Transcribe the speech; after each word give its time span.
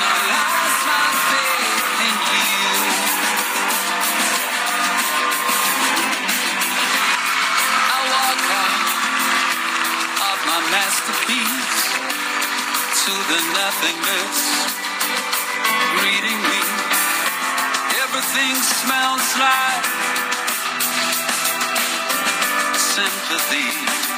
the 0.00 0.16
last 0.32 0.76
time 0.86 1.16
thing 1.30 2.16
you. 2.50 2.72
I 7.76 7.98
walk 8.12 8.40
off 10.26 10.40
my 10.50 10.60
masterpiece 10.74 11.82
to 13.04 13.12
the 13.30 13.40
nothingness 13.56 14.38
greeting 15.96 16.40
me. 16.50 16.60
Everything 18.02 18.54
smells 18.56 19.28
like 19.38 20.25
sympathy. 22.96 24.15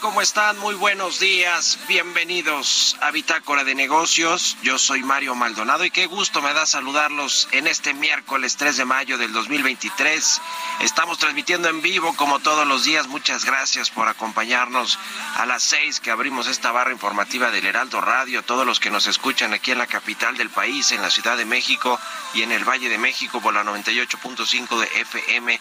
¿Cómo 0.00 0.22
están? 0.22 0.58
Muy 0.58 0.74
buenos 0.76 1.20
días. 1.20 1.78
Bienvenidos 1.86 2.96
a 3.02 3.10
Bitácora 3.10 3.64
de 3.64 3.74
Negocios. 3.74 4.56
Yo 4.62 4.78
soy 4.78 5.02
Mario 5.02 5.34
Maldonado 5.34 5.84
y 5.84 5.90
qué 5.90 6.06
gusto 6.06 6.40
me 6.40 6.54
da 6.54 6.64
saludarlos 6.64 7.48
en 7.52 7.66
este 7.66 7.92
miércoles 7.92 8.56
3 8.56 8.78
de 8.78 8.84
mayo 8.86 9.18
del 9.18 9.34
2023. 9.34 10.40
Estamos 10.80 11.18
transmitiendo 11.18 11.68
en 11.68 11.82
vivo 11.82 12.16
como 12.16 12.38
todos 12.40 12.66
los 12.66 12.84
días. 12.84 13.08
Muchas 13.08 13.44
gracias 13.44 13.90
por 13.90 14.08
acompañarnos 14.08 14.98
a 15.36 15.44
las 15.44 15.62
6 15.64 16.00
que 16.00 16.10
abrimos 16.10 16.46
esta 16.46 16.72
barra 16.72 16.92
informativa 16.92 17.50
del 17.50 17.66
Heraldo 17.66 18.00
Radio. 18.00 18.42
Todos 18.42 18.64
los 18.64 18.80
que 18.80 18.90
nos 18.90 19.06
escuchan 19.06 19.52
aquí 19.52 19.70
en 19.70 19.78
la 19.78 19.86
capital 19.86 20.34
del 20.38 20.48
país, 20.48 20.92
en 20.92 21.02
la 21.02 21.10
Ciudad 21.10 21.36
de 21.36 21.44
México 21.44 22.00
y 22.32 22.42
en 22.42 22.52
el 22.52 22.64
Valle 22.64 22.88
de 22.88 22.96
México 22.96 23.42
por 23.42 23.52
la 23.52 23.64
98.5 23.64 24.78
de 24.78 25.00
FM. 25.02 25.60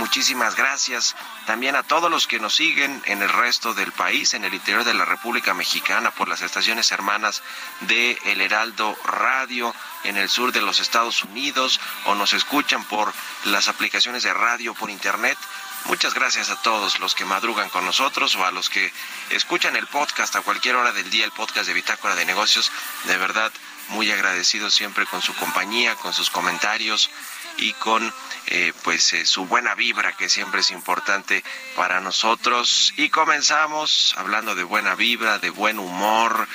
Muchísimas 0.00 0.56
gracias 0.56 1.14
también 1.44 1.76
a 1.76 1.82
todos 1.82 2.10
los 2.10 2.26
que 2.26 2.40
nos 2.40 2.54
siguen 2.54 3.02
en 3.04 3.20
el 3.20 3.28
resto 3.28 3.74
del 3.74 3.92
país, 3.92 4.32
en 4.32 4.46
el 4.46 4.54
interior 4.54 4.82
de 4.82 4.94
la 4.94 5.04
República 5.04 5.52
Mexicana, 5.52 6.10
por 6.10 6.26
las 6.26 6.40
estaciones 6.40 6.90
hermanas 6.90 7.42
de 7.80 8.18
El 8.24 8.40
Heraldo 8.40 8.96
Radio, 9.04 9.74
en 10.04 10.16
el 10.16 10.30
sur 10.30 10.52
de 10.52 10.62
los 10.62 10.80
Estados 10.80 11.22
Unidos, 11.22 11.80
o 12.06 12.14
nos 12.14 12.32
escuchan 12.32 12.82
por 12.84 13.12
las 13.44 13.68
aplicaciones 13.68 14.22
de 14.22 14.32
radio 14.32 14.72
por 14.72 14.88
internet. 14.88 15.36
Muchas 15.84 16.14
gracias 16.14 16.48
a 16.48 16.56
todos 16.62 16.98
los 16.98 17.14
que 17.14 17.26
madrugan 17.26 17.68
con 17.68 17.84
nosotros 17.84 18.34
o 18.36 18.44
a 18.46 18.52
los 18.52 18.70
que 18.70 18.90
escuchan 19.28 19.76
el 19.76 19.86
podcast 19.86 20.34
a 20.34 20.40
cualquier 20.40 20.76
hora 20.76 20.92
del 20.92 21.10
día, 21.10 21.26
el 21.26 21.32
podcast 21.32 21.66
de 21.66 21.74
Bitácora 21.74 22.14
de 22.14 22.24
Negocios. 22.24 22.72
De 23.04 23.18
verdad, 23.18 23.52
muy 23.88 24.10
agradecido 24.10 24.70
siempre 24.70 25.04
con 25.04 25.20
su 25.20 25.34
compañía, 25.34 25.94
con 25.96 26.14
sus 26.14 26.30
comentarios 26.30 27.10
y 27.58 27.72
con 27.74 28.12
eh, 28.46 28.72
pues 28.82 29.12
eh, 29.12 29.26
su 29.26 29.46
buena 29.46 29.74
vibra 29.74 30.16
que 30.16 30.28
siempre 30.28 30.60
es 30.60 30.70
importante 30.70 31.44
para 31.76 32.00
nosotros. 32.00 32.92
Y 32.96 33.08
comenzamos 33.08 34.14
hablando 34.16 34.54
de 34.54 34.64
buena 34.64 34.94
vibra 34.94 35.38
de 35.38 35.50
buen 35.50 35.78
humor 35.78 36.48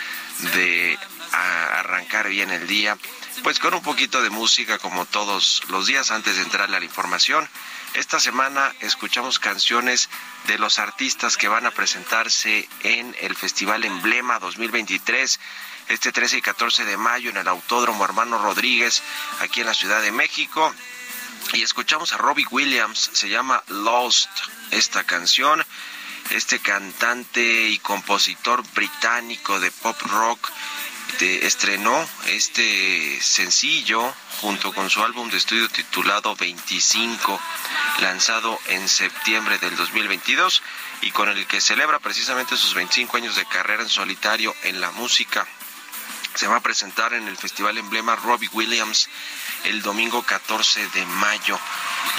de 0.53 0.97
arrancar 1.31 2.29
bien 2.29 2.49
el 2.49 2.67
día 2.67 2.97
pues 3.43 3.59
con 3.59 3.73
un 3.73 3.81
poquito 3.81 4.21
de 4.21 4.29
música 4.29 4.79
como 4.79 5.05
todos 5.05 5.61
los 5.69 5.87
días 5.87 6.11
antes 6.11 6.35
de 6.35 6.43
entrarle 6.43 6.77
a 6.77 6.79
la 6.79 6.85
información. 6.85 7.47
Esta 7.93 8.19
semana 8.19 8.73
escuchamos 8.81 9.39
canciones 9.39 10.09
de 10.47 10.57
los 10.57 10.79
artistas 10.79 11.37
que 11.37 11.47
van 11.47 11.65
a 11.65 11.71
presentarse 11.71 12.67
en 12.83 13.15
el 13.21 13.35
Festival 13.35 13.85
Emblema 13.85 14.39
2023 14.39 15.39
este 15.89 16.11
13 16.11 16.37
y 16.37 16.41
14 16.41 16.85
de 16.85 16.97
mayo 16.97 17.29
en 17.29 17.37
el 17.37 17.47
Autódromo 17.47 18.03
Hermano 18.03 18.37
Rodríguez 18.37 19.03
aquí 19.41 19.61
en 19.61 19.67
la 19.67 19.73
Ciudad 19.73 20.01
de 20.01 20.11
México 20.11 20.73
y 21.53 21.63
escuchamos 21.63 22.11
a 22.13 22.17
Robbie 22.17 22.47
Williams, 22.49 23.11
se 23.13 23.29
llama 23.29 23.63
Lost 23.67 24.29
esta 24.71 25.03
canción. 25.03 25.63
Este 26.31 26.59
cantante 26.59 27.69
y 27.69 27.77
compositor 27.77 28.63
británico 28.73 29.59
de 29.59 29.69
pop 29.71 29.95
rock 30.01 30.49
estrenó 31.19 32.09
este 32.25 33.21
sencillo 33.21 34.13
junto 34.41 34.73
con 34.73 34.89
su 34.89 35.01
álbum 35.03 35.29
de 35.29 35.37
estudio 35.37 35.69
titulado 35.69 36.35
25, 36.35 37.39
lanzado 38.01 38.59
en 38.67 38.89
septiembre 38.89 39.57
del 39.59 39.77
2022 39.77 40.61
y 41.03 41.11
con 41.11 41.29
el 41.29 41.45
que 41.47 41.61
celebra 41.61 41.99
precisamente 41.99 42.57
sus 42.57 42.73
25 42.73 43.15
años 43.17 43.35
de 43.35 43.45
carrera 43.45 43.83
en 43.83 43.89
solitario 43.89 44.53
en 44.63 44.81
la 44.81 44.91
música 44.91 45.47
se 46.35 46.47
va 46.47 46.57
a 46.57 46.61
presentar 46.61 47.13
en 47.13 47.27
el 47.27 47.37
Festival 47.37 47.77
Emblema 47.77 48.15
Robbie 48.15 48.49
Williams 48.51 49.09
el 49.63 49.81
domingo 49.81 50.21
14 50.23 50.87
de 50.89 51.05
mayo. 51.05 51.59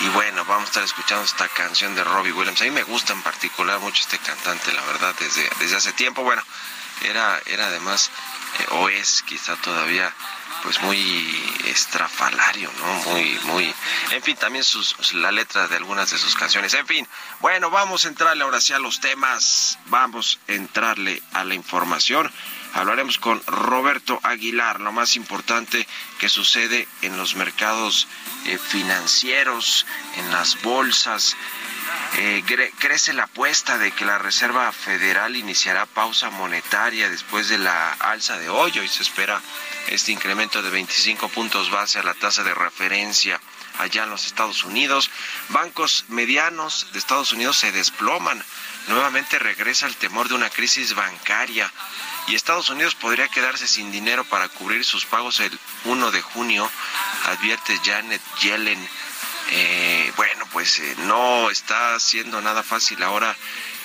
Y 0.05 0.09
bueno, 0.09 0.45
vamos 0.45 0.65
a 0.65 0.69
estar 0.69 0.83
escuchando 0.83 1.25
esta 1.25 1.49
canción 1.49 1.95
de 1.95 2.03
Robbie 2.03 2.33
Williams. 2.33 2.61
A 2.61 2.65
mí 2.65 2.71
me 2.71 2.83
gusta 2.83 3.13
en 3.13 3.23
particular 3.23 3.79
mucho 3.81 4.03
este 4.03 4.19
cantante, 4.19 4.73
la 4.73 4.83
verdad, 4.85 5.15
desde, 5.19 5.49
desde 5.61 5.77
hace 5.77 5.93
tiempo. 5.93 6.23
Bueno, 6.23 6.43
era, 7.03 7.41
era 7.47 7.67
además, 7.67 8.11
eh, 8.59 8.67
o 8.71 8.89
es 8.89 9.23
quizá 9.23 9.57
todavía 9.57 10.13
pues 10.63 10.81
muy 10.81 11.61
estrafalario, 11.67 12.71
¿no? 12.79 12.95
Muy, 13.11 13.39
muy, 13.45 13.75
en 14.11 14.23
fin, 14.23 14.37
también 14.37 14.65
sus, 14.65 15.15
la 15.15 15.31
letra 15.31 15.69
de 15.69 15.77
algunas 15.77 16.11
de 16.11 16.19
sus 16.19 16.35
canciones. 16.35 16.75
En 16.75 16.87
fin, 16.87 17.07
bueno, 17.41 17.71
vamos 17.71 18.05
a 18.05 18.09
entrarle 18.09 18.43
ahora 18.43 18.61
sí 18.61 18.73
a 18.73 18.79
los 18.79 19.01
temas, 19.01 19.79
vamos 19.87 20.41
a 20.49 20.53
entrarle 20.53 21.23
a 21.33 21.45
la 21.45 21.55
información. 21.55 22.33
Hablaremos 22.75 23.19
con 23.19 23.43
Roberto 23.47 24.21
Aguilar, 24.23 24.81
lo 24.81 24.93
más 24.93 25.17
importante 25.17 25.87
que 26.19 26.29
sucede 26.29 26.87
en 27.03 27.17
los 27.17 27.35
mercados 27.35 28.07
eh, 28.45 28.59
financieros, 28.59 29.87
en 30.17 30.31
las 30.31 30.61
bolsas. 30.63 31.37
Eh, 32.19 32.43
crece 32.79 33.13
la 33.13 33.25
apuesta 33.25 33.79
de 33.79 33.93
que 33.93 34.05
la 34.05 34.19
Reserva 34.19 34.71
Federal 34.73 35.37
iniciará 35.37 35.87
pausa 35.87 36.31
monetaria 36.31 37.09
después 37.09 37.49
de 37.49 37.59
la 37.59 37.93
alza 37.93 38.39
de 38.39 38.49
hoy. 38.49 38.73
y 38.77 38.89
se 38.89 39.03
espera 39.03 39.41
este 39.89 40.13
incremento 40.13 40.63
de 40.63 40.71
25 40.71 41.29
puntos 41.29 41.71
base 41.71 41.99
a 41.99 42.03
la 42.03 42.15
tasa 42.15 42.43
de 42.43 42.55
referencia 42.55 43.41
allá 43.79 44.05
en 44.05 44.11
los 44.11 44.27
Estados 44.27 44.65
Unidos. 44.65 45.11
Bancos 45.49 46.05
medianos 46.09 46.89
de 46.93 46.99
Estados 46.99 47.33
Unidos 47.33 47.57
se 47.59 47.73
desploman. 47.73 48.43
Nuevamente 48.89 49.39
regresa 49.39 49.87
el 49.87 49.97
temor 49.97 50.29
de 50.29 50.35
una 50.35 50.51
crisis 50.51 50.95
bancaria 50.95 51.71
y 52.27 52.35
Estados 52.35 52.71
Unidos 52.71 52.95
podría 52.95 53.29
quedarse 53.29 53.69
sin 53.69 53.93
dinero 53.93 54.25
para 54.25 54.49
cubrir 54.49 54.85
sus 54.85 55.05
pagos 55.07 55.41
el 55.41 55.59
1 55.85 56.11
de 56.11 56.23
junio, 56.23 56.71
advierte 57.27 57.79
Janet 57.85 58.23
Yellen. 58.41 58.89
Eh, 59.51 60.13
bueno, 60.17 60.45
pues 60.53 60.81
eh, 60.81 60.97
no 61.07 61.51
está 61.51 61.99
siendo 62.01 62.41
nada 62.41 62.65
fácil 62.65 63.01
ahora 63.03 63.37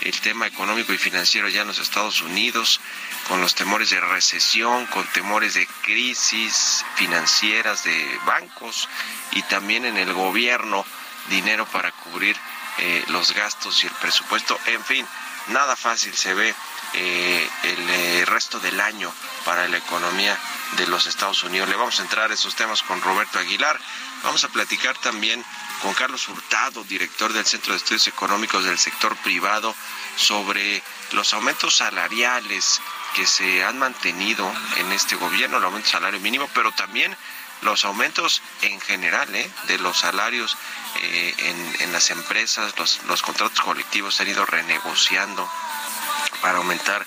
el 0.01 0.19
tema 0.19 0.47
económico 0.47 0.91
y 0.91 0.97
financiero 0.97 1.47
ya 1.49 1.61
en 1.61 1.67
los 1.67 1.77
Estados 1.77 2.21
Unidos, 2.21 2.81
con 3.27 3.41
los 3.41 3.53
temores 3.53 3.91
de 3.91 3.99
recesión, 3.99 4.87
con 4.87 5.05
temores 5.07 5.53
de 5.53 5.67
crisis 5.83 6.83
financieras 6.95 7.83
de 7.83 8.19
bancos 8.25 8.89
y 9.33 9.43
también 9.43 9.85
en 9.85 9.97
el 9.97 10.11
gobierno 10.13 10.83
dinero 11.29 11.67
para 11.67 11.91
cubrir 11.91 12.35
eh, 12.79 13.03
los 13.09 13.33
gastos 13.33 13.83
y 13.83 13.87
el 13.87 13.93
presupuesto. 13.93 14.57
En 14.65 14.83
fin, 14.83 15.05
nada 15.51 15.75
fácil 15.75 16.15
se 16.15 16.33
ve 16.33 16.55
eh, 16.93 17.49
el 17.63 17.89
eh, 17.89 18.25
resto 18.25 18.59
del 18.59 18.79
año 18.79 19.13
para 19.45 19.67
la 19.67 19.77
economía 19.77 20.37
de 20.77 20.87
los 20.87 21.07
Estados 21.07 21.43
Unidos. 21.43 21.69
Le 21.69 21.75
vamos 21.75 21.99
a 21.99 22.03
entrar 22.03 22.31
a 22.31 22.33
esos 22.33 22.55
temas 22.55 22.81
con 22.83 23.01
Roberto 23.01 23.39
Aguilar. 23.39 23.79
Vamos 24.23 24.43
a 24.43 24.49
platicar 24.49 24.97
también 24.97 25.43
con 25.81 25.93
Carlos 25.93 26.27
Hurtado, 26.27 26.83
director 26.83 27.33
del 27.33 27.45
Centro 27.45 27.73
de 27.73 27.77
Estudios 27.77 28.07
Económicos 28.07 28.63
del 28.63 28.77
Sector 28.77 29.15
Privado, 29.17 29.75
sobre 30.15 30.83
los 31.13 31.33
aumentos 31.33 31.77
salariales 31.77 32.81
que 33.15 33.25
se 33.25 33.63
han 33.63 33.79
mantenido 33.79 34.51
en 34.77 34.91
este 34.91 35.15
gobierno, 35.15 35.57
el 35.57 35.63
aumento 35.63 35.89
salario 35.89 36.19
mínimo, 36.19 36.49
pero 36.53 36.71
también 36.71 37.15
los 37.61 37.85
aumentos 37.85 38.41
en 38.61 38.79
general 38.81 39.33
¿eh? 39.35 39.49
de 39.67 39.77
los 39.79 39.99
salarios 39.99 40.57
en, 41.01 41.75
en, 41.79 41.93
las 41.93 42.09
empresas, 42.09 42.77
los, 42.77 43.03
los 43.05 43.21
contratos 43.21 43.61
colectivos 43.61 44.15
se 44.15 44.23
han 44.23 44.29
ido 44.29 44.45
renegociando 44.45 45.49
para 46.41 46.57
aumentar 46.57 47.05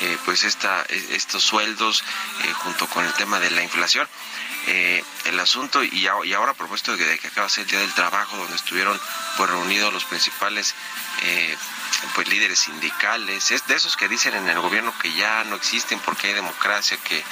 eh, 0.00 0.16
pues 0.24 0.44
esta, 0.44 0.82
estos 1.10 1.42
sueldos 1.42 2.04
eh, 2.44 2.52
junto 2.52 2.86
con 2.86 3.04
el 3.04 3.12
tema 3.14 3.40
de 3.40 3.50
la 3.50 3.64
inflación. 3.64 4.06
Eh, 4.68 5.02
el 5.24 5.40
asunto 5.40 5.82
y, 5.82 6.06
ahora 6.06 6.52
a 6.52 6.54
propósito 6.54 6.96
de 6.96 7.18
que 7.18 7.26
acaba 7.26 7.46
de 7.46 7.52
ser 7.52 7.64
el 7.64 7.70
Día 7.70 7.80
del 7.80 7.92
Trabajo 7.94 8.36
donde 8.36 8.54
estuvieron 8.54 9.00
pues 9.36 9.50
reunidos 9.50 9.92
los 9.92 10.04
principales 10.04 10.74
pues 12.14 12.28
líderes 12.28 12.58
sindicales, 12.58 13.50
es 13.50 13.66
de 13.66 13.74
esos 13.74 13.96
que 13.96 14.08
dicen 14.08 14.34
en 14.34 14.48
el 14.48 14.60
gobierno 14.60 14.94
que 15.00 15.12
ya 15.12 15.44
no 15.44 15.56
existen 15.56 15.98
porque 16.00 16.28
hay 16.28 16.34
democracia, 16.34 16.96
que, 16.98 17.24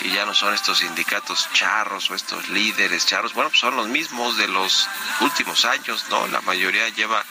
que 0.00 0.10
ya 0.10 0.24
no 0.24 0.34
son 0.34 0.54
estos 0.54 0.78
sindicatos 0.78 1.48
charros 1.52 2.10
o 2.10 2.14
estos 2.14 2.48
líderes 2.48 3.06
charros, 3.06 3.34
bueno, 3.34 3.50
pues 3.50 3.60
son 3.60 3.76
los 3.76 3.88
mismos 3.88 4.36
de 4.36 4.48
los 4.48 4.88
últimos 5.20 5.64
años, 5.64 6.06
¿no? 6.10 6.26
La 6.28 6.40
mayoría 6.40 6.88
lleva 6.88 7.24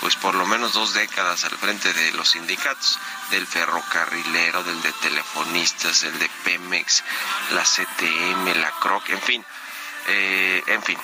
pues 0.00 0.14
por 0.16 0.34
lo 0.34 0.46
menos 0.46 0.72
dos 0.72 0.94
décadas 0.94 1.44
al 1.44 1.56
frente 1.56 1.92
de 1.92 2.12
los 2.12 2.30
sindicatos, 2.30 2.98
del 3.30 3.46
ferrocarrilero, 3.46 4.62
del 4.62 4.80
de 4.80 4.92
telefonistas, 4.92 6.04
el 6.04 6.18
de 6.18 6.30
Pemex, 6.44 7.02
la 7.50 7.64
CTM, 7.64 8.60
la 8.60 8.70
CROC, 8.80 9.08
en 9.10 9.22
fin, 9.22 9.44
eh, 10.06 10.62
en 10.66 10.82
fin. 10.82 10.98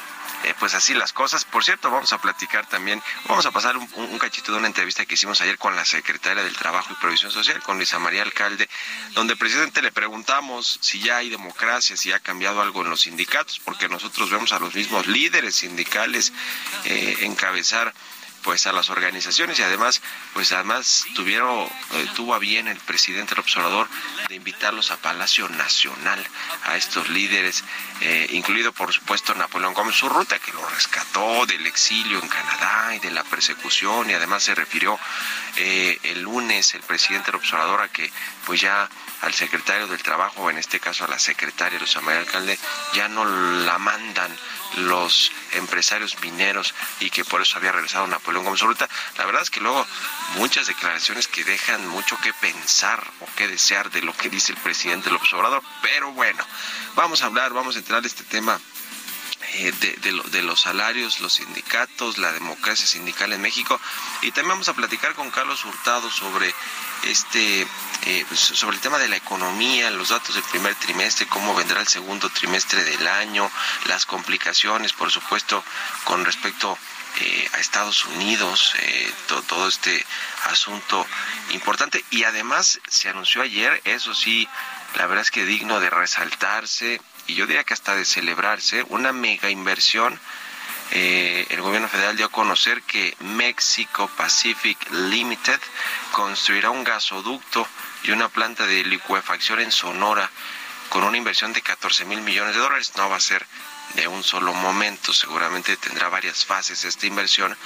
Eh, 0.45 0.55
pues 0.59 0.75
así 0.75 0.93
las 0.93 1.13
cosas. 1.13 1.45
Por 1.45 1.65
cierto, 1.65 1.91
vamos 1.91 2.13
a 2.13 2.19
platicar 2.19 2.67
también, 2.67 3.03
vamos 3.27 3.47
a 3.47 3.51
pasar 3.51 3.77
un, 3.79 4.19
cachito 4.19 4.53
de 4.53 4.59
una 4.59 4.67
entrevista 4.67 5.07
que 5.07 5.15
hicimos 5.15 5.41
ayer 5.41 5.57
con 5.57 5.75
la 5.75 5.85
secretaria 5.85 6.43
del 6.43 6.55
Trabajo 6.55 6.93
y 6.93 7.01
Provisión 7.01 7.31
Social, 7.31 7.63
con 7.63 7.79
Luisa 7.79 7.99
María 7.99 8.23
Alcalde, 8.23 8.69
donde 9.15 9.37
precisamente 9.37 9.81
le 9.81 9.91
preguntamos 9.91 10.79
si 10.83 11.01
ya 11.01 11.19
hay 11.19 11.31
democracia, 11.31 11.97
si 11.97 12.13
ha 12.13 12.21
cambiado 12.21 12.61
algo 12.61 12.83
en 12.83 12.91
los 12.91 13.03
sindicatos, 13.03 13.59
porque 13.59 13.89
nosotros 13.89 14.31
vemos 14.31 14.53
a 14.53 14.59
los 14.59 14.75
mismos 14.75 15.07
líderes 15.07 15.57
sindicales 15.57 16.33
eh, 16.85 17.19
encabezar 17.23 17.95
pues 18.45 18.67
a 18.67 18.73
las 18.73 18.91
organizaciones 18.91 19.59
y 19.59 19.63
además 19.63 20.03
pues 20.35 20.53
además 20.53 21.07
tuvieron 21.15 21.65
eh, 21.65 22.07
tuvo 22.15 22.35
a 22.35 22.39
bien 22.39 22.69
el 22.69 22.79
presidente 22.79 23.31
del 23.31 23.41
observador 23.41 23.89
de 24.29 24.35
invitarlos 24.35 24.91
a 24.91 24.99
Palacio 24.99 25.49
Nacional 25.49 26.23
a 26.65 26.77
estos 26.77 27.09
líderes 27.09 27.65
eh, 28.03 28.27
incluido 28.31 28.73
por 28.73 28.93
supuesto 28.93 29.35
Napoleón 29.35 29.75
Gómez 29.75 29.97
su 29.97 30.09
ruta 30.09 30.39
que 30.39 30.53
lo 30.53 30.69
rescató 30.69 31.47
del 31.47 31.67
exilio 31.67 32.21
en 32.23 32.29
Canadá 32.29 32.95
y 32.95 32.99
de 32.99 33.11
la 33.11 33.25
persecución 33.25 34.11
y 34.11 34.13
además 34.13 34.45
se 34.45 34.55
refirió 34.55 34.99
eh, 35.57 35.99
el 36.03 36.21
lunes 36.21 36.75
el 36.75 36.83
presidente 36.83 37.27
del 37.27 37.37
observador 37.37 37.81
a 37.81 37.89
que 37.89 38.13
pues 38.45 38.61
ya 38.61 38.89
al 39.23 39.35
secretario 39.35 39.87
del 39.87 40.03
trabajo, 40.03 40.51
en 40.51 40.59
este 40.59 40.81
caso 40.81 41.05
a 41.05 41.09
la 41.09 41.19
secretaria 41.19 41.79
Luisa 41.79 42.01
María 42.01 42.21
Alcalde, 42.21 42.59
ya 42.95 43.09
no 43.09 43.25
la 43.25 43.79
mandan 43.79 44.31
los 44.77 45.33
empresarios 45.53 46.21
mineros 46.21 46.75
y 47.01 47.11
que 47.11 47.25
por 47.25 47.41
eso 47.41 47.59
había 47.59 47.73
regresado 47.73 48.07
Napoleón 48.07 48.45
Gómez 48.45 48.63
Urruta. 48.63 48.89
La 49.19 49.25
verdad 49.25 49.43
es 49.43 49.51
que 49.51 49.61
luego 49.61 49.87
muchas 50.37 50.67
declaraciones 50.67 51.29
que 51.29 51.45
dejan 51.45 51.87
mucho 51.89 52.19
que 52.19 52.33
pensar 52.35 53.03
o 53.21 53.27
que 53.37 53.49
desear 53.49 53.91
de 53.91 54.03
lo 54.03 54.17
que 54.17 54.31
dice 54.31 54.53
el 54.53 54.59
presidente 54.59 55.11
López 55.11 55.33
Obrador, 55.33 55.63
pero 55.83 56.13
bueno, 56.13 56.45
vamos 56.95 57.23
a 57.23 57.27
hablar, 57.27 57.53
vamos 57.53 57.77
a 57.77 57.79
entrar 57.79 58.03
a 58.03 58.07
este 58.07 58.25
tema 58.25 58.61
eh, 59.57 59.73
de, 59.81 60.23
de, 60.31 60.43
los 60.43 60.63
salarios, 60.63 61.21
los 61.21 61.35
sindicatos, 61.35 62.19
la 62.19 62.33
democracia 62.33 62.87
sindical 62.87 63.33
en 63.33 63.41
México. 63.41 63.81
Y 64.23 64.33
también 64.33 64.49
vamos 64.49 64.69
a 64.69 64.75
platicar 64.75 65.15
con 65.15 65.31
Carlos 65.31 65.65
Hurtado 65.65 66.11
sobre 66.11 66.53
este 67.05 67.63
eh, 68.07 68.25
pues, 68.27 68.41
sobre 68.41 68.77
el 68.77 68.83
tema 68.83 68.99
de 68.99 69.09
la 69.09 69.17
economía, 69.17 69.91
los 69.91 70.09
datos 70.09 70.35
del 70.35 70.45
primer 70.45 70.75
trimestre, 70.75 71.27
cómo 71.27 71.55
vendrá 71.55 71.81
el 71.81 71.87
segundo 71.87 72.29
trimestre 72.31 72.83
del 72.83 73.07
año, 73.07 73.49
las 73.87 74.07
complicaciones, 74.07 74.93
por 74.93 75.13
supuesto, 75.13 75.63
con 76.05 76.25
respecto 76.25 76.77
eh, 77.21 77.49
a 77.53 77.59
Estados 77.59 78.07
Unidos, 78.07 78.75
todo 79.47 79.69
este 79.69 80.05
asunto 80.47 81.07
importante. 81.51 82.05
Y 82.11 82.25
además 82.25 82.81
se 82.89 83.09
anunció 83.09 83.43
ayer, 83.43 83.81
eso 83.85 84.15
sí, 84.15 84.49
la 84.97 85.07
verdad 85.07 85.23
es 85.23 85.31
que 85.31 85.45
digno 85.45 85.79
de 85.79 85.91
resaltarse, 85.91 87.01
y 87.27 87.35
yo 87.35 87.47
diría 87.47 87.65
que 87.65 87.75
hasta 87.75 87.95
de 87.95 88.05
celebrarse, 88.05 88.85
una 88.89 89.13
mega 89.13 89.51
inversión. 89.51 90.19
Eh, 90.91 91.47
el 91.49 91.63
gobierno 91.63 91.89
federal 91.89 92.17
dio 92.17 92.27
a 92.27 92.31
conocer 92.31 92.83
que 92.83 93.17
Mexico 93.21 94.09
Pacific 94.17 94.79
Limited 94.91 95.59
construirá 96.13 96.71
un 96.71 96.85
gasoducto 96.85 97.67
y 98.05 98.11
una 98.11 98.29
planta 98.29 98.67
de 98.67 98.85
licuefacción 98.85 99.61
en 99.61 99.73
Sonora 99.73 100.31
con 100.91 101.03
una 101.03 101.17
inversión 101.17 101.53
de 101.53 101.63
14 101.63 102.05
mil 102.05 102.21
millones 102.21 102.55
de 102.55 102.61
dólares. 102.61 102.93
No 102.97 103.09
va 103.09 103.17
a 103.17 103.21
ser 103.21 103.47
de 103.95 104.07
un 104.09 104.23
solo 104.23 104.53
momento, 104.53 105.13
seguramente 105.13 105.77
tendrá 105.77 106.09
varias 106.09 106.45
fases 106.45 106.85
esta 106.85 107.07
inversión, 107.07 107.57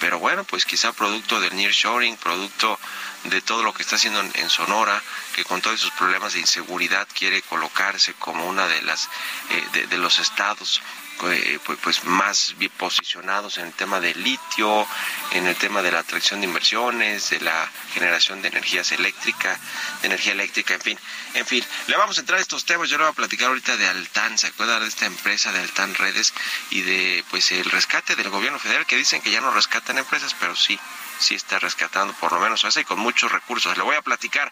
pero 0.00 0.18
bueno, 0.18 0.44
pues 0.44 0.64
quizá 0.64 0.92
producto 0.92 1.40
del 1.40 1.54
nearshoring, 1.56 2.16
producto 2.16 2.78
de 3.24 3.40
todo 3.40 3.62
lo 3.62 3.72
que 3.72 3.82
está 3.82 3.96
haciendo 3.96 4.20
en, 4.20 4.50
Sonora, 4.50 5.02
que 5.34 5.44
con 5.44 5.60
todos 5.60 5.80
sus 5.80 5.90
problemas 5.92 6.34
de 6.34 6.40
inseguridad 6.40 7.08
quiere 7.14 7.42
colocarse 7.42 8.14
como 8.14 8.46
una 8.46 8.66
de 8.66 8.82
las 8.82 9.08
eh, 9.50 9.86
de, 9.88 9.98
los 9.98 10.18
estados 10.18 10.82
pues, 11.18 11.60
pues, 11.82 12.04
más 12.04 12.54
posicionados 12.76 13.58
en 13.58 13.66
el 13.66 13.72
tema 13.72 14.00
del 14.00 14.22
litio, 14.22 14.86
en 15.32 15.46
el 15.46 15.56
tema 15.56 15.82
de 15.82 15.92
la 15.92 16.00
atracción 16.00 16.40
de 16.40 16.46
inversiones, 16.46 17.30
de 17.30 17.40
la 17.40 17.70
generación 17.92 18.42
de 18.42 18.48
energías 18.48 18.92
eléctricas, 18.92 19.58
de 20.00 20.06
energía 20.08 20.32
eléctrica, 20.32 20.74
en 20.74 20.80
fin, 20.80 20.98
en 21.34 21.46
fin, 21.46 21.64
le 21.86 21.96
vamos 21.96 22.16
a 22.16 22.20
entrar 22.20 22.38
a 22.38 22.42
estos 22.42 22.64
temas, 22.64 22.88
yo 22.88 22.98
le 22.98 23.04
voy 23.04 23.12
a 23.12 23.16
platicar 23.16 23.48
ahorita 23.48 23.76
de 23.76 23.86
Altan, 23.86 24.38
¿se 24.38 24.48
acuerda 24.48 24.80
de 24.80 24.88
esta 24.88 25.06
empresa 25.06 25.52
de 25.52 25.60
Altan 25.60 25.94
Redes 25.94 26.32
y 26.70 26.82
de 26.82 27.24
pues 27.30 27.50
el 27.52 27.64
rescate 27.70 28.16
del 28.16 28.30
gobierno 28.30 28.58
federal 28.58 28.86
que 28.86 28.96
dicen 28.96 29.22
que 29.22 29.30
ya 29.30 29.40
no 29.40 29.50
rescatan 29.50 29.98
empresas, 29.98 30.34
pero 30.38 30.54
sí, 30.56 30.78
sí 31.18 31.34
está 31.34 31.58
rescatando 31.58 32.14
por 32.14 32.32
lo 32.32 32.40
menos 32.40 32.64
hace 32.64 32.84
con 32.84 32.98
muchos 32.98 33.30
recursos, 33.30 33.76
le 33.76 33.82
voy 33.82 33.96
a 33.96 34.02
platicar. 34.02 34.50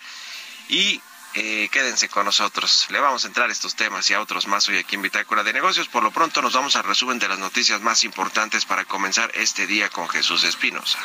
Y 0.68 1.00
quédense 1.32 2.08
con 2.08 2.26
nosotros. 2.26 2.86
Le 2.90 3.00
vamos 3.00 3.24
a 3.24 3.28
entrar 3.28 3.48
a 3.48 3.52
estos 3.52 3.74
temas 3.74 4.08
y 4.10 4.14
a 4.14 4.20
otros 4.20 4.46
más 4.46 4.68
hoy 4.68 4.78
aquí 4.78 4.96
en 4.96 5.02
Bitácora 5.02 5.42
de 5.42 5.52
Negocios. 5.52 5.88
Por 5.88 6.02
lo 6.02 6.10
pronto 6.10 6.42
nos 6.42 6.52
vamos 6.52 6.76
a 6.76 6.82
resumen 6.82 7.18
de 7.18 7.28
las 7.28 7.38
noticias 7.38 7.80
más 7.80 8.04
importantes 8.04 8.66
para 8.66 8.84
comenzar 8.84 9.30
este 9.34 9.66
día 9.66 9.88
con 9.88 10.08
Jesús 10.08 10.44
Espinosa. 10.44 10.98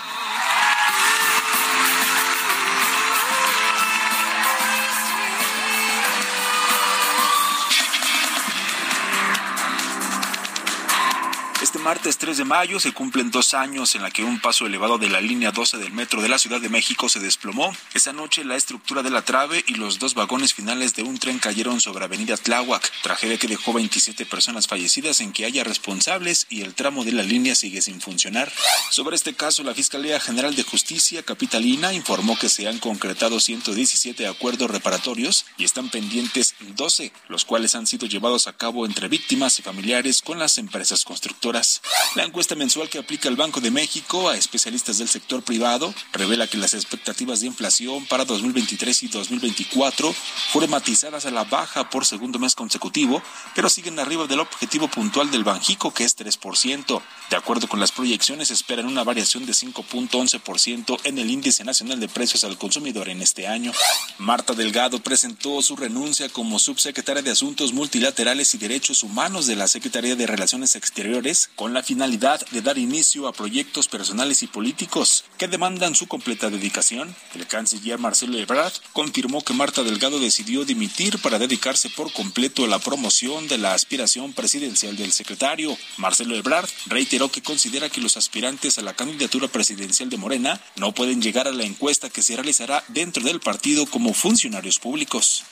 Martes 11.88 12.18
3 12.18 12.36
de 12.40 12.44
mayo 12.44 12.82
se 12.82 12.92
cumplen 12.92 13.32
dos 13.32 13.54
años 13.54 13.96
en 13.96 14.02
la 14.02 14.12
que 14.12 14.26
un 14.26 14.42
paso 14.42 14.66
elevado 14.66 14.98
de 14.98 15.08
la 15.08 15.22
línea 15.22 15.54
12 15.54 15.78
del 15.78 15.94
metro 15.94 16.22
de 16.22 16.28
la 16.28 16.38
Ciudad 16.38 16.60
de 16.60 16.68
México 16.68 17.08
se 17.08 17.22
desplomó. 17.22 17.74
Esa 17.94 18.12
noche 18.12 18.44
la 18.44 18.58
estructura 18.58 19.04
de 19.04 19.10
la 19.10 19.22
trave 19.22 19.64
y 19.66 19.76
los 19.76 19.98
dos 19.98 20.14
vagones 20.14 20.54
finales 20.54 20.96
de 20.96 21.04
un 21.04 21.18
tren 21.18 21.40
cayeron 21.40 21.80
sobre 21.80 22.04
Avenida 22.04 22.36
Tláhuac, 22.36 22.92
tragedia 23.04 23.38
que 23.38 23.48
dejó 23.48 23.72
27 23.72 24.26
personas 24.26 24.68
fallecidas 24.68 25.22
en 25.22 25.32
que 25.32 25.46
haya 25.46 25.64
responsables 25.64 26.46
y 26.50 26.60
el 26.60 26.74
tramo 26.74 27.06
de 27.06 27.14
la 27.14 27.24
línea 27.24 27.56
sigue 27.56 27.82
sin 27.82 28.02
funcionar. 28.02 28.52
Sobre 28.92 29.16
este 29.16 29.34
caso, 29.34 29.64
la 29.64 29.74
Fiscalía 29.74 30.20
General 30.20 30.54
de 30.58 30.64
Justicia 30.64 31.24
Capitalina 31.24 31.94
informó 31.94 32.38
que 32.38 32.50
se 32.50 32.68
han 32.68 32.80
concretado 32.80 33.40
117 33.40 34.28
acuerdos 34.28 34.70
reparatorios 34.70 35.46
y 35.58 35.64
están 35.64 35.90
pendientes 35.90 36.56
12, 36.76 37.14
los 37.30 37.46
cuales 37.46 37.76
han 37.76 37.88
sido 37.88 38.08
llevados 38.08 38.48
a 38.48 38.58
cabo 38.58 38.86
entre 38.86 39.08
víctimas 39.08 39.58
y 39.60 39.62
familiares 39.62 40.22
con 40.22 40.38
las 40.38 40.58
empresas 40.58 41.06
constructoras. 41.06 41.77
La 42.16 42.24
encuesta 42.24 42.56
mensual 42.56 42.90
que 42.90 42.98
aplica 42.98 43.30
el 43.30 43.36
Banco 43.36 43.62
de 43.62 43.70
México 43.70 44.30
a 44.30 44.38
especialistas 44.38 44.98
del 44.98 45.08
sector 45.08 45.44
privado 45.44 45.94
revela 46.14 46.48
que 46.48 46.58
las 46.58 46.74
expectativas 46.74 47.42
de 47.42 47.48
inflación 47.48 48.06
para 48.06 48.26
2023 48.26 49.04
y 49.04 49.08
2024 49.08 50.14
fueron 50.52 50.72
matizadas 50.72 51.26
a 51.26 51.32
la 51.32 51.44
baja 51.44 51.90
por 51.90 52.06
segundo 52.06 52.40
mes 52.40 52.56
consecutivo, 52.56 53.22
pero 53.54 53.70
siguen 53.70 54.00
arriba 54.00 54.26
del 54.26 54.40
objetivo 54.40 54.88
puntual 54.88 55.30
del 55.30 55.44
Banjico, 55.44 55.94
que 55.94 56.06
es 56.06 56.18
3%. 56.18 57.02
De 57.30 57.36
acuerdo 57.36 57.68
con 57.68 57.82
las 57.82 57.92
proyecciones, 57.92 58.52
esperan 58.52 58.86
una 58.86 59.04
variación 59.04 59.46
de 59.46 59.52
5.11% 59.52 60.98
en 61.04 61.18
el 61.18 61.30
índice 61.30 61.66
nacional 61.66 62.00
de 62.00 62.08
precios 62.08 62.46
al 62.46 62.58
consumidor 62.58 63.10
en 63.10 63.22
este 63.22 63.48
año. 63.48 63.74
Marta 64.18 64.54
Delgado 64.54 65.00
presentó 65.00 65.62
su 65.62 65.76
renuncia 65.76 66.30
como 66.30 66.58
subsecretaria 66.58 67.22
de 67.22 67.32
Asuntos 67.32 67.74
Multilaterales 67.74 68.56
y 68.56 68.58
Derechos 68.58 69.04
Humanos 69.04 69.46
de 69.46 69.58
la 69.58 69.68
Secretaría 69.68 70.16
de 70.16 70.26
Relaciones 70.26 70.76
Exteriores 70.76 71.50
con 71.58 71.74
la 71.74 71.84
finalidad 71.84 72.46
de 72.52 72.62
dar 72.62 72.78
inicio 72.78 73.28
a 73.28 73.34
proyectos 73.34 73.90
personales 73.90 74.42
y 74.42 74.48
políticos 74.48 75.26
que 75.38 75.50
demandan 75.50 75.96
su 75.96 76.08
completa 76.08 76.50
dedicación. 76.50 77.14
El 77.36 77.46
canciller 77.46 78.00
Marcelo 78.00 78.38
Ebrard 78.38 78.74
confirmó 78.94 79.44
que 79.44 79.54
Marta 79.54 79.84
Delgado 79.84 80.22
decidió 80.22 80.64
dimitir 80.64 81.20
para 81.20 81.40
dedicarse 81.40 81.90
por 81.90 82.14
completo 82.14 82.64
a 82.64 82.70
la 82.70 82.80
promoción 82.80 83.50
de 83.50 83.58
la 83.58 83.74
aspiración 83.74 84.32
presidencial 84.32 84.96
del 84.96 85.12
secretario. 85.12 85.78
Marcelo 85.98 86.34
Ebrard 86.36 86.70
reiteró 86.86 87.17
que 87.26 87.42
considera 87.42 87.90
que 87.90 88.02
los 88.02 88.18
aspirantes 88.18 88.78
a 88.78 88.84
la 88.84 88.94
candidatura 88.94 89.48
presidencial 89.48 90.10
de 90.10 90.18
Morena 90.18 90.62
no 90.76 90.94
pueden 90.94 91.22
llegar 91.22 91.48
a 91.48 91.52
la 91.52 91.64
encuesta 91.64 92.10
que 92.10 92.22
se 92.22 92.36
realizará 92.36 92.84
dentro 92.90 93.24
del 93.24 93.40
partido 93.40 93.88
como 93.88 94.14
funcionarios 94.14 94.78
públicos. 94.78 95.44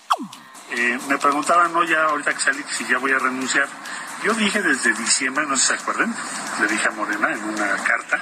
Eh, 0.72 1.00
me 1.08 1.18
preguntaban, 1.18 1.74
no, 1.74 1.84
ya 1.84 2.04
ahorita 2.06 2.34
que 2.34 2.40
salí, 2.40 2.64
si 2.78 2.86
ya 2.86 2.98
voy 3.00 3.12
a 3.12 3.20
renunciar. 3.20 3.68
Yo 4.24 4.34
dije 4.34 4.62
desde 4.62 4.94
diciembre, 4.94 5.46
no 5.48 5.58
sé 5.58 5.64
si 5.64 5.68
se 5.70 5.74
acuerdan, 5.76 6.16
le 6.62 6.68
dije 6.68 6.88
a 6.88 6.92
Morena 6.92 7.32
en 7.34 7.44
una 7.44 7.76
carta, 7.84 8.22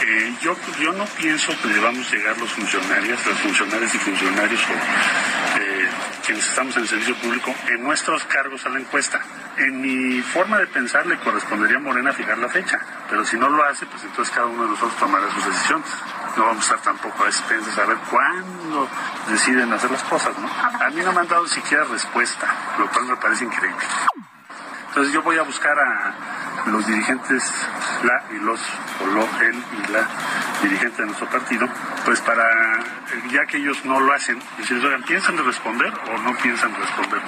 eh, 0.00 0.34
yo, 0.40 0.56
yo 0.80 0.92
no 0.92 1.04
pienso 1.04 1.52
que 1.60 1.68
debamos 1.68 2.10
llegar 2.10 2.36
los 2.38 2.50
funcionarios, 2.50 3.26
los 3.26 3.38
funcionarios 3.38 3.94
y 3.94 3.98
funcionarios 3.98 4.60
o 4.62 5.60
eh, 5.60 5.88
quienes 6.24 6.48
estamos 6.48 6.76
en 6.76 6.82
el 6.82 6.88
servicio 6.88 7.14
público 7.16 7.54
en 7.68 7.82
nuestros 7.82 8.24
cargos 8.24 8.64
a 8.66 8.70
la 8.70 8.80
encuesta. 8.80 9.20
En 9.58 9.80
mi 9.80 10.20
forma 10.22 10.58
de 10.58 10.66
pensar 10.66 11.06
le 11.06 11.18
correspondería 11.18 11.76
a 11.76 11.80
Morena 11.80 12.12
fijar 12.12 12.38
la 12.38 12.48
fecha, 12.48 12.80
pero 13.08 13.24
si 13.24 13.36
no 13.36 13.48
lo 13.48 13.62
hace, 13.64 13.86
pues 13.86 14.02
entonces 14.02 14.34
cada 14.34 14.46
uno 14.46 14.64
de 14.64 14.70
nosotros 14.70 14.96
tomará 14.98 15.30
sus 15.30 15.46
decisiones. 15.46 15.88
No 16.36 16.46
vamos 16.46 16.70
a 16.70 16.74
estar 16.74 16.94
tampoco 16.94 17.24
a 17.24 17.26
expensas 17.26 17.78
a 17.78 17.84
ver 17.84 17.98
cuándo 18.10 18.88
deciden 19.28 19.72
hacer 19.72 19.90
las 19.90 20.02
cosas, 20.04 20.36
¿no? 20.38 20.48
A 20.48 20.90
mí 20.90 21.02
no 21.02 21.12
me 21.12 21.20
han 21.20 21.28
dado 21.28 21.46
siquiera 21.46 21.84
respuesta, 21.84 22.46
lo 22.78 22.88
cual 22.90 23.04
me 23.04 23.16
parece 23.16 23.44
increíble. 23.44 23.84
Entonces 24.88 25.14
yo 25.14 25.22
voy 25.22 25.38
a 25.38 25.42
buscar 25.42 25.78
a 25.78 26.14
los 26.66 26.86
dirigentes, 26.86 27.42
la 28.04 28.24
y 28.34 28.38
los, 28.40 28.60
o 29.00 29.06
lo, 29.06 29.22
él 29.40 29.64
y 29.78 29.92
la 29.92 30.08
dirigente 30.62 31.02
de 31.02 31.06
nuestro 31.06 31.28
partido, 31.28 31.68
pues 32.04 32.20
para, 32.20 32.44
ya 33.30 33.46
que 33.46 33.58
ellos 33.58 33.84
no 33.84 34.00
lo 34.00 34.12
hacen, 34.12 34.38
oigan, 34.58 35.02
¿piensan 35.04 35.44
responder 35.44 35.92
o 36.12 36.18
no 36.18 36.36
piensan 36.38 36.74
responder? 36.74 37.22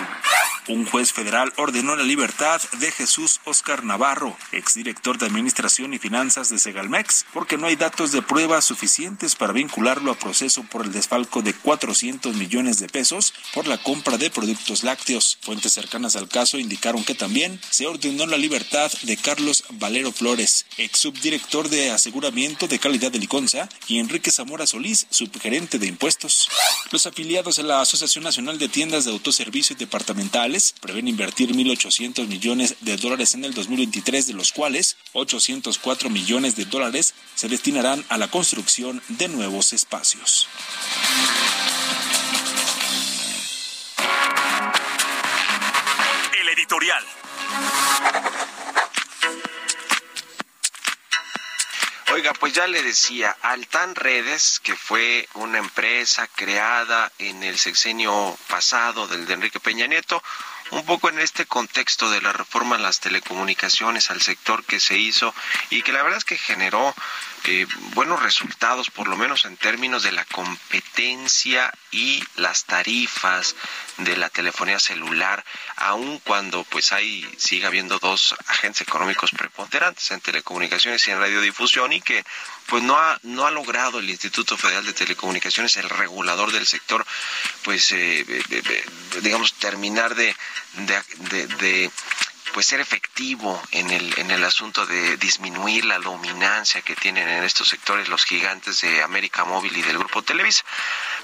Un 0.67 0.87
juez 0.87 1.13
federal 1.13 1.53
ordenó 1.57 1.95
la 1.95 2.05
libertad 2.05 2.59
de 2.79 2.91
Jesús 2.91 3.39
Oscar 3.45 3.85
Navarro, 3.85 4.35
exdirector 4.51 5.19
de 5.19 5.27
Administración 5.27 5.93
y 5.93 5.99
Finanzas 5.99 6.49
de 6.49 6.59
Segalmex, 6.59 7.27
porque 7.35 7.59
no 7.59 7.67
hay 7.67 7.77
datos 7.77 8.13
de 8.13 8.23
prueba 8.23 8.63
suficientes 8.63 9.37
para 9.37 9.53
vincularlo 9.53 10.11
a 10.11 10.19
proceso 10.19 10.63
por 10.63 10.87
el 10.87 10.93
desfalco 10.93 11.43
de 11.43 11.53
400 11.53 12.35
millones 12.37 12.79
de 12.79 12.89
pesos 12.89 13.35
por 13.53 13.67
la 13.67 13.77
compra 13.77 14.17
de 14.17 14.31
productos 14.31 14.85
lácteos. 14.85 15.37
Fuentes 15.43 15.75
cercanas 15.75 16.17
al 16.17 16.29
caso 16.29 16.57
indicaron 16.57 17.05
que 17.05 17.15
también 17.15 17.61
se 17.69 17.87
ordenó 17.87 18.25
la 18.25 18.39
libertad 18.39 18.91
de 19.03 19.14
Carlos 19.17 19.65
Valero 19.71 20.13
Flores, 20.13 20.67
ex 20.79 20.99
subdirector 20.99 21.69
de 21.69 21.91
aseguramiento 21.91 22.69
de 22.69 22.79
calidad 22.79 23.13
de 23.13 23.19
Liconza, 23.19 23.69
y 23.89 23.99
Enrique 23.99 24.31
Zamora 24.31 24.67
Solís, 24.67 25.07
subgerente 25.11 25.79
de 25.79 25.87
impuestos. 25.87 26.49
Los 26.91 27.07
afiliados 27.07 27.59
a 27.59 27.63
la 27.63 27.81
Asociación 27.81 28.25
Nacional 28.25 28.59
de 28.59 28.69
Tiendas 28.69 29.05
de 29.05 29.11
Autoservicio 29.11 29.77
Departamentales 29.77 30.75
prevén 30.81 31.09
invertir 31.09 31.53
1.800 31.53 32.27
millones 32.27 32.77
de 32.81 32.97
dólares 32.97 33.35
en 33.35 33.45
el 33.45 33.55
2023, 33.55 34.27
de 34.27 34.35
los 34.35 34.53
cuales 34.53 34.97
804 35.13 36.11
millones 36.11 36.57
de 36.57 36.65
dólares 36.65 37.15
se 37.35 37.49
destinarán 37.49 38.05
a 38.09 38.19
la 38.19 38.29
construcción 38.29 39.03
de 39.09 39.29
nuevos 39.29 39.73
espacios. 39.73 40.49
El 46.41 46.49
editorial. 46.49 47.05
Oiga, 52.15 52.33
pues 52.33 52.53
ya 52.53 52.69
le 52.69 52.81
decía, 52.81 53.37
Altan 53.43 53.97
Redes, 53.97 54.61
que 54.63 54.77
fue 54.77 55.29
una 55.35 55.59
empresa 55.59 56.29
creada 56.29 57.11
en 57.19 57.43
el 57.43 57.59
sexenio 57.59 58.39
pasado 58.47 59.09
del 59.09 59.27
de 59.27 59.35
Enrique 59.35 59.59
Peña 59.59 59.89
Nieto, 59.89 60.23
un 60.71 60.87
poco 60.87 61.09
en 61.09 61.19
este 61.19 61.45
contexto 61.45 62.09
de 62.11 62.23
la 62.23 62.33
reforma 62.33 62.77
a 62.77 62.79
las 62.79 63.01
telecomunicaciones, 63.01 64.13
al 64.13 64.23
sector 64.23 64.65
que 64.65 64.79
se 64.79 64.97
hizo 64.97 65.35
y 65.71 65.83
que 65.83 65.91
la 65.91 66.05
verdad 66.05 66.19
es 66.19 66.25
que 66.25 66.39
generó 66.39 66.95
buenos 67.95 68.23
resultados, 68.23 68.91
por 68.91 69.09
lo 69.09 69.17
menos 69.17 69.45
en 69.45 69.57
términos 69.57 70.03
de 70.03 70.13
la 70.13 70.25
competencia 70.25 71.73
y 71.91 72.23
las 72.37 72.65
tarifas 72.65 73.55
de 73.99 74.17
la 74.17 74.31
telefonía 74.31 74.79
celular, 74.79 75.45
aun 75.77 76.19
cuando 76.21 76.65
pues 76.65 76.93
hay 76.93 77.27
sigue 77.37 77.67
habiendo 77.67 77.99
dos 77.99 78.35
agentes 78.47 78.83
económicos 78.83 79.31
preponderantes 79.31 80.11
en 80.11 80.21
telecomunicaciones 80.21 81.07
y 81.07 81.11
en 81.11 81.21
radiodifusión 81.21 81.93
y 81.93 82.01
que 82.01 82.25
pues 82.67 82.83
no 82.83 82.97
ha 82.99 83.19
no 83.23 83.47
ha 83.47 83.51
logrado 83.51 83.99
el 83.99 84.09
Instituto 84.09 84.57
Federal 84.57 84.87
de 84.87 84.95
Telecomunicaciones, 84.95 85.77
el 85.77 85.91
regulador 85.91 86.51
del 86.51 86.67
sector, 86.67 87.07
pues 87.63 87.93
eh, 87.93 88.25
digamos 89.23 89.53
terminar 89.55 90.15
de, 90.15 90.35
de, 90.77 91.47
de 91.47 91.91
pues 92.55 92.67
ser 92.67 92.79
efectivo 92.79 93.61
en 93.73 93.91
el, 93.91 94.17
en 94.17 94.31
el 94.31 94.45
asunto 94.45 94.87
de 94.87 95.17
disminuir 95.17 95.85
la 95.85 95.99
dominancia 95.99 96.83
que 96.83 96.95
tienen 96.95 97.29
en 97.29 97.43
estos 97.43 97.67
sectores 97.67 98.09
los 98.09 98.25
gigantes 98.25 98.81
de 98.81 99.03
América 99.03 99.45
Móvil 99.45 99.77
y 99.77 99.83
del 99.83 99.99
Grupo 99.99 100.23
Televisa. 100.23 100.65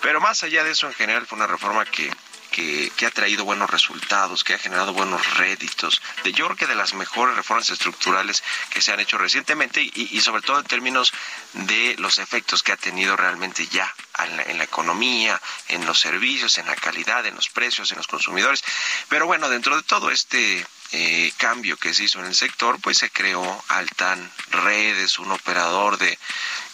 Pero 0.02 0.20
más 0.20 0.42
allá 0.42 0.64
de 0.64 0.72
eso, 0.72 0.88
en 0.88 0.94
general 0.94 1.28
fue 1.28 1.37
una 1.37 1.46
reforma 1.46 1.84
que, 1.84 2.12
que, 2.50 2.90
que, 2.96 3.06
ha 3.06 3.12
traído 3.12 3.44
buenos 3.44 3.70
resultados, 3.70 4.42
que 4.42 4.54
ha 4.54 4.58
generado 4.58 4.92
buenos 4.92 5.37
réditos, 5.37 6.02
de 6.25 6.32
yo 6.32 6.46
creo 6.46 6.56
que 6.56 6.66
de 6.66 6.75
las 6.75 6.94
mejores 6.94 7.37
reformas 7.37 7.70
estructurales 7.70 8.42
que 8.70 8.82
se 8.82 8.92
han 8.92 8.99
hecho 8.99 9.16
recientemente 9.16 9.80
y, 9.82 9.92
y 10.10 10.20
sobre 10.20 10.42
todo 10.42 10.58
en 10.58 10.66
términos 10.66 11.12
de 11.52 11.94
los 12.00 12.18
efectos 12.18 12.64
que 12.64 12.72
ha 12.72 12.76
tenido 12.76 13.16
realmente 13.16 13.68
ya 13.68 13.94
en 14.18 14.37
la, 14.37 14.42
en 14.42 14.58
la, 14.58 14.64
economía, 14.64 15.40
en 15.68 15.87
los 15.87 16.00
servicios, 16.00 16.58
en 16.58 16.66
la 16.66 16.75
calidad, 16.75 17.25
en 17.25 17.37
los 17.37 17.50
precios, 17.50 17.88
en 17.92 17.99
los 17.99 18.08
consumidores. 18.08 18.64
Pero 19.08 19.26
bueno, 19.26 19.49
dentro 19.49 19.76
de 19.76 19.84
todo 19.84 20.10
este 20.10 20.66
eh, 20.92 21.32
cambio 21.37 21.76
que 21.76 21.94
se 21.94 22.04
hizo 22.04 22.18
en 22.20 22.26
el 22.26 22.35
sector, 22.35 22.80
pues 22.80 22.99
se 22.99 23.11
creó 23.11 23.64
Altan 23.68 24.30
Redes, 24.50 25.18
un 25.18 25.30
operador 25.30 25.99
de 25.99 26.18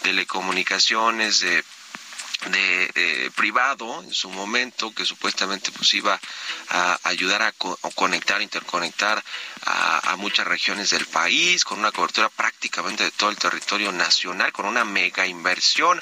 telecomunicaciones, 0.01 1.39
de 1.41 1.63
de 2.51 2.91
eh, 2.95 3.31
privado 3.35 4.01
en 4.03 4.13
su 4.13 4.29
momento 4.29 4.93
que 4.93 5.05
supuestamente 5.05 5.71
pues 5.71 5.93
iba 5.95 6.19
a 6.69 6.99
ayudar 7.03 7.41
a, 7.41 7.51
co 7.51 7.77
conectar 7.95 8.41
interconectar 8.41 9.23
a, 9.65 10.15
muchas 10.17 10.47
regiones 10.47 10.89
del 10.89 11.05
país 11.05 11.63
con 11.63 11.79
una 11.79 11.91
cobertura 11.91 12.29
prácticamente 12.29 13.03
de 13.03 13.11
todo 13.11 13.29
el 13.29 13.37
territorio 13.37 13.91
nacional 13.91 14.51
con 14.51 14.65
una 14.65 14.83
mega 14.83 15.27
inversión. 15.27 16.01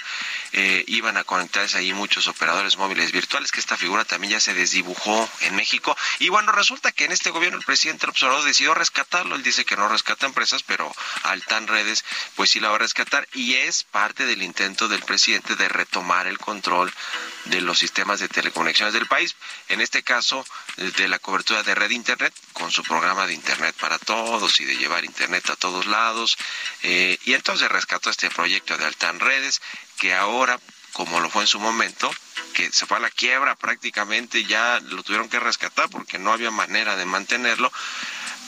Eh, 0.53 0.84
iban 0.88 1.17
a 1.17 1.24
conectarse 1.24 1.77
ahí 1.77 1.91
muchos 1.94 2.27
operadores 2.27 2.77
móviles 2.77 3.12
virtuales 3.12 3.51
que 3.51 3.60
esta 3.60 3.75
figura 3.75 4.05
también 4.05 4.32
ya 4.32 4.39
se 4.39 4.53
desdibujó 4.53 5.29
en 5.41 5.55
México. 5.55 5.98
Y 6.20 6.29
bueno 6.29 6.51
resulta 6.51 6.91
que 6.91 7.05
en 7.05 7.12
este 7.12 7.32
gobierno 7.32 7.58
el 7.58 7.65
presidente 7.65 8.08
observador 8.08 8.46
decidió 8.46 8.74
rescatarlo. 8.74 9.36
Él 9.36 9.44
dice 9.44 9.65
que 9.65 9.75
no 9.75 9.89
rescata 9.89 10.25
empresas 10.25 10.63
pero 10.63 10.94
Altan 11.24 11.67
Redes 11.67 12.05
pues 12.36 12.51
sí 12.51 12.60
la 12.60 12.70
va 12.70 12.75
a 12.75 12.79
rescatar 12.79 13.27
y 13.34 13.55
es 13.55 13.84
parte 13.84 14.25
del 14.25 14.44
intento 14.44 14.88
del 14.88 15.03
presidente 15.03 15.55
de 15.55 15.67
retomar 15.67 16.14
el 16.24 16.38
control 16.38 16.91
de 17.45 17.62
los 17.62 17.77
sistemas 17.77 18.19
de 18.19 18.27
telecomunicaciones 18.27 18.93
del 18.93 19.07
país. 19.07 19.36
En 19.69 19.81
este 19.81 20.03
caso, 20.03 20.45
de 20.77 21.07
la 21.07 21.19
cobertura 21.19 21.63
de 21.63 21.75
red 21.75 21.91
Internet, 21.91 22.34
con 22.53 22.72
su 22.72 22.84
programa 22.84 23.27
de 23.27 23.34
Internet 23.34 23.75
para 23.79 24.00
todos 24.00 24.60
y 24.60 24.65
de 24.65 24.77
llevar 24.77 25.05
Internet 25.05 25.50
a 25.50 25.55
todos 25.55 25.86
lados. 25.86 26.38
Eh, 26.84 27.17
y 27.25 27.34
entonces 27.34 27.69
rescató 27.69 28.10
este 28.10 28.29
proyecto 28.29 28.77
de 28.77 28.86
Altan 28.86 29.19
Redes, 29.19 29.62
que 29.98 30.13
ahora, 30.13 30.60
como 30.93 31.19
lo 31.19 31.29
fue 31.29 31.43
en 31.43 31.48
su 31.48 31.60
momento, 31.60 32.13
que 32.53 32.72
se 32.72 32.86
fue 32.86 32.98
a 32.98 33.01
la 33.01 33.10
quiebra 33.10 33.55
prácticamente, 33.55 34.45
ya 34.45 34.79
lo 34.79 35.03
tuvieron 35.03 35.29
que 35.29 35.39
rescatar 35.39 35.89
porque 35.89 36.19
no 36.19 36.31
había 36.31 36.51
manera 36.51 36.95
de 36.95 37.05
mantenerlo 37.05 37.72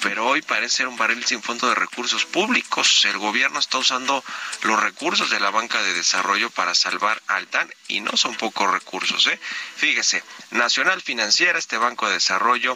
pero 0.01 0.27
hoy 0.27 0.41
parece 0.41 0.77
ser 0.77 0.87
un 0.87 0.97
barril 0.97 1.25
sin 1.25 1.41
fondo 1.41 1.67
de 1.69 1.75
recursos 1.75 2.25
públicos. 2.25 3.05
El 3.05 3.17
gobierno 3.17 3.59
está 3.59 3.77
usando 3.77 4.23
los 4.63 4.81
recursos 4.81 5.29
de 5.29 5.39
la 5.39 5.49
banca 5.49 5.81
de 5.81 5.93
desarrollo 5.93 6.49
para 6.49 6.75
salvar 6.75 7.21
al 7.27 7.47
TAN 7.47 7.71
y 7.87 8.01
no 8.01 8.15
son 8.15 8.35
pocos 8.35 8.71
recursos. 8.71 9.25
¿eh? 9.27 9.39
Fíjese, 9.75 10.23
Nacional 10.51 11.01
Financiera, 11.01 11.59
este 11.59 11.77
banco 11.77 12.07
de 12.07 12.13
desarrollo, 12.13 12.75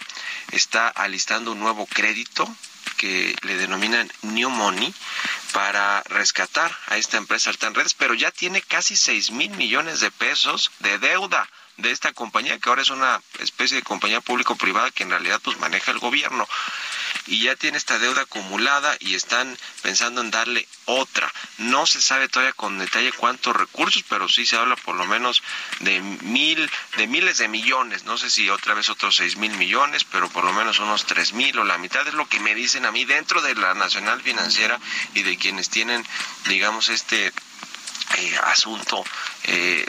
está 0.52 0.88
alistando 0.88 1.52
un 1.52 1.60
nuevo 1.60 1.86
crédito 1.86 2.48
que 2.98 3.36
le 3.42 3.58
denominan 3.58 4.12
New 4.22 4.50
Money 4.50 4.94
para 5.54 6.04
rescatar 6.04 6.76
a 6.88 6.98
esta 6.98 7.18
empresa 7.18 7.50
Altan 7.50 7.74
Redes, 7.74 7.94
pero 7.94 8.14
ya 8.14 8.32
tiene 8.32 8.62
casi 8.62 8.96
6 8.96 9.32
mil 9.32 9.52
millones 9.52 10.00
de 10.00 10.12
pesos 10.12 10.72
de 10.80 11.00
deuda 11.00 11.50
de 11.78 11.92
esta 11.92 12.14
compañía, 12.14 12.60
que 12.60 12.70
ahora 12.70 12.84
es 12.84 12.90
una 12.90 13.22
especie 13.40 13.78
de 13.78 13.84
compañía 13.84 14.22
público-privada 14.22 14.92
que 14.92 15.04
en 15.04 15.10
realidad 15.10 15.42
pues 15.44 15.58
maneja 15.58 15.92
el 15.92 16.00
gobierno 16.00 16.48
y 17.28 17.44
ya 17.44 17.56
tiene 17.56 17.78
esta 17.78 18.00
deuda 18.00 18.24
acumulada 18.24 18.96
y 19.00 19.16
están 19.16 19.58
pensando 19.82 20.22
en 20.22 20.32
darle 20.32 20.68
otra. 20.86 21.32
No 21.58 21.86
se 21.86 22.02
sabe 22.02 22.28
todavía 22.28 22.54
con 22.54 22.80
detalle 22.80 23.12
cuántos 23.12 23.56
recursos, 23.56 24.04
pero 24.10 24.28
sí 24.28 24.46
se 24.46 24.58
habla 24.58 24.76
por 24.76 24.96
lo 24.96 25.06
menos 25.06 25.44
de 25.80 26.00
mil, 26.00 26.70
de 26.98 27.08
miles 27.08 27.38
de 27.38 27.48
millones. 27.48 28.04
No 28.04 28.18
sé 28.18 28.30
si 28.30 28.50
otra 28.50 28.74
vez 28.74 28.90
otros 28.90 29.16
seis 29.16 29.38
mil 29.38 29.52
millones, 29.54 30.04
pero 30.04 30.30
por 30.30 30.44
lo 30.44 30.54
menos 30.54 30.80
unos 30.80 31.06
tres 31.06 31.34
mil 31.34 31.58
o 31.60 31.64
la 31.64 31.78
mitad 31.78 32.08
es 32.08 32.14
lo 32.14 32.28
que 32.28 32.40
me 32.40 32.56
dicen 32.56 32.86
a 32.86 32.92
mí 32.92 33.06
dentro 33.06 33.42
de 33.42 33.56
la 33.56 33.74
Nacional 33.74 34.22
Financiera 34.22 34.80
y 35.14 35.24
de 35.24 35.38
quienes 35.38 35.70
tienen, 35.70 36.06
digamos, 36.48 36.90
este 36.90 37.32
eh, 38.18 38.38
asunto 38.46 39.04
eh, 39.44 39.86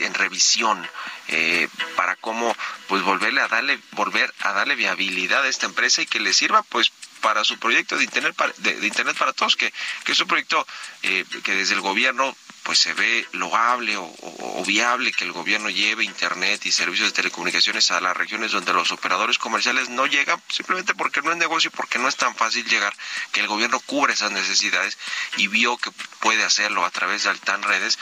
en 0.00 0.14
revisión 0.14 0.86
eh, 1.28 1.68
para 1.96 2.16
cómo 2.16 2.54
pues 2.88 3.02
volverle 3.02 3.40
a 3.40 3.48
darle 3.48 3.78
volver 3.92 4.32
a 4.40 4.52
darle 4.52 4.74
viabilidad 4.74 5.42
a 5.42 5.48
esta 5.48 5.66
empresa 5.66 6.02
y 6.02 6.06
que 6.06 6.20
le 6.20 6.32
sirva 6.32 6.62
pues 6.62 6.92
para 7.20 7.44
su 7.44 7.58
proyecto 7.58 7.96
de 7.96 8.04
internet 8.04 8.34
para, 8.34 8.52
de, 8.58 8.86
internet 8.86 9.16
para 9.16 9.32
todos 9.32 9.56
que, 9.56 9.72
que 10.04 10.12
es 10.12 10.20
un 10.20 10.28
proyecto 10.28 10.66
que 11.02 11.54
desde 11.54 11.74
el 11.74 11.80
gobierno 11.80 12.36
pues 12.64 12.78
se 12.78 12.94
ve 12.94 13.28
loable 13.32 13.96
o, 13.96 14.64
viable 14.66 15.12
que 15.12 15.24
el 15.24 15.32
gobierno 15.32 15.68
lleve 15.68 16.04
internet 16.04 16.64
y 16.64 16.72
servicios 16.72 17.10
de 17.10 17.14
telecomunicaciones 17.14 17.90
a 17.90 18.00
las 18.00 18.16
regiones 18.16 18.50
donde 18.50 18.72
los 18.72 18.90
operadores 18.92 19.38
comerciales 19.38 19.90
no 19.90 20.06
llegan 20.06 20.42
simplemente 20.48 20.94
porque 20.94 21.20
no 21.20 21.30
es 21.30 21.36
negocio 21.36 21.70
porque 21.70 21.98
no 21.98 22.08
es 22.08 22.16
tan 22.16 22.34
fácil 22.34 22.64
llegar 22.64 22.94
que 23.30 23.40
el 23.40 23.46
gobierno 23.46 23.78
cubre 23.80 24.14
esas 24.14 24.32
necesidades 24.32 24.96
y 25.36 25.48
vio 25.48 25.76
que 25.76 25.90
puede 26.20 26.44
hacerlo 26.44 26.86
a 26.86 26.90
través 26.90 27.24
de 27.24 27.30
Altan 27.30 27.62
Redes 27.62 27.98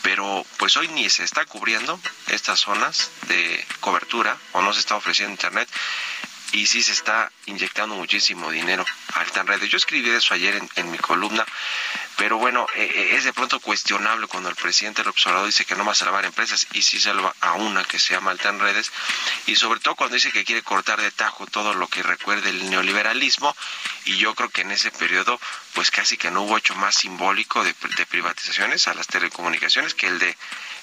pero 0.00 0.46
pues 0.56 0.76
hoy 0.78 0.88
ni 0.88 1.10
se 1.10 1.22
está 1.22 1.44
cubriendo 1.44 2.00
estas 2.28 2.60
zonas 2.60 3.10
de 3.28 3.66
cobertura 3.80 4.38
o 4.52 4.62
no 4.62 4.72
se 4.72 4.80
está 4.80 4.96
ofreciendo 4.96 5.32
internet 5.32 5.68
y 6.56 6.64
sí 6.64 6.82
se 6.82 6.92
está 6.92 7.30
inyectando 7.44 7.94
muchísimo 7.96 8.50
dinero 8.50 8.84
a 9.12 9.20
Altan 9.20 9.46
Redes. 9.46 9.68
Yo 9.68 9.76
escribí 9.76 10.08
eso 10.08 10.32
ayer 10.32 10.58
en, 10.76 10.90
mi 10.90 10.96
columna, 10.96 11.44
pero 12.16 12.38
bueno, 12.38 12.66
eh, 12.74 12.90
eh, 12.94 13.16
es 13.16 13.24
de 13.24 13.34
pronto 13.34 13.60
cuestionable 13.60 14.26
cuando 14.26 14.48
el 14.48 14.56
presidente 14.56 15.02
del 15.02 15.10
observador 15.10 15.44
dice 15.44 15.66
que 15.66 15.74
no 15.74 15.84
va 15.84 15.92
a 15.92 15.94
salvar 15.94 16.24
empresas 16.24 16.66
y 16.72 16.80
sí 16.80 16.98
salva 16.98 17.34
a 17.42 17.52
una 17.52 17.84
que 17.84 17.98
se 17.98 18.14
llama 18.14 18.30
Altan 18.30 18.58
Redes, 18.58 18.90
y 19.46 19.56
sobre 19.56 19.80
todo 19.80 19.96
cuando 19.96 20.14
dice 20.14 20.32
que 20.32 20.46
quiere 20.46 20.62
cortar 20.62 20.98
de 20.98 21.10
tajo 21.10 21.46
todo 21.46 21.74
lo 21.74 21.88
que 21.88 22.02
recuerde 22.02 22.48
el 22.48 22.70
neoliberalismo, 22.70 23.54
y 24.06 24.16
yo 24.16 24.34
creo 24.34 24.48
que 24.48 24.62
en 24.62 24.70
ese 24.70 24.90
periodo, 24.90 25.38
pues 25.74 25.90
casi 25.90 26.16
que 26.16 26.30
no 26.30 26.42
hubo 26.42 26.56
hecho 26.56 26.74
más 26.76 26.94
simbólico 26.94 27.64
de, 27.64 27.74
privatizaciones 28.06 28.88
a 28.88 28.94
las 28.94 29.08
telecomunicaciones 29.08 29.92
que 29.92 30.06
el 30.06 30.18
de 30.18 30.36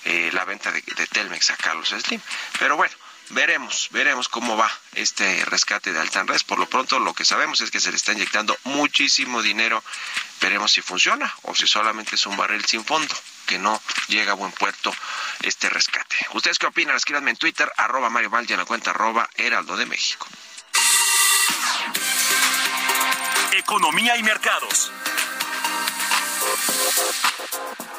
eh, 0.06 0.30
la 0.34 0.46
venta 0.46 0.72
de 0.72 1.08
Telmex 1.08 1.50
a 1.50 1.58
Carlos 1.58 1.90
Slim. 1.90 2.22
Pero 2.60 2.78
bueno, 2.78 2.94
veremos, 3.30 3.90
veremos 3.92 4.28
cómo 4.30 4.58
va 4.58 4.72
este 4.94 5.46
rescate 5.46 5.94
de 5.94 6.00
Altanres. 6.00 6.44
Por 6.44 6.60
lo 6.60 6.68
pronto, 6.68 7.00
lo 7.00 7.14
que 7.14 7.26
sabemos 7.26 7.62
es 7.62 7.72
que 7.72 7.80
se 7.80 7.90
le 7.90 7.98
está 7.98 8.14
inyectando 8.14 8.58
muchísimo 8.64 9.42
dinero. 9.42 9.84
Veremos 10.42 10.72
si 10.72 10.82
funciona 10.82 11.34
o 11.44 11.56
si 11.56 11.68
solamente 11.68 12.16
es 12.16 12.26
un 12.26 12.38
barril 12.38 12.66
sin 12.66 12.86
fondo, 12.86 13.16
que 13.46 13.60
no 13.60 13.82
llega 14.08 14.34
a 14.34 14.36
buen 14.36 14.52
puerto 14.52 14.94
este 15.42 15.70
rescate. 15.70 16.16
¿Ustedes 16.34 16.60
qué 16.60 16.68
opinan? 16.68 16.96
Escríbanme 16.96 17.32
en 17.32 17.38
Twitter, 17.38 17.72
arroba 17.78 18.10
Mario 18.10 18.30
Mal 18.30 18.46
en 18.50 18.58
la 18.58 18.66
cuenta 18.66 18.92
arroba 18.92 19.30
Heraldo 19.36 19.78
de 19.78 19.86
México. 19.86 20.28
Economía 23.54 24.18
y 24.18 24.24
mercados. 24.24 24.92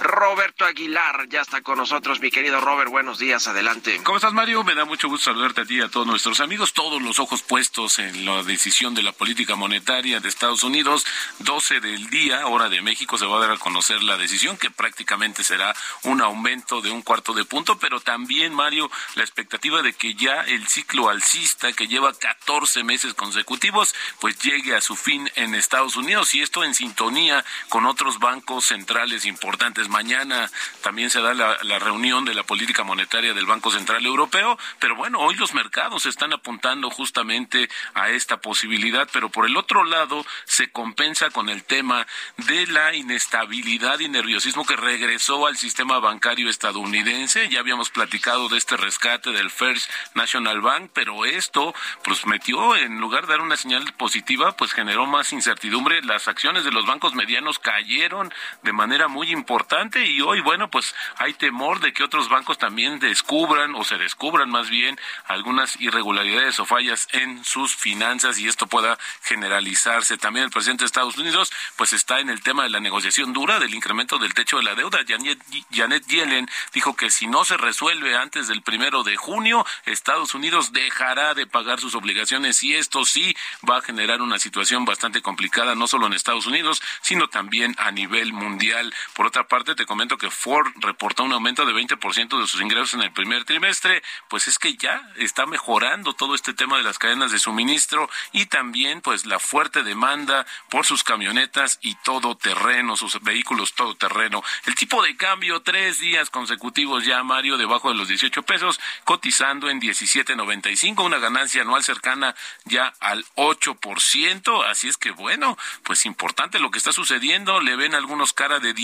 Roberto 0.04 0.66
Aguilar 0.66 1.30
ya 1.30 1.40
está 1.40 1.62
con 1.62 1.78
nosotros, 1.78 2.20
mi 2.20 2.30
querido 2.30 2.60
Robert. 2.60 2.90
Buenos 2.90 3.18
días, 3.18 3.48
adelante. 3.48 4.02
¿Cómo 4.04 4.18
estás, 4.18 4.34
Mario? 4.34 4.62
Me 4.62 4.74
da 4.74 4.84
mucho 4.84 5.08
gusto 5.08 5.30
saludarte 5.30 5.62
a 5.62 5.64
ti 5.64 5.76
y 5.76 5.80
a 5.80 5.88
todos 5.88 6.06
nuestros 6.06 6.40
amigos. 6.40 6.74
Todos 6.74 7.00
los 7.00 7.18
ojos 7.18 7.42
puestos 7.42 7.98
en 7.98 8.26
la 8.26 8.42
decisión 8.42 8.94
de 8.94 9.02
la 9.02 9.12
política 9.12 9.56
monetaria 9.56 10.20
de 10.20 10.28
Estados 10.28 10.62
Unidos. 10.62 11.06
12 11.38 11.80
del 11.80 12.10
día, 12.10 12.46
hora 12.46 12.68
de 12.68 12.82
México, 12.82 13.16
se 13.16 13.24
va 13.24 13.38
a 13.38 13.40
dar 13.40 13.52
a 13.52 13.56
conocer 13.56 14.02
la 14.02 14.18
decisión, 14.18 14.58
que 14.58 14.70
prácticamente 14.70 15.42
será 15.42 15.74
un 16.02 16.20
aumento 16.20 16.82
de 16.82 16.90
un 16.90 17.00
cuarto 17.00 17.32
de 17.32 17.46
punto, 17.46 17.78
pero 17.78 17.98
también, 18.00 18.52
Mario, 18.52 18.90
la 19.14 19.22
expectativa 19.22 19.80
de 19.80 19.94
que 19.94 20.12
ya 20.12 20.42
el 20.42 20.68
ciclo 20.68 21.08
alcista, 21.08 21.72
que 21.72 21.88
lleva 21.88 22.12
14 22.12 22.84
meses 22.84 23.14
consecutivos, 23.14 23.94
pues 24.20 24.38
llegue 24.40 24.76
a 24.76 24.82
su 24.82 24.96
fin 24.96 25.30
en 25.34 25.54
Estados 25.54 25.96
Unidos 25.96 26.34
y 26.34 26.42
esto 26.42 26.62
en 26.62 26.74
sintonía 26.74 27.42
con 27.70 27.86
otros 27.86 28.18
bancos 28.18 28.66
centrales 28.66 29.24
importantes 29.24 29.88
mañana 29.94 30.50
también 30.82 31.08
se 31.08 31.20
da 31.20 31.34
la, 31.34 31.78
reunión 31.78 32.24
de 32.24 32.34
la 32.34 32.42
política 32.42 32.82
monetaria 32.82 33.32
del 33.32 33.46
Banco 33.46 33.70
Central 33.70 34.04
Europeo, 34.04 34.58
pero 34.80 34.96
bueno, 34.96 35.20
hoy 35.20 35.36
los 35.36 35.54
mercados 35.54 36.04
están 36.06 36.32
apuntando 36.32 36.90
justamente 36.90 37.68
a 37.94 38.08
esta 38.08 38.38
posibilidad, 38.38 39.08
pero 39.12 39.28
por 39.28 39.46
el 39.46 39.56
otro 39.56 39.84
lado 39.84 40.26
se 40.46 40.72
compensa 40.72 41.30
con 41.30 41.48
el 41.48 41.62
tema 41.62 42.08
de 42.38 42.66
la 42.66 42.92
inestabilidad 42.92 44.00
y 44.00 44.08
nerviosismo 44.08 44.66
que 44.66 44.74
regresó 44.74 45.46
al 45.46 45.56
sistema 45.56 46.00
bancario 46.00 46.50
estadounidense. 46.50 47.48
Ya 47.48 47.60
habíamos 47.60 47.90
platicado 47.90 48.48
de 48.48 48.58
este 48.58 48.76
rescate 48.76 49.30
del 49.30 49.50
First 49.50 49.88
National 50.14 50.60
Bank, 50.60 50.90
pero 50.92 51.24
esto 51.24 51.72
pues 52.02 52.26
metió 52.26 52.74
en 52.74 52.98
lugar 52.98 53.26
de 53.26 53.34
dar 53.34 53.42
una 53.42 53.56
señal 53.56 53.84
positiva, 53.92 54.56
pues 54.56 54.72
generó 54.72 55.06
más 55.06 55.32
incertidumbre. 55.32 56.02
Las 56.02 56.26
acciones 56.26 56.64
de 56.64 56.72
los 56.72 56.84
bancos 56.84 57.14
medianos 57.14 57.60
cayeron 57.60 58.34
de 58.62 58.72
manera 58.72 59.06
muy 59.06 59.30
importante 59.30 59.83
y 59.92 60.20
hoy, 60.22 60.40
bueno, 60.40 60.70
pues 60.70 60.94
hay 61.18 61.34
temor 61.34 61.80
de 61.80 61.92
que 61.92 62.02
otros 62.02 62.28
bancos 62.28 62.58
también 62.58 62.98
descubran 63.00 63.74
o 63.74 63.84
se 63.84 63.98
descubran 63.98 64.48
más 64.50 64.70
bien 64.70 64.98
algunas 65.26 65.78
irregularidades 65.80 66.58
o 66.58 66.64
fallas 66.64 67.06
en 67.12 67.44
sus 67.44 67.76
finanzas 67.76 68.38
y 68.38 68.48
esto 68.48 68.66
pueda 68.66 68.98
generalizarse. 69.22 70.16
También 70.16 70.46
el 70.46 70.50
presidente 70.50 70.82
de 70.82 70.86
Estados 70.86 71.18
Unidos 71.18 71.52
pues 71.76 71.92
está 71.92 72.20
en 72.20 72.30
el 72.30 72.42
tema 72.42 72.62
de 72.62 72.70
la 72.70 72.80
negociación 72.80 73.32
dura 73.32 73.60
del 73.60 73.74
incremento 73.74 74.18
del 74.18 74.32
techo 74.32 74.56
de 74.56 74.64
la 74.64 74.74
deuda. 74.74 75.00
Janet, 75.06 75.38
Janet 75.70 76.06
Yellen 76.06 76.48
dijo 76.72 76.96
que 76.96 77.10
si 77.10 77.26
no 77.26 77.44
se 77.44 77.56
resuelve 77.56 78.16
antes 78.16 78.48
del 78.48 78.62
primero 78.62 79.02
de 79.02 79.16
junio, 79.16 79.66
Estados 79.84 80.34
Unidos 80.34 80.72
dejará 80.72 81.34
de 81.34 81.46
pagar 81.46 81.78
sus 81.78 81.94
obligaciones 81.94 82.62
y 82.62 82.74
esto 82.74 83.04
sí 83.04 83.36
va 83.68 83.78
a 83.78 83.82
generar 83.82 84.22
una 84.22 84.38
situación 84.38 84.84
bastante 84.84 85.20
complicada 85.20 85.74
no 85.74 85.86
solo 85.86 86.06
en 86.06 86.14
Estados 86.14 86.46
Unidos, 86.46 86.82
sino 87.02 87.28
también 87.28 87.74
a 87.78 87.90
nivel 87.90 88.32
mundial. 88.32 88.94
Por 89.14 89.26
otra 89.26 89.46
parte, 89.46 89.73
te 89.74 89.86
comento 89.86 90.18
que 90.18 90.30
Ford 90.30 90.66
reportó 90.76 91.24
un 91.24 91.32
aumento 91.32 91.64
de 91.64 91.72
20% 91.72 92.40
de 92.40 92.46
sus 92.46 92.60
ingresos 92.60 92.94
en 92.94 93.02
el 93.02 93.12
primer 93.12 93.44
trimestre, 93.44 94.02
pues 94.28 94.48
es 94.48 94.58
que 94.58 94.76
ya 94.76 95.00
está 95.16 95.46
mejorando 95.46 96.12
todo 96.12 96.34
este 96.34 96.54
tema 96.54 96.76
de 96.76 96.82
las 96.82 96.98
cadenas 96.98 97.32
de 97.32 97.38
suministro 97.38 98.08
y 98.32 98.46
también 98.46 99.00
pues 99.00 99.26
la 99.26 99.38
fuerte 99.38 99.82
demanda 99.82 100.46
por 100.70 100.86
sus 100.86 101.04
camionetas 101.04 101.78
y 101.82 101.94
todo 101.96 102.36
terreno, 102.36 102.96
sus 102.96 103.20
vehículos 103.22 103.74
todo 103.74 103.94
terreno. 103.94 104.42
El 104.66 104.74
tipo 104.74 105.02
de 105.02 105.16
cambio 105.16 105.62
tres 105.62 105.98
días 105.98 106.30
consecutivos 106.30 107.04
ya, 107.04 107.22
Mario, 107.22 107.56
debajo 107.56 107.88
de 107.88 107.96
los 107.96 108.08
18 108.08 108.42
pesos, 108.42 108.80
cotizando 109.04 109.70
en 109.70 109.80
17.95, 109.80 111.04
una 111.04 111.18
ganancia 111.18 111.62
anual 111.62 111.82
cercana 111.82 112.34
ya 112.64 112.92
al 113.00 113.24
8%, 113.36 114.64
así 114.68 114.88
es 114.88 114.96
que 114.96 115.10
bueno, 115.10 115.56
pues 115.82 116.06
importante 116.06 116.58
lo 116.58 116.70
que 116.70 116.78
está 116.78 116.92
sucediendo, 116.92 117.60
le 117.60 117.76
ven 117.76 117.94
algunos 117.94 118.32
cara 118.32 118.60
de 118.60 118.74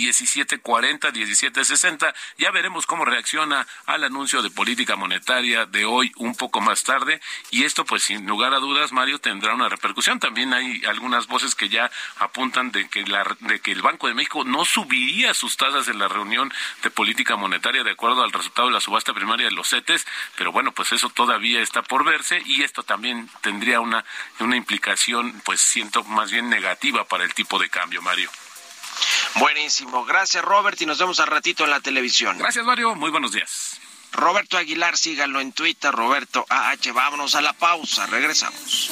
17.40 0.79 1.11
17.40, 1.11 1.11
17.60. 1.11 2.13
Ya 2.37 2.51
veremos 2.51 2.85
cómo 2.85 3.05
reacciona 3.05 3.67
al 3.85 4.03
anuncio 4.03 4.41
de 4.41 4.49
política 4.49 4.95
monetaria 4.95 5.65
de 5.65 5.85
hoy 5.85 6.11
un 6.17 6.35
poco 6.35 6.61
más 6.61 6.83
tarde. 6.83 7.21
Y 7.49 7.63
esto, 7.63 7.85
pues 7.85 8.03
sin 8.03 8.25
lugar 8.25 8.53
a 8.53 8.59
dudas, 8.59 8.91
Mario, 8.91 9.19
tendrá 9.19 9.53
una 9.53 9.69
repercusión. 9.69 10.19
También 10.19 10.53
hay 10.53 10.83
algunas 10.85 11.27
voces 11.27 11.55
que 11.55 11.69
ya 11.69 11.91
apuntan 12.17 12.71
de 12.71 12.87
que, 12.89 13.05
la, 13.05 13.25
de 13.41 13.59
que 13.59 13.71
el 13.71 13.81
Banco 13.81 14.07
de 14.07 14.13
México 14.13 14.43
no 14.43 14.65
subiría 14.65 15.33
sus 15.33 15.57
tasas 15.57 15.87
en 15.87 15.99
la 15.99 16.07
reunión 16.07 16.53
de 16.83 16.89
política 16.89 17.35
monetaria 17.35 17.83
de 17.83 17.91
acuerdo 17.91 18.23
al 18.23 18.31
resultado 18.31 18.67
de 18.67 18.73
la 18.73 18.81
subasta 18.81 19.13
primaria 19.13 19.47
de 19.47 19.51
los 19.51 19.69
CETES. 19.69 20.05
Pero 20.37 20.51
bueno, 20.51 20.71
pues 20.71 20.91
eso 20.91 21.09
todavía 21.09 21.61
está 21.61 21.81
por 21.81 22.03
verse 22.03 22.41
y 22.45 22.63
esto 22.63 22.83
también 22.83 23.29
tendría 23.41 23.79
una, 23.79 24.05
una 24.39 24.55
implicación, 24.55 25.41
pues 25.43 25.61
siento 25.61 26.03
más 26.03 26.31
bien 26.31 26.49
negativa 26.49 27.05
para 27.05 27.23
el 27.23 27.33
tipo 27.33 27.59
de 27.59 27.69
cambio, 27.69 28.01
Mario. 28.01 28.29
Buenísimo. 29.35 30.05
Gracias, 30.05 30.43
Robert, 30.43 30.81
y 30.81 30.85
nos 30.85 30.97
vemos 30.97 31.19
al 31.19 31.27
ratito 31.27 31.63
en 31.63 31.69
la 31.69 31.79
televisión. 31.79 32.37
Gracias, 32.37 32.65
Mario. 32.65 32.95
Muy 32.95 33.09
buenos 33.11 33.31
días. 33.31 33.79
Roberto 34.11 34.57
Aguilar, 34.57 34.97
síganlo 34.97 35.39
en 35.39 35.53
Twitter, 35.53 35.91
Roberto 35.91 36.45
AH. 36.49 36.91
Vámonos 36.93 37.35
a 37.35 37.41
la 37.41 37.53
pausa, 37.53 38.05
regresamos. 38.07 38.91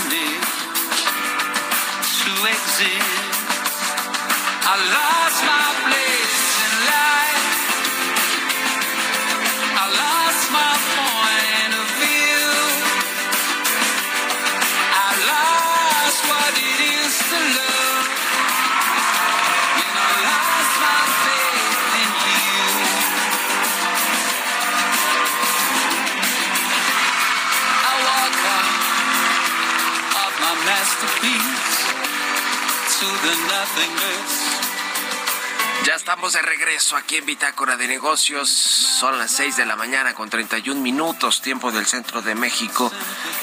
Lost 4.93 5.45
my 5.45 5.67
place 5.85 6.10
Ya 35.85 35.95
estamos 35.95 36.33
de 36.33 36.41
regreso 36.41 36.95
aquí 36.95 37.17
en 37.17 37.25
Bitácora 37.25 37.77
de 37.77 37.87
Negocios. 37.87 38.49
Son 38.49 39.17
las 39.19 39.31
6 39.31 39.57
de 39.57 39.65
la 39.65 39.75
mañana 39.75 40.13
con 40.13 40.29
31 40.29 40.79
minutos, 40.79 41.41
tiempo 41.41 41.71
del 41.71 41.85
centro 41.85 42.21
de 42.21 42.33
México. 42.33 42.91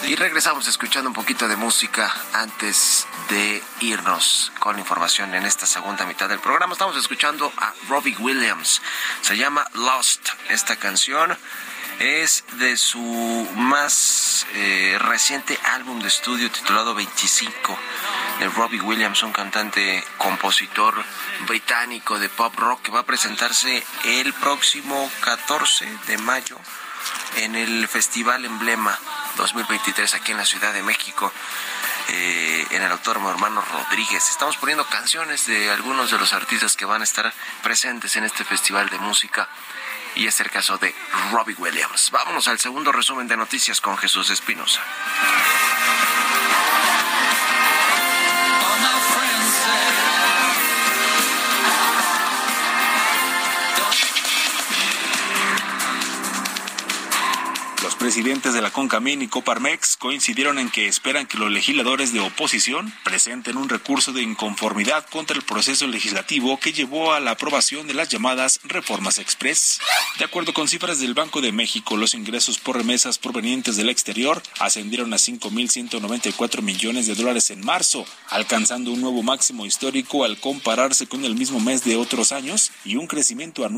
Y 0.06 0.16
regresamos 0.16 0.66
escuchando 0.66 1.10
un 1.10 1.14
poquito 1.14 1.46
de 1.46 1.56
música 1.56 2.12
antes 2.32 3.06
de 3.28 3.62
irnos 3.80 4.50
con 4.58 4.78
información 4.78 5.34
en 5.34 5.44
esta 5.46 5.66
segunda 5.66 6.04
mitad 6.04 6.28
del 6.28 6.40
programa. 6.40 6.72
Estamos 6.72 6.96
escuchando 6.96 7.52
a 7.56 7.72
Robbie 7.88 8.16
Williams. 8.18 8.82
Se 9.20 9.36
llama 9.36 9.68
Lost. 9.74 10.28
Esta 10.48 10.76
canción 10.76 11.36
es 12.00 12.44
de 12.58 12.76
su 12.76 13.48
más 13.54 14.46
eh, 14.54 14.96
reciente 15.00 15.58
álbum 15.64 16.00
de 16.00 16.08
estudio 16.08 16.50
titulado 16.50 16.94
25 16.94 17.78
de 18.38 18.48
Robbie 18.48 18.80
Williams, 18.80 19.22
un 19.22 19.32
cantante 19.32 20.04
compositor 20.16 21.04
británico 21.46 22.18
de 22.18 22.28
pop 22.28 22.54
rock 22.56 22.82
que 22.82 22.90
va 22.90 23.00
a 23.00 23.06
presentarse 23.06 23.84
el 24.04 24.32
próximo 24.34 25.10
14 25.20 25.86
de 26.06 26.18
mayo 26.18 26.58
en 27.36 27.54
el 27.54 27.88
Festival 27.88 28.44
Emblema 28.44 28.98
2023 29.36 30.14
aquí 30.14 30.32
en 30.32 30.38
la 30.38 30.44
Ciudad 30.44 30.72
de 30.72 30.82
México. 30.82 31.32
eh, 32.08 32.66
en 32.70 32.82
el 32.82 32.90
Autódromo 32.90 33.30
Hermano 33.30 33.60
Rodríguez. 33.60 34.28
Estamos 34.30 34.56
poniendo 34.56 34.84
canciones 34.86 35.46
de 35.46 35.70
algunos 35.70 36.10
de 36.10 36.18
los 36.18 36.32
artistas 36.32 36.74
que 36.74 36.84
van 36.84 37.02
a 37.02 37.04
estar 37.04 37.32
presentes 37.62 38.16
en 38.16 38.24
este 38.24 38.44
festival 38.44 38.88
de 38.88 38.98
música 38.98 39.48
y 40.14 40.26
es 40.26 40.40
el 40.40 40.50
caso 40.50 40.78
de 40.78 40.94
Robbie 41.30 41.54
Williams. 41.58 42.10
Vámonos 42.10 42.48
al 42.48 42.58
segundo 42.58 42.92
resumen 42.92 43.28
de 43.28 43.36
noticias 43.36 43.80
con 43.80 43.96
Jesús 43.98 44.30
Espinosa. 44.30 44.80
Presidentes 58.08 58.54
de 58.54 58.62
la 58.62 58.70
CONCAMIN 58.70 59.20
y 59.20 59.28
Coparmex 59.28 59.98
coincidieron 59.98 60.58
en 60.58 60.70
que 60.70 60.88
esperan 60.88 61.26
que 61.26 61.36
los 61.36 61.50
legisladores 61.50 62.10
de 62.10 62.20
oposición 62.20 62.90
presenten 63.04 63.58
un 63.58 63.68
recurso 63.68 64.12
de 64.14 64.22
inconformidad 64.22 65.04
contra 65.10 65.36
el 65.36 65.42
proceso 65.42 65.86
legislativo 65.86 66.58
que 66.58 66.72
llevó 66.72 67.12
a 67.12 67.20
la 67.20 67.32
aprobación 67.32 67.86
de 67.86 67.92
las 67.92 68.08
llamadas 68.08 68.60
reformas 68.64 69.18
express. 69.18 69.78
De 70.18 70.24
acuerdo 70.24 70.54
con 70.54 70.68
cifras 70.68 71.00
del 71.00 71.12
Banco 71.12 71.42
de 71.42 71.52
México, 71.52 71.98
los 71.98 72.14
ingresos 72.14 72.56
por 72.56 72.78
remesas 72.78 73.18
provenientes 73.18 73.76
del 73.76 73.90
exterior 73.90 74.42
ascendieron 74.58 75.12
a 75.12 75.18
5.194 75.18 76.62
millones 76.62 77.06
de 77.06 77.14
dólares 77.14 77.50
en 77.50 77.62
marzo, 77.62 78.06
alcanzando 78.30 78.90
un 78.90 79.02
nuevo 79.02 79.22
máximo 79.22 79.66
histórico 79.66 80.24
al 80.24 80.40
compararse 80.40 81.06
con 81.06 81.26
el 81.26 81.34
mismo 81.34 81.60
mes 81.60 81.84
de 81.84 81.96
otros 81.96 82.32
años 82.32 82.72
y 82.86 82.96
un 82.96 83.06
crecimiento 83.06 83.66
anual. 83.66 83.77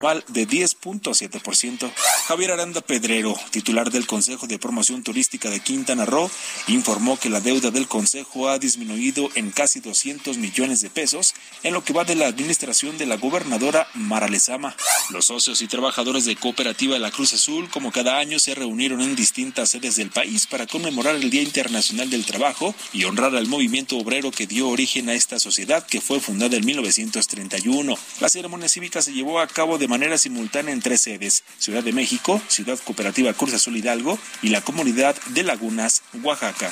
de 0.00 0.46
10.7%. 0.46 1.90
Javier 2.28 2.52
Aranda 2.52 2.80
Pedrero, 2.80 3.34
titular 3.50 3.90
del 3.90 4.06
Consejo 4.06 4.46
de 4.46 4.56
Promoción 4.56 5.02
Turística 5.02 5.50
de 5.50 5.58
Quintana 5.58 6.04
Roo, 6.04 6.30
informó 6.68 7.18
que 7.18 7.28
la 7.28 7.40
deuda 7.40 7.72
del 7.72 7.88
Consejo 7.88 8.48
ha 8.48 8.60
disminuido 8.60 9.28
en 9.34 9.50
casi 9.50 9.80
200 9.80 10.36
millones 10.36 10.82
de 10.82 10.90
pesos 10.90 11.34
en 11.64 11.74
lo 11.74 11.82
que 11.82 11.92
va 11.92 12.04
de 12.04 12.14
la 12.14 12.28
administración 12.28 12.96
de 12.96 13.06
la 13.06 13.16
gobernadora 13.16 13.88
Mara 13.94 14.28
Lezama. 14.28 14.76
Los 15.10 15.26
socios 15.26 15.62
y 15.62 15.66
trabajadores 15.66 16.26
de 16.26 16.36
Cooperativa 16.36 16.94
de 16.94 17.00
la 17.00 17.10
Cruz 17.10 17.32
Azul, 17.32 17.68
como 17.68 17.90
cada 17.90 18.18
año, 18.18 18.38
se 18.38 18.54
reunieron 18.54 19.00
en 19.00 19.16
distintas 19.16 19.70
sedes 19.70 19.96
del 19.96 20.10
país 20.10 20.46
para 20.46 20.68
conmemorar 20.68 21.16
el 21.16 21.28
Día 21.28 21.42
Internacional 21.42 22.08
del 22.08 22.24
Trabajo 22.24 22.72
y 22.92 23.02
honrar 23.02 23.34
al 23.34 23.48
movimiento 23.48 23.96
obrero 23.98 24.30
que 24.30 24.46
dio 24.46 24.68
origen 24.68 25.08
a 25.08 25.14
esta 25.14 25.40
sociedad 25.40 25.84
que 25.84 26.00
fue 26.00 26.20
fundada 26.20 26.56
en 26.56 26.64
1931. 26.64 27.98
La 28.20 28.28
ceremonia 28.28 28.68
cívica 28.68 29.02
se 29.02 29.12
llevó 29.12 29.40
a 29.40 29.48
cabo 29.48 29.76
de 29.76 29.87
manera 29.88 30.18
simultánea 30.18 30.72
en 30.72 30.80
tres 30.80 31.00
sedes, 31.00 31.42
Ciudad 31.58 31.82
de 31.82 31.92
México, 31.92 32.40
Ciudad 32.48 32.78
Cooperativa 32.84 33.32
Cruz 33.32 33.54
Azul 33.54 33.76
Hidalgo 33.76 34.18
y 34.42 34.50
la 34.50 34.60
comunidad 34.60 35.16
de 35.30 35.42
Lagunas, 35.42 36.02
Oaxaca. 36.22 36.70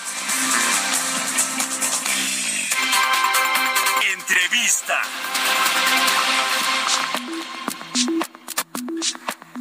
Entrevista. 4.13 5.03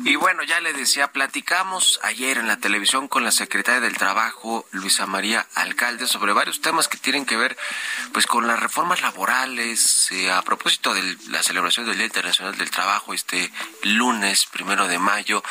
Y 0.07 0.17
bueno, 0.17 0.43
ya 0.43 0.61
le 0.61 0.71
decía, 0.71 1.11
platicamos 1.11 1.99
ayer 2.03 2.37
en 2.37 2.47
la 2.47 2.57
televisión 2.57 3.07
con 3.07 3.23
la 3.23 3.31
secretaria 3.31 3.81
del 3.81 3.97
Trabajo, 3.97 4.67
Luisa 4.69 5.07
María 5.07 5.47
Alcalde, 5.55 6.05
sobre 6.05 6.31
varios 6.31 6.61
temas 6.61 6.87
que 6.87 6.99
tienen 6.99 7.25
que 7.25 7.35
ver 7.37 7.57
pues 8.13 8.27
con 8.27 8.45
las 8.45 8.59
reformas 8.59 9.01
laborales, 9.01 10.11
eh, 10.11 10.31
a 10.31 10.43
propósito 10.43 10.93
de 10.93 11.17
la 11.29 11.41
celebración 11.41 11.87
del 11.87 11.97
Día 11.97 12.05
Internacional 12.05 12.55
del 12.55 12.69
Trabajo 12.69 13.15
este 13.15 13.51
lunes, 13.81 14.45
primero 14.45 14.87
de 14.87 14.99
mayo, 14.99 15.43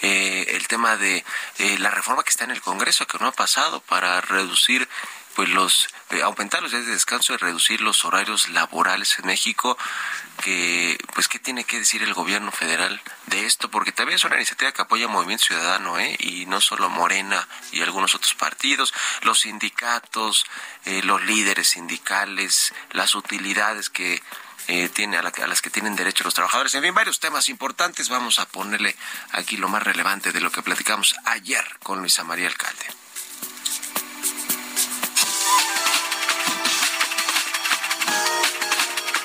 eh, 0.00 0.46
el 0.50 0.68
tema 0.68 0.96
de 0.96 1.24
eh, 1.58 1.78
la 1.80 1.90
reforma 1.90 2.22
que 2.22 2.30
está 2.30 2.44
en 2.44 2.52
el 2.52 2.60
Congreso, 2.60 3.04
que 3.04 3.18
no 3.18 3.26
ha 3.26 3.32
pasado, 3.32 3.80
para 3.80 4.20
reducir 4.20 4.88
pues 5.34 5.48
los 5.48 5.88
aumentar 6.22 6.62
los 6.62 6.72
días 6.72 6.86
de 6.86 6.92
descanso 6.92 7.34
y 7.34 7.36
reducir 7.36 7.80
los 7.80 8.04
horarios 8.04 8.48
laborales 8.48 9.18
en 9.18 9.26
México 9.26 9.76
que 10.42 10.96
pues 11.14 11.28
qué 11.28 11.38
tiene 11.38 11.64
que 11.64 11.78
decir 11.78 12.02
el 12.02 12.14
gobierno 12.14 12.52
federal 12.52 13.00
de 13.26 13.44
esto 13.44 13.70
porque 13.70 13.92
también 13.92 14.16
es 14.16 14.24
una 14.24 14.36
iniciativa 14.36 14.72
que 14.72 14.82
apoya 14.82 15.08
Movimiento 15.08 15.46
Ciudadano 15.46 15.98
¿eh? 15.98 16.16
y 16.18 16.46
no 16.46 16.60
solo 16.60 16.88
Morena 16.88 17.46
y 17.72 17.82
algunos 17.82 18.14
otros 18.14 18.34
partidos 18.34 18.94
los 19.22 19.40
sindicatos 19.40 20.46
eh, 20.84 21.02
los 21.02 21.22
líderes 21.24 21.68
sindicales 21.68 22.72
las 22.92 23.14
utilidades 23.14 23.90
que 23.90 24.22
eh, 24.68 24.90
tiene 24.90 25.16
a, 25.16 25.20
a, 25.20 25.46
las 25.46 25.62
que 25.62 25.70
tienen 25.70 25.96
derecho 25.96 26.24
los 26.24 26.34
trabajadores. 26.34 26.74
En 26.74 26.82
fin, 26.82 26.92
varios 26.92 27.20
temas 27.20 27.48
importantes. 27.48 28.10
Vamos 28.10 28.38
a 28.38 28.46
ponerle 28.46 28.94
aquí 29.32 29.56
lo 29.56 29.70
más 29.70 29.82
relevante 29.82 30.30
de 30.30 30.42
lo 30.42 30.52
que 30.52 30.60
platicamos 30.60 31.16
ayer 31.24 31.64
con 31.82 32.00
Luisa 32.00 32.22
María 32.22 32.48
Alcalde. 32.48 32.84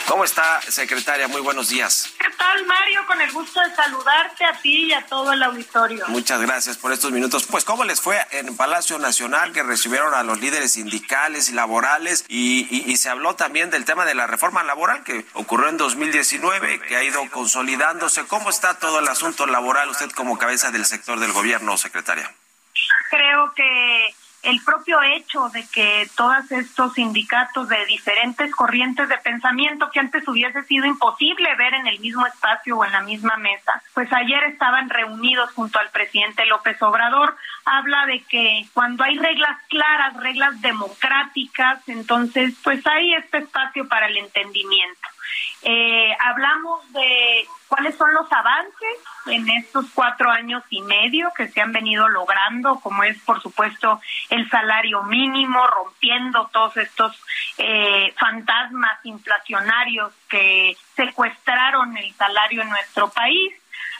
¿Cómo 0.07 0.25
está, 0.25 0.61
secretaria? 0.61 1.27
Muy 1.27 1.41
buenos 1.41 1.69
días. 1.69 2.13
¿Qué 2.19 2.29
tal, 2.37 2.65
Mario? 2.65 3.05
Con 3.07 3.21
el 3.21 3.31
gusto 3.31 3.61
de 3.61 3.73
saludarte 3.73 4.43
a 4.45 4.53
ti 4.61 4.85
y 4.85 4.93
a 4.93 5.05
todo 5.05 5.31
el 5.31 5.41
auditorio. 5.41 6.05
Muchas 6.09 6.41
gracias 6.41 6.77
por 6.77 6.91
estos 6.91 7.11
minutos. 7.11 7.45
Pues, 7.49 7.63
¿cómo 7.63 7.83
les 7.85 8.01
fue 8.01 8.19
en 8.31 8.55
Palacio 8.57 8.99
Nacional 8.99 9.53
que 9.53 9.63
recibieron 9.63 10.13
a 10.13 10.23
los 10.23 10.39
líderes 10.41 10.73
sindicales 10.73 11.49
y 11.49 11.53
laborales? 11.53 12.25
Y, 12.27 12.67
y, 12.69 12.91
y 12.91 12.97
se 12.97 13.09
habló 13.09 13.35
también 13.35 13.69
del 13.69 13.85
tema 13.85 14.05
de 14.05 14.13
la 14.13 14.27
reforma 14.27 14.63
laboral 14.63 15.03
que 15.03 15.25
ocurrió 15.33 15.69
en 15.69 15.77
2019, 15.77 16.81
que 16.81 16.97
ha 16.97 17.03
ido 17.03 17.27
consolidándose. 17.31 18.25
¿Cómo 18.27 18.49
está 18.49 18.77
todo 18.79 18.99
el 18.99 19.07
asunto 19.07 19.47
laboral 19.47 19.89
usted 19.89 20.11
como 20.11 20.37
cabeza 20.37 20.71
del 20.71 20.85
sector 20.85 21.19
del 21.19 21.31
gobierno, 21.31 21.77
secretaria? 21.77 22.29
Creo 23.09 23.53
que 23.53 24.15
el 24.43 24.61
propio 24.61 25.01
hecho 25.01 25.49
de 25.49 25.65
que 25.67 26.07
todos 26.15 26.51
estos 26.51 26.93
sindicatos 26.93 27.69
de 27.69 27.85
diferentes 27.85 28.53
corrientes 28.53 29.07
de 29.07 29.17
pensamiento 29.17 29.89
que 29.89 30.01
antes 30.01 30.27
hubiese 30.27 30.61
sido 30.63 30.85
imposible 30.85 31.55
ver 31.55 31.73
en 31.73 31.87
el 31.87 31.99
mismo 31.99 32.25
espacio 32.27 32.77
o 32.77 32.85
en 32.85 32.91
la 32.91 33.01
misma 33.01 33.37
mesa, 33.37 33.81
pues 33.93 34.11
ayer 34.11 34.43
estaban 34.43 34.89
reunidos 34.89 35.51
junto 35.53 35.79
al 35.79 35.89
presidente 35.91 36.45
López 36.45 36.81
Obrador, 36.81 37.35
habla 37.65 38.05
de 38.05 38.21
que 38.23 38.65
cuando 38.73 39.03
hay 39.03 39.17
reglas 39.17 39.57
claras, 39.69 40.17
reglas 40.17 40.59
democráticas, 40.61 41.79
entonces 41.87 42.53
pues 42.63 42.85
hay 42.85 43.13
este 43.13 43.37
espacio 43.39 43.87
para 43.87 44.07
el 44.07 44.17
entendimiento. 44.17 45.12
Eh, 45.65 46.15
hablamos 46.19 46.91
de 46.91 47.47
cuáles 47.69 47.95
son 47.95 48.13
los 48.13 48.29
avances 48.31 48.97
en 49.27 49.49
estos 49.49 49.85
cuatro 49.93 50.29
años 50.29 50.61
y 50.69 50.81
medio 50.81 51.31
que 51.35 51.47
se 51.47 51.61
han 51.61 51.71
venido 51.71 52.09
logrando, 52.09 52.79
como 52.81 53.03
es, 53.03 53.17
por 53.21 53.41
supuesto, 53.41 54.01
el 54.29 54.49
salario 54.49 55.03
mínimo, 55.03 55.65
rompiendo 55.67 56.49
todos 56.51 56.75
estos 56.77 57.17
eh, 57.57 58.13
fantasmas 58.19 58.99
inflacionarios 59.05 60.11
que 60.27 60.75
secuestraron 60.95 61.95
el 61.97 62.13
salario 62.15 62.61
en 62.61 62.69
nuestro 62.69 63.09
país. 63.09 63.53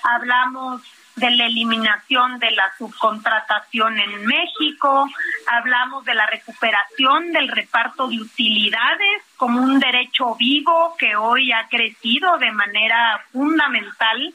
Hablamos 0.04 0.82
de 1.15 1.30
la 1.32 1.45
eliminación 1.45 2.39
de 2.39 2.52
la 2.52 2.71
subcontratación 2.78 3.99
en 3.99 4.26
México, 4.26 5.08
hablamos 5.47 6.04
de 6.06 6.15
la 6.15 6.26
recuperación 6.26 7.32
del 7.32 7.49
reparto 7.49 8.08
de 8.08 8.19
utilidades 8.19 9.21
como 9.38 9.62
un 9.62 9.80
derecho 9.80 10.36
vivo 10.36 10.95
que 10.97 11.15
hoy 11.15 11.52
ha 11.52 11.67
crecido 11.67 12.38
de 12.38 12.52
manera 12.52 13.23
fundamental. 13.32 14.34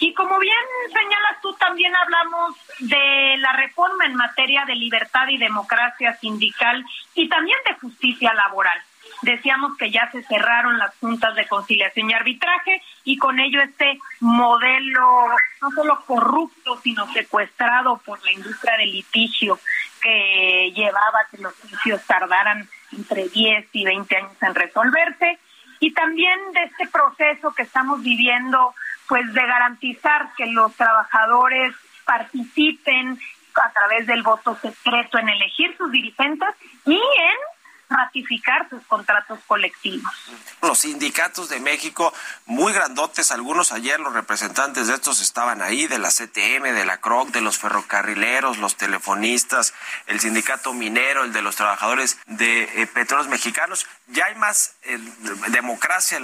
Y 0.00 0.14
como 0.14 0.38
bien 0.38 0.54
señalas 0.92 1.40
tú, 1.42 1.54
también 1.54 1.92
hablamos 1.96 2.54
de 2.80 3.36
la 3.38 3.52
reforma 3.52 4.04
en 4.04 4.14
materia 4.14 4.64
de 4.64 4.76
libertad 4.76 5.26
y 5.28 5.38
democracia 5.38 6.16
sindical 6.18 6.84
y 7.14 7.28
también 7.28 7.58
de 7.66 7.74
justicia 7.74 8.32
laboral. 8.34 8.80
Decíamos 9.22 9.76
que 9.76 9.90
ya 9.90 10.10
se 10.12 10.22
cerraron 10.22 10.78
las 10.78 10.94
juntas 10.96 11.34
de 11.34 11.46
conciliación 11.48 12.10
y 12.10 12.14
arbitraje 12.14 12.82
y 13.04 13.18
con 13.18 13.40
ello 13.40 13.60
este 13.60 13.98
modelo 14.20 15.28
no 15.60 15.70
solo 15.72 16.00
corrupto, 16.06 16.80
sino 16.82 17.10
secuestrado 17.12 17.98
por 17.98 18.22
la 18.24 18.32
industria 18.32 18.76
del 18.76 18.92
litigio 18.92 19.58
que 20.00 20.72
llevaba 20.74 21.26
que 21.30 21.38
los 21.38 21.54
juicios 21.54 22.00
tardaran 22.06 22.68
entre 22.92 23.28
10 23.28 23.68
y 23.72 23.84
20 23.84 24.16
años 24.16 24.42
en 24.42 24.54
resolverse. 24.54 25.38
Y 25.80 25.92
también 25.92 26.38
de 26.52 26.64
este 26.64 26.86
proceso 26.86 27.52
que 27.54 27.62
estamos 27.62 28.02
viviendo 28.02 28.74
pues 29.08 29.32
de 29.32 29.46
garantizar 29.46 30.30
que 30.36 30.46
los 30.46 30.74
trabajadores 30.74 31.74
participen 32.04 33.18
a 33.54 33.72
través 33.72 34.06
del 34.06 34.22
voto 34.22 34.56
secreto 34.56 35.18
en 35.18 35.28
elegir 35.28 35.76
sus 35.76 35.90
dirigentes 35.90 36.48
y 36.86 36.94
en 36.94 37.36
ratificar 37.88 38.68
sus 38.68 38.82
contratos 38.84 39.38
colectivos. 39.46 40.12
Los 40.62 40.80
sindicatos 40.80 41.48
de 41.48 41.60
México, 41.60 42.12
muy 42.46 42.72
grandotes, 42.72 43.30
algunos 43.32 43.72
ayer 43.72 43.98
los 44.00 44.12
representantes 44.12 44.88
de 44.88 44.94
estos 44.94 45.20
estaban 45.20 45.62
ahí, 45.62 45.86
de 45.86 45.98
la 45.98 46.10
CTM, 46.10 46.74
de 46.74 46.84
la 46.84 47.00
CROC, 47.00 47.30
de 47.30 47.40
los 47.40 47.58
ferrocarrileros, 47.58 48.58
los 48.58 48.76
telefonistas, 48.76 49.74
el 50.06 50.20
sindicato 50.20 50.72
minero, 50.74 51.24
el 51.24 51.32
de 51.32 51.42
los 51.42 51.56
trabajadores 51.56 52.18
de 52.26 52.64
eh, 52.82 52.86
petróleos 52.86 53.28
mexicanos. 53.28 53.86
Ya 54.08 54.26
hay 54.26 54.34
más 54.34 54.74
eh, 54.82 54.98
democracia 55.48 56.18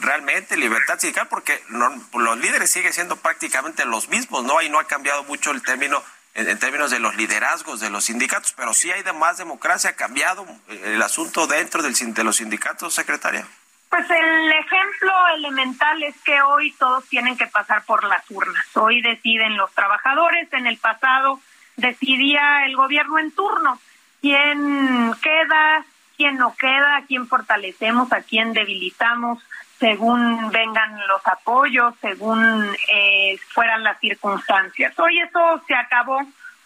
realmente, 0.00 0.56
libertad 0.56 0.98
sindical, 0.98 1.28
porque 1.28 1.62
los 1.68 2.38
líderes 2.38 2.70
siguen 2.70 2.92
siendo 2.92 3.16
prácticamente 3.16 3.84
los 3.84 4.08
mismos, 4.08 4.44
¿no? 4.44 4.58
Ahí 4.58 4.68
no 4.68 4.78
ha 4.78 4.84
cambiado 4.84 5.24
mucho 5.24 5.50
el 5.50 5.62
término 5.62 6.02
en, 6.38 6.58
términos 6.58 6.90
de 6.90 7.00
los 7.00 7.16
liderazgos 7.16 7.80
de 7.80 7.90
los 7.90 8.04
sindicatos, 8.04 8.52
pero 8.56 8.72
sí 8.72 8.90
hay 8.90 9.02
de 9.02 9.12
más 9.12 9.38
democracia. 9.38 9.90
¿Ha 9.90 9.94
cambiado 9.94 10.46
el 10.68 11.02
asunto 11.02 11.46
dentro 11.46 11.82
del, 11.82 11.94
de 11.94 12.24
los 12.24 12.36
sindicatos, 12.36 12.94
secretaria? 12.94 13.46
Pues 13.88 14.08
el 14.10 14.52
ejemplo 14.52 15.12
elemental 15.36 16.02
es 16.02 16.14
que 16.24 16.40
hoy 16.42 16.72
todos 16.72 17.08
tienen 17.08 17.36
que 17.36 17.46
pasar 17.46 17.84
por 17.84 18.04
las 18.04 18.22
urnas. 18.30 18.64
Hoy 18.74 19.00
deciden 19.00 19.56
los 19.56 19.72
trabajadores. 19.72 20.52
En 20.52 20.66
el 20.66 20.78
pasado 20.78 21.40
decidía 21.76 22.66
el 22.66 22.76
gobierno 22.76 23.18
en 23.18 23.32
turno 23.32 23.80
quién 24.20 25.14
queda, 25.20 25.84
quién 26.16 26.36
no 26.36 26.54
queda, 26.54 26.96
a 26.96 27.02
quién 27.06 27.26
fortalecemos, 27.26 28.12
a 28.12 28.20
quién 28.20 28.52
debilitamos 28.52 29.42
según 29.78 30.50
vengan 30.50 31.06
los 31.06 31.26
apoyos, 31.26 31.94
según 32.00 32.66
eh, 32.92 33.38
fueran 33.48 33.84
las 33.84 33.98
circunstancias. 34.00 34.98
Hoy 34.98 35.20
eso 35.20 35.62
se 35.66 35.74
acabó. 35.74 36.20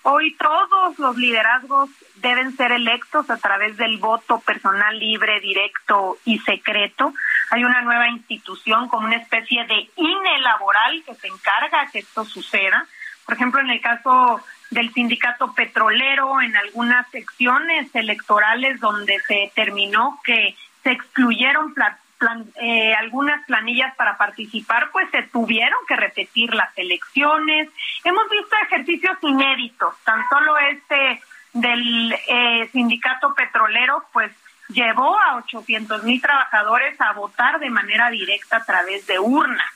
Hoy 0.05 0.35
todos 0.35 0.98
los 0.98 1.16
liderazgos 1.16 1.90
deben 2.16 2.57
ser 2.57 2.72
electos 2.72 3.31
a 3.31 3.37
través 3.37 3.77
del 3.77 3.98
voto 3.98 4.40
personal 4.40 4.98
libre, 4.98 5.40
directo 5.40 6.18
y 6.25 6.38
secreto. 6.40 7.12
Hay 7.51 7.62
una 7.62 7.83
nueva 7.83 8.09
institución 8.09 8.88
como 8.88 9.07
una 9.07 9.16
especie 9.16 9.64
de 9.64 9.90
INE 9.96 10.38
laboral 10.40 11.05
que 11.07 11.14
se 11.14 11.29
encarga 11.29 11.88
que 11.92 12.01
esto 12.01 12.25
suceda. 12.25 12.87
Por 13.25 13.37
ejemplo, 13.37 13.61
en 13.61 13.70
el 13.70 13.81
caso 13.81 14.40
del 14.70 14.92
sindicato 14.92 15.53
petrolero, 15.55 16.40
en 16.40 16.57
algunas 16.57 17.09
secciones 17.11 17.94
electorales 17.94 18.81
donde 18.81 19.20
se 19.20 19.35
determinó 19.35 20.18
que 20.25 20.57
se 20.83 20.90
excluyeron 20.90 21.75
Plan, 22.22 22.46
eh, 22.54 22.94
algunas 22.94 23.44
planillas 23.46 23.96
para 23.96 24.16
participar, 24.16 24.90
pues 24.92 25.11
se 25.11 25.24
tuvieron 25.24 25.80
que 25.88 25.96
repetir 25.96 26.54
las 26.54 26.70
elecciones. 26.78 27.68
Hemos 28.04 28.30
visto 28.30 28.54
ejercicios 28.62 29.18
inéditos, 29.22 29.92
tan 30.04 30.22
solo 30.28 30.56
este 30.58 31.20
del 31.52 32.12
eh, 32.28 32.68
sindicato 32.70 33.35
petrolero, 33.35 34.04
pues 34.12 34.30
llevó 34.68 35.18
a 35.18 35.38
800 35.38 36.04
mil 36.04 36.22
trabajadores 36.22 37.00
a 37.00 37.12
votar 37.12 37.58
de 37.58 37.70
manera 37.70 38.08
directa 38.08 38.58
a 38.58 38.64
través 38.64 39.04
de 39.08 39.18
urnas. 39.18 39.72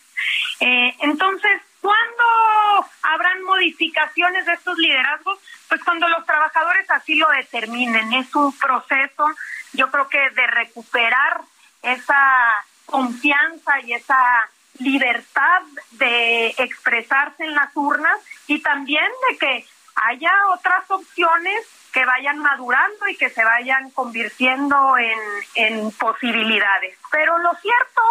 Eh, 0.61 0.95
entonces, 1.01 1.61
¿cuándo 1.81 2.89
habrán 3.03 3.43
modificaciones 3.43 4.47
de 4.47 4.53
estos 4.53 4.79
liderazgos? 4.79 5.41
Pues 5.69 5.83
cuando 5.83 6.07
los 6.09 6.25
trabajadores 6.25 6.89
así 6.93 7.17
lo 7.17 7.29
determinen. 7.31 8.13
Es 8.13 8.33
un 8.37 8.57
proceso, 8.57 9.27
yo 9.73 9.91
creo 9.91 10.09
que 10.09 10.31
de 10.31 10.47
recuperar 10.47 11.41
esa 11.83 12.65
confianza 12.87 13.81
y 13.81 13.93
esa 13.93 14.49
libertad 14.79 15.63
de 15.93 16.49
expresarse 16.59 17.45
en 17.45 17.55
las 17.55 17.75
urnas 17.75 18.19
y 18.47 18.61
también 18.61 19.11
de 19.31 19.39
que 19.39 19.67
haya 19.95 20.33
otras 20.53 20.91
opciones 20.91 21.67
que 21.93 22.05
vayan 22.05 22.39
madurando 22.39 23.09
y 23.09 23.17
que 23.17 23.31
se 23.31 23.43
vayan 23.43 23.91
convirtiendo 23.91 24.99
en, 24.99 25.19
en 25.55 25.91
posibilidades. 25.93 26.99
Pero 27.11 27.39
lo 27.39 27.55
cierto 27.55 28.03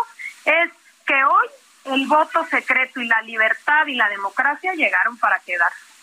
es 0.45 0.71
que 1.05 1.23
hoy 1.23 1.47
el 1.85 2.07
voto 2.07 2.45
secreto 2.47 2.99
y 2.99 3.07
la 3.07 3.21
libertad 3.21 3.85
y 3.85 3.95
la 3.95 4.09
democracia 4.09 4.73
llegaron 4.73 5.17
para 5.17 5.39
quedarse. 5.39 5.94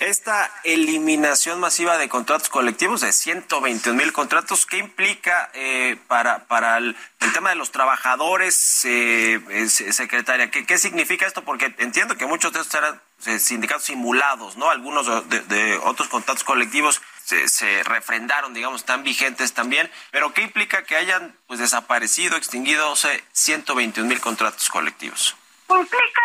Esta 0.00 0.50
eliminación 0.64 1.60
masiva 1.60 1.98
de 1.98 2.08
contratos 2.08 2.48
colectivos 2.48 3.02
de 3.02 3.12
121 3.12 3.94
mil 3.96 4.12
contratos, 4.12 4.64
¿qué 4.64 4.78
implica 4.78 5.50
eh, 5.52 5.98
para, 6.08 6.46
para 6.46 6.78
el, 6.78 6.96
tema 7.34 7.50
de 7.50 7.56
los 7.56 7.70
trabajadores, 7.70 8.84
eh, 8.86 9.68
secretaria? 9.68 10.50
¿Qué, 10.50 10.64
¿Qué 10.64 10.78
significa 10.78 11.26
esto? 11.26 11.44
Porque 11.44 11.74
entiendo 11.78 12.16
que 12.16 12.24
muchos 12.24 12.54
de 12.54 12.60
estos 12.60 12.74
eran 12.74 13.00
eh, 13.26 13.38
sindicatos 13.38 13.84
simulados, 13.84 14.56
¿no? 14.56 14.70
Algunos 14.70 15.06
de, 15.28 15.78
otros 15.84 16.08
contratos 16.08 16.42
colectivos 16.42 17.02
se, 17.22 17.46
se, 17.48 17.82
refrendaron, 17.82 18.54
digamos, 18.54 18.80
están 18.80 19.02
vigentes 19.02 19.52
también. 19.52 19.90
Pero 20.10 20.32
¿qué 20.32 20.40
implica 20.40 20.84
que 20.84 20.96
hayan 20.96 21.36
pues 21.46 21.60
desaparecido, 21.60 22.38
extinguido, 22.38 22.90
o 22.90 22.96
121 22.96 24.08
mil 24.08 24.20
contratos 24.20 24.70
colectivos? 24.70 25.36
Implica 25.78 26.22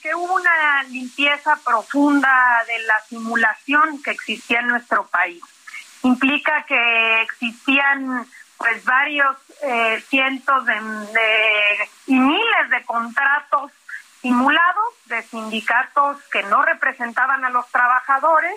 que 0.00 0.14
hubo 0.14 0.34
una 0.34 0.82
limpieza 0.84 1.58
profunda 1.64 2.62
de 2.66 2.78
la 2.80 3.00
simulación 3.08 4.02
que 4.02 4.12
existía 4.12 4.60
en 4.60 4.68
nuestro 4.68 5.06
país. 5.06 5.42
Implica 6.02 6.64
que 6.64 7.22
existían 7.22 8.26
pues 8.56 8.84
varios 8.84 9.36
eh, 9.62 10.02
cientos 10.08 10.66
de, 10.66 10.74
y 12.06 12.14
miles 12.14 12.70
de 12.70 12.82
contratos 12.84 13.72
simulados 14.20 14.94
de 15.06 15.22
sindicatos 15.22 16.22
que 16.30 16.44
no 16.44 16.62
representaban 16.62 17.44
a 17.44 17.50
los 17.50 17.68
trabajadores 17.70 18.54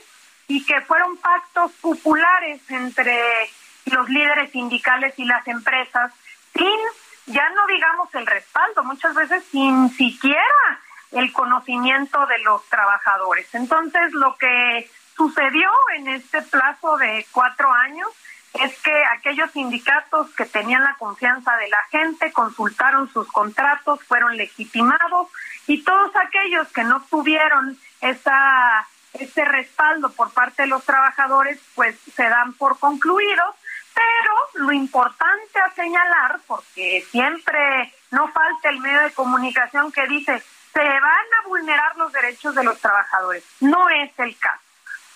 y 0.48 0.64
que 0.64 0.80
fueron 0.82 1.18
pactos 1.18 1.72
populares 1.82 2.62
entre 2.70 3.50
los 3.86 4.08
líderes 4.10 4.52
sindicales 4.52 5.16
y 5.18 5.26
las 5.26 5.48
empresas 5.48 6.12
sin 6.54 6.80
ya 7.28 7.50
no 7.50 7.66
digamos 7.68 8.14
el 8.16 8.26
respaldo, 8.26 8.84
muchas 8.84 9.16
veces 9.16 9.44
sin 9.52 9.90
siquiera 9.90 10.80
el 11.12 11.32
conocimiento 11.34 12.26
de 12.28 12.40
los 12.40 12.64
trabajadores. 12.70 13.54
Entonces, 13.54 14.14
lo 14.14 14.36
que 14.38 14.90
sucedió 15.16 15.70
en 15.98 16.08
este 16.10 16.42
plazo 16.42 16.98
de 16.98 17.26
cuatro 17.32 17.72
años 17.72 18.08
es 18.54 18.78
que 18.82 19.06
aquellos 19.18 19.52
sindicatos 19.52 20.30
que 20.36 20.46
tenían 20.46 20.84
la 20.84 20.96
confianza 20.96 21.56
de 21.58 21.70
la 21.70 21.84
gente 21.90 22.32
consultaron 22.32 23.12
sus 23.12 23.28
contratos, 23.32 24.04
fueron 24.04 24.38
legitimados 24.38 25.30
y 25.68 25.84
todos 25.84 26.12
aquellos 26.16 26.68
que 26.70 26.84
no 26.84 27.02
tuvieron 27.10 27.78
esa 28.02 28.88
ese 29.14 29.46
respaldo 29.46 30.10
por 30.12 30.32
parte 30.32 30.64
de 30.64 30.68
los 30.68 30.84
trabajadores, 30.84 31.58
pues 31.74 31.98
se 32.16 32.28
dan 32.28 32.52
por 32.54 32.78
concluidos 32.80 33.56
pero 33.96 34.66
lo 34.66 34.72
importante 34.74 35.60
a 35.60 35.74
señalar, 35.74 36.40
porque 36.46 37.06
siempre 37.10 37.94
no 38.12 38.28
falta 38.28 38.70
el 38.70 38.80
medio 38.80 39.02
de 39.02 39.14
comunicación 39.14 39.92
que 39.92 40.06
dice, 40.08 40.44
se 40.74 40.84
van 40.84 41.28
a 41.40 41.48
vulnerar 41.48 41.96
los 41.96 42.12
derechos 42.12 42.54
de 42.54 42.64
los 42.64 42.80
trabajadores. 42.80 43.44
No 43.62 43.90
es 43.90 44.12
el 44.20 44.38
caso. 44.38 44.62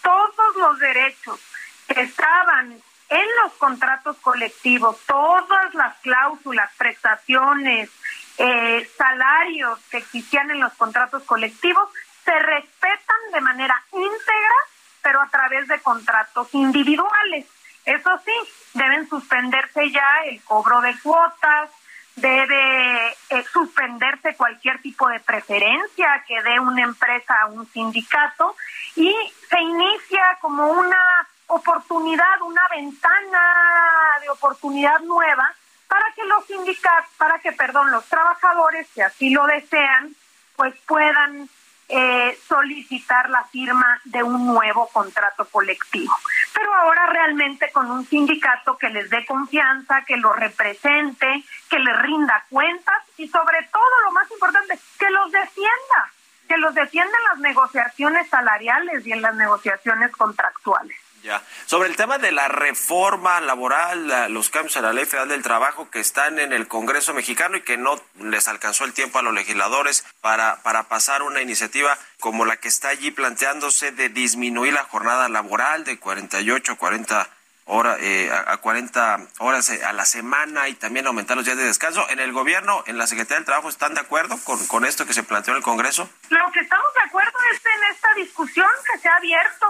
Todos 0.01 0.55
los 0.55 0.79
derechos 0.79 1.39
que 1.87 2.01
estaban 2.01 2.81
en 3.09 3.25
los 3.43 3.53
contratos 3.53 4.17
colectivos, 4.17 4.97
todas 5.05 5.73
las 5.73 5.97
cláusulas, 5.97 6.71
prestaciones, 6.77 7.89
eh, 8.37 8.89
salarios 8.97 9.79
que 9.91 9.97
existían 9.97 10.49
en 10.51 10.61
los 10.61 10.73
contratos 10.73 11.23
colectivos, 11.23 11.89
se 12.23 12.39
respetan 12.39 13.17
de 13.33 13.41
manera 13.41 13.83
íntegra, 13.91 14.55
pero 15.01 15.21
a 15.21 15.27
través 15.29 15.67
de 15.67 15.79
contratos 15.81 16.47
individuales. 16.53 17.47
Eso 17.85 18.09
sí, 18.25 18.31
deben 18.73 19.09
suspenderse 19.09 19.91
ya 19.91 20.23
el 20.25 20.41
cobro 20.43 20.81
de 20.81 20.97
cuotas, 20.99 21.69
debe 22.15 23.07
eh, 23.29 23.45
suspenderse 23.51 24.35
cualquier 24.35 24.81
tipo 24.81 25.07
de 25.07 25.19
preferencia 25.21 26.23
que 26.27 26.41
dé 26.43 26.59
una 26.59 26.83
empresa 26.83 27.41
a 27.41 27.47
un 27.47 27.65
sindicato 27.71 28.55
y 28.95 29.15
se 29.49 29.59
inicia 29.59 30.37
como 30.41 30.67
una 30.71 31.27
oportunidad, 31.47 32.41
una 32.41 32.67
ventana 32.69 34.19
de 34.21 34.29
oportunidad 34.29 34.99
nueva 35.01 35.51
para 35.87 36.05
que 36.13 36.23
los 36.25 36.45
sindicatos, 36.45 37.11
para 37.17 37.39
que, 37.39 37.51
perdón, 37.51 37.91
los 37.91 38.05
trabajadores, 38.05 38.87
que 38.93 39.03
así 39.03 39.31
lo 39.31 39.45
desean, 39.47 40.15
pues 40.55 40.75
puedan 40.85 41.49
eh, 41.87 42.37
solicitar 42.47 43.29
la 43.29 43.43
firma 43.45 43.99
de 44.03 44.21
un 44.21 44.45
nuevo 44.45 44.87
contrato 44.89 45.45
colectivo. 45.45 46.13
Pero 46.59 46.75
ahora 46.75 47.05
realmente 47.05 47.71
con 47.71 47.89
un 47.89 48.05
sindicato 48.05 48.77
que 48.77 48.89
les 48.89 49.09
dé 49.09 49.25
confianza, 49.25 50.03
que 50.05 50.17
lo 50.17 50.33
represente, 50.33 51.45
que 51.69 51.79
les 51.79 52.01
rinda 52.01 52.45
cuentas 52.49 53.01
y 53.15 53.29
sobre 53.29 53.63
todo 53.71 54.01
lo 54.03 54.11
más 54.11 54.29
importante, 54.29 54.77
que 54.99 55.09
los 55.09 55.31
defienda, 55.31 56.11
que 56.49 56.57
los 56.57 56.75
defienda 56.75 57.17
en 57.17 57.23
las 57.29 57.39
negociaciones 57.39 58.27
salariales 58.27 59.07
y 59.07 59.13
en 59.13 59.21
las 59.21 59.35
negociaciones 59.35 60.11
contractuales. 60.11 60.97
Ya. 61.23 61.41
Sobre 61.65 61.89
el 61.89 61.95
tema 61.95 62.17
de 62.17 62.31
la 62.31 62.47
reforma 62.47 63.41
laboral, 63.41 64.31
los 64.31 64.49
cambios 64.49 64.77
a 64.77 64.81
la 64.81 64.93
Ley 64.93 65.05
Federal 65.05 65.29
del 65.29 65.43
Trabajo 65.43 65.89
que 65.89 65.99
están 65.99 66.39
en 66.39 66.53
el 66.53 66.67
Congreso 66.67 67.13
mexicano 67.13 67.57
y 67.57 67.61
que 67.61 67.77
no 67.77 68.01
les 68.19 68.47
alcanzó 68.47 68.85
el 68.85 68.93
tiempo 68.93 69.19
a 69.19 69.21
los 69.21 69.33
legisladores 69.33 70.05
para, 70.21 70.61
para 70.63 70.83
pasar 70.83 71.21
una 71.23 71.41
iniciativa 71.41 71.97
como 72.19 72.45
la 72.45 72.57
que 72.57 72.67
está 72.67 72.89
allí 72.89 73.11
planteándose 73.11 73.91
de 73.91 74.09
disminuir 74.09 74.73
la 74.73 74.83
jornada 74.83 75.29
laboral 75.29 75.83
de 75.83 75.99
48 75.99 76.73
a 76.73 76.75
40 76.75 77.29
horas, 77.69 77.97
eh, 78.01 78.31
a 78.31 78.57
40 78.57 79.19
horas 79.39 79.69
eh, 79.69 79.83
a 79.85 79.93
la 79.93 80.05
semana 80.05 80.67
y 80.67 80.73
también 80.73 81.07
aumentar 81.07 81.37
los 81.37 81.45
días 81.45 81.57
de 81.57 81.63
descanso. 81.63 82.05
¿En 82.09 82.19
el 82.19 82.33
gobierno, 82.33 82.83
en 82.87 82.97
la 82.97 83.07
Secretaría 83.07 83.37
del 83.37 83.45
Trabajo, 83.45 83.69
están 83.69 83.93
de 83.93 84.01
acuerdo 84.01 84.37
con, 84.43 84.65
con 84.67 84.85
esto 84.85 85.05
que 85.05 85.13
se 85.13 85.23
planteó 85.23 85.53
en 85.53 85.57
el 85.57 85.63
Congreso? 85.63 86.09
Lo 86.29 86.51
que 86.51 86.59
estamos 86.59 86.93
de 86.95 87.01
acuerdo 87.01 87.37
es 87.53 87.61
en 87.65 87.95
esta 87.95 88.13
discusión 88.15 88.69
que 88.91 88.99
se 88.99 89.07
ha 89.07 89.15
abierto 89.15 89.67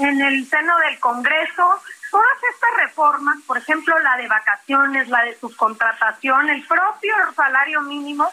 en 0.00 0.20
el 0.20 0.46
seno 0.48 0.76
del 0.78 0.98
Congreso 0.98 1.80
todas 2.10 2.38
estas 2.54 2.70
reformas, 2.78 3.38
por 3.46 3.58
ejemplo, 3.58 3.98
la 4.00 4.16
de 4.16 4.26
vacaciones, 4.26 5.08
la 5.08 5.22
de 5.22 5.38
subcontratación, 5.38 6.48
el 6.48 6.66
propio 6.66 7.14
salario 7.36 7.82
mínimo, 7.82 8.28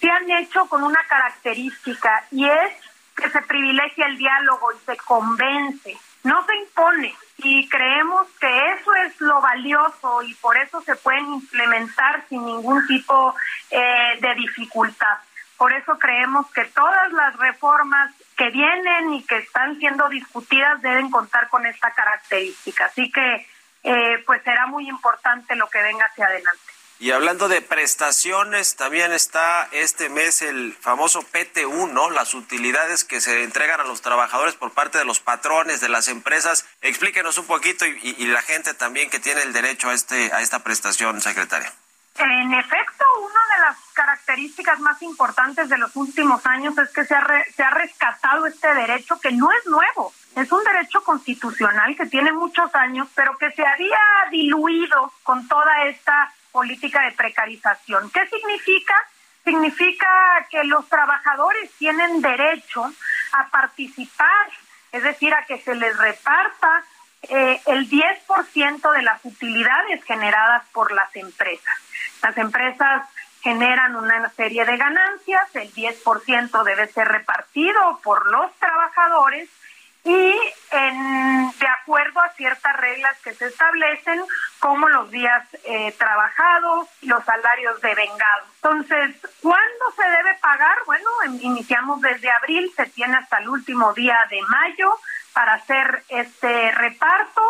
se 0.00 0.10
han 0.10 0.30
hecho 0.30 0.66
con 0.66 0.82
una 0.82 1.02
característica 1.08 2.24
y 2.30 2.46
es 2.46 2.72
que 3.16 3.30
se 3.30 3.40
privilegia 3.42 4.06
el 4.06 4.18
diálogo 4.18 4.72
y 4.72 4.84
se 4.84 4.96
convence, 4.98 5.96
no 6.24 6.44
se 6.44 6.56
impone. 6.56 7.14
Y 7.38 7.68
creemos 7.68 8.28
que 8.40 8.72
eso 8.72 8.94
es 9.06 9.20
lo 9.20 9.40
valioso 9.40 10.22
y 10.22 10.34
por 10.34 10.56
eso 10.56 10.80
se 10.82 10.94
pueden 10.96 11.26
implementar 11.34 12.24
sin 12.28 12.44
ningún 12.44 12.86
tipo 12.86 13.34
eh, 13.70 14.18
de 14.20 14.34
dificultad. 14.34 15.18
Por 15.56 15.72
eso 15.72 15.98
creemos 15.98 16.50
que 16.50 16.64
todas 16.66 17.12
las 17.12 17.36
reformas 17.36 18.12
que 18.42 18.50
vienen 18.50 19.14
y 19.14 19.22
que 19.22 19.36
están 19.36 19.78
siendo 19.78 20.08
discutidas 20.08 20.82
deben 20.82 21.10
contar 21.12 21.48
con 21.48 21.64
esta 21.64 21.92
característica. 21.92 22.86
Así 22.86 23.08
que, 23.08 23.46
eh, 23.84 24.22
pues 24.26 24.42
será 24.42 24.66
muy 24.66 24.88
importante 24.88 25.54
lo 25.54 25.70
que 25.70 25.80
venga 25.80 26.06
hacia 26.06 26.26
adelante. 26.26 26.60
Y 26.98 27.12
hablando 27.12 27.46
de 27.46 27.62
prestaciones, 27.62 28.74
también 28.74 29.12
está 29.12 29.68
este 29.70 30.08
mes 30.08 30.42
el 30.42 30.72
famoso 30.72 31.22
PTU, 31.22 31.86
¿no? 31.86 32.10
Las 32.10 32.34
utilidades 32.34 33.04
que 33.04 33.20
se 33.20 33.44
entregan 33.44 33.80
a 33.80 33.84
los 33.84 34.02
trabajadores 34.02 34.56
por 34.56 34.72
parte 34.72 34.98
de 34.98 35.04
los 35.04 35.20
patrones 35.20 35.80
de 35.80 35.88
las 35.88 36.08
empresas. 36.08 36.66
Explíquenos 36.80 37.38
un 37.38 37.46
poquito 37.46 37.86
y, 37.86 38.16
y 38.18 38.26
la 38.26 38.42
gente 38.42 38.74
también 38.74 39.08
que 39.08 39.20
tiene 39.20 39.42
el 39.42 39.52
derecho 39.52 39.88
a 39.88 39.94
este 39.94 40.32
a 40.32 40.40
esta 40.40 40.64
prestación, 40.64 41.20
secretaria. 41.20 41.72
En 42.18 42.54
efecto, 42.54 43.04
una 43.20 43.56
de 43.56 43.62
las 43.62 43.76
características 43.94 44.78
más 44.80 45.00
importantes 45.02 45.68
de 45.68 45.78
los 45.78 45.96
últimos 45.96 46.44
años 46.46 46.76
es 46.78 46.90
que 46.90 47.04
se 47.04 47.14
ha, 47.14 47.26
se 47.54 47.62
ha 47.62 47.70
rescatado 47.70 48.46
este 48.46 48.74
derecho 48.74 49.18
que 49.18 49.32
no 49.32 49.50
es 49.50 49.66
nuevo, 49.66 50.12
es 50.36 50.50
un 50.50 50.62
derecho 50.64 51.02
constitucional 51.04 51.96
que 51.96 52.06
tiene 52.06 52.32
muchos 52.32 52.74
años, 52.74 53.08
pero 53.14 53.36
que 53.38 53.50
se 53.52 53.66
había 53.66 53.98
diluido 54.30 55.12
con 55.22 55.46
toda 55.48 55.84
esta 55.84 56.32
política 56.52 57.02
de 57.02 57.12
precarización. 57.12 58.10
¿Qué 58.10 58.26
significa? 58.28 58.94
Significa 59.44 60.08
que 60.50 60.64
los 60.64 60.88
trabajadores 60.88 61.70
tienen 61.78 62.20
derecho 62.20 62.92
a 63.32 63.48
participar, 63.48 64.48
es 64.92 65.02
decir, 65.02 65.34
a 65.34 65.44
que 65.46 65.58
se 65.58 65.74
les 65.74 65.96
reparta 65.98 66.84
eh, 67.22 67.60
el 67.66 67.88
10% 67.88 68.92
de 68.92 69.02
las 69.02 69.24
utilidades 69.24 70.04
generadas 70.04 70.62
por 70.72 70.92
las 70.92 71.14
empresas. 71.16 71.74
Las 72.22 72.36
empresas 72.38 73.08
generan 73.42 73.96
una 73.96 74.28
serie 74.30 74.64
de 74.64 74.76
ganancias, 74.76 75.54
el 75.54 75.72
10% 75.74 76.62
debe 76.62 76.86
ser 76.86 77.08
repartido 77.08 78.00
por 78.02 78.30
los 78.30 78.52
trabajadores 78.56 79.48
y 80.04 80.34
en, 80.72 81.52
de 81.58 81.66
acuerdo 81.66 82.20
a 82.20 82.30
ciertas 82.30 82.76
reglas 82.76 83.16
que 83.22 83.34
se 83.34 83.46
establecen, 83.46 84.20
como 84.58 84.88
los 84.88 85.10
días 85.10 85.44
eh, 85.64 85.92
trabajados, 85.98 86.88
los 87.02 87.24
salarios 87.24 87.80
de 87.80 87.94
vengado. 87.94 88.46
Entonces, 88.56 89.16
¿cuándo 89.40 89.84
se 89.96 90.08
debe 90.08 90.34
pagar? 90.40 90.78
Bueno, 90.86 91.08
iniciamos 91.40 92.00
desde 92.00 92.30
abril, 92.30 92.72
se 92.76 92.86
tiene 92.86 93.16
hasta 93.16 93.38
el 93.38 93.48
último 93.48 93.92
día 93.92 94.18
de 94.30 94.40
mayo 94.42 94.98
para 95.32 95.54
hacer 95.54 96.04
este 96.08 96.72
reparto 96.72 97.42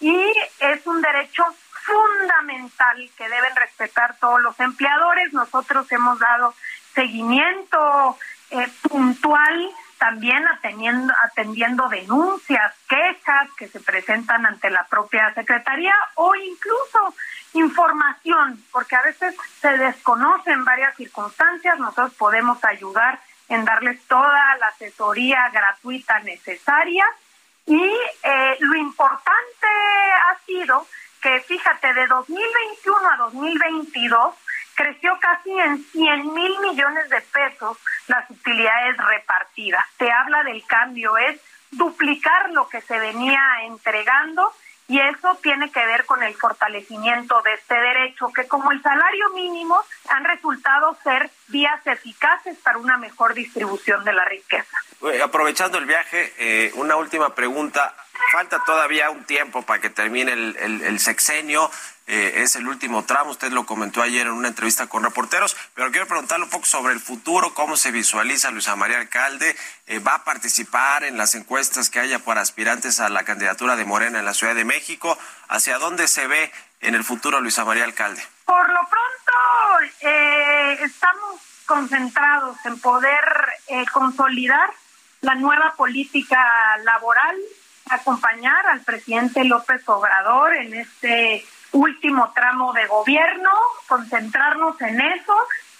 y 0.00 0.32
es 0.60 0.86
un 0.86 1.00
derecho 1.02 1.44
fundamental 1.88 3.10
que 3.16 3.28
deben 3.28 3.56
respetar 3.56 4.16
todos 4.20 4.40
los 4.40 4.58
empleadores. 4.60 5.32
Nosotros 5.32 5.90
hemos 5.90 6.18
dado 6.18 6.54
seguimiento 6.94 8.18
eh, 8.50 8.68
puntual, 8.82 9.70
también 9.98 10.46
atendiendo, 10.46 11.12
atendiendo 11.24 11.88
denuncias, 11.88 12.74
quejas 12.88 13.48
que 13.56 13.68
se 13.68 13.80
presentan 13.80 14.46
ante 14.46 14.70
la 14.70 14.84
propia 14.84 15.32
Secretaría 15.34 15.94
o 16.14 16.34
incluso 16.34 17.14
información, 17.54 18.62
porque 18.70 18.96
a 18.96 19.02
veces 19.02 19.34
se 19.60 19.76
desconocen 19.76 20.64
varias 20.64 20.94
circunstancias, 20.96 21.78
nosotros 21.78 22.14
podemos 22.14 22.62
ayudar 22.64 23.18
en 23.48 23.64
darles 23.64 24.00
toda 24.06 24.56
la 24.60 24.66
asesoría 24.68 25.48
gratuita 25.48 26.20
necesaria 26.20 27.04
y 27.66 27.82
eh, 28.22 28.56
lo 28.60 28.76
importante 28.76 29.66
ha 30.26 30.38
sido 30.46 30.86
que, 31.20 31.40
fíjate, 31.40 31.94
de 31.94 32.06
2021 32.06 33.10
a 33.10 33.16
2022 33.16 34.34
creció 34.74 35.18
casi 35.20 35.50
en 35.50 35.82
100 35.84 36.34
mil 36.34 36.58
millones 36.60 37.08
de 37.10 37.20
pesos 37.20 37.76
las 38.06 38.30
utilidades 38.30 38.96
repartidas. 38.96 39.84
Te 39.96 40.10
habla 40.10 40.44
del 40.44 40.64
cambio, 40.66 41.16
es 41.16 41.40
duplicar 41.72 42.50
lo 42.50 42.68
que 42.68 42.80
se 42.82 42.98
venía 42.98 43.40
entregando 43.64 44.52
y 44.86 44.98
eso 45.00 45.36
tiene 45.42 45.70
que 45.70 45.84
ver 45.84 46.06
con 46.06 46.22
el 46.22 46.34
fortalecimiento 46.34 47.42
de 47.42 47.54
este 47.54 47.74
derecho, 47.74 48.32
que 48.34 48.48
como 48.48 48.72
el 48.72 48.82
salario 48.82 49.28
mínimo 49.34 49.78
han 50.08 50.24
resultado 50.24 50.96
ser 51.02 51.30
vías 51.48 51.86
eficaces 51.86 52.56
para 52.58 52.78
una 52.78 52.96
mejor 52.96 53.34
distribución 53.34 54.02
de 54.04 54.14
la 54.14 54.24
riqueza. 54.24 54.78
Aprovechando 55.22 55.78
el 55.78 55.86
viaje, 55.86 56.34
eh, 56.38 56.72
una 56.74 56.96
última 56.96 57.34
pregunta. 57.34 57.94
Falta 58.32 58.62
todavía 58.66 59.10
un 59.10 59.24
tiempo 59.24 59.62
para 59.62 59.80
que 59.80 59.90
termine 59.90 60.32
el 60.32 61.00
sexenio. 61.00 61.70
Eh, 62.10 62.42
es 62.42 62.56
el 62.56 62.66
último 62.66 63.04
tramo, 63.04 63.32
usted 63.32 63.52
lo 63.52 63.66
comentó 63.66 64.00
ayer 64.00 64.26
en 64.26 64.32
una 64.32 64.48
entrevista 64.48 64.86
con 64.86 65.04
reporteros, 65.04 65.54
pero 65.74 65.90
quiero 65.90 66.06
preguntarle 66.06 66.46
un 66.46 66.50
poco 66.50 66.64
sobre 66.64 66.94
el 66.94 67.00
futuro, 67.00 67.52
cómo 67.52 67.76
se 67.76 67.90
visualiza 67.90 68.50
Luisa 68.50 68.76
María 68.76 68.96
Alcalde, 68.96 69.54
eh, 69.86 69.98
va 69.98 70.14
a 70.14 70.24
participar 70.24 71.04
en 71.04 71.18
las 71.18 71.34
encuestas 71.34 71.90
que 71.90 72.00
haya 72.00 72.18
para 72.18 72.40
aspirantes 72.40 72.98
a 73.00 73.10
la 73.10 73.24
candidatura 73.24 73.76
de 73.76 73.84
Morena 73.84 74.20
en 74.20 74.24
la 74.24 74.32
Ciudad 74.32 74.54
de 74.54 74.64
México, 74.64 75.18
¿hacia 75.48 75.76
dónde 75.76 76.08
se 76.08 76.26
ve 76.26 76.50
en 76.80 76.94
el 76.94 77.04
futuro 77.04 77.42
Luisa 77.42 77.66
María 77.66 77.84
Alcalde? 77.84 78.26
Por 78.46 78.66
lo 78.70 78.80
pronto, 78.88 79.92
eh, 80.00 80.78
estamos 80.82 81.42
concentrados 81.66 82.56
en 82.64 82.80
poder 82.80 83.20
consolidar 83.92 84.70
la 85.20 85.34
nueva 85.34 85.74
política 85.76 86.38
laboral, 86.84 87.36
acompañar 87.90 88.66
al 88.66 88.80
presidente 88.82 89.44
López 89.44 89.82
Obrador 89.88 90.54
en 90.54 90.74
este 90.74 91.44
último 91.72 92.32
tramo 92.34 92.72
de 92.72 92.86
gobierno, 92.86 93.50
concentrarnos 93.86 94.80
en 94.80 95.00
eso 95.00 95.36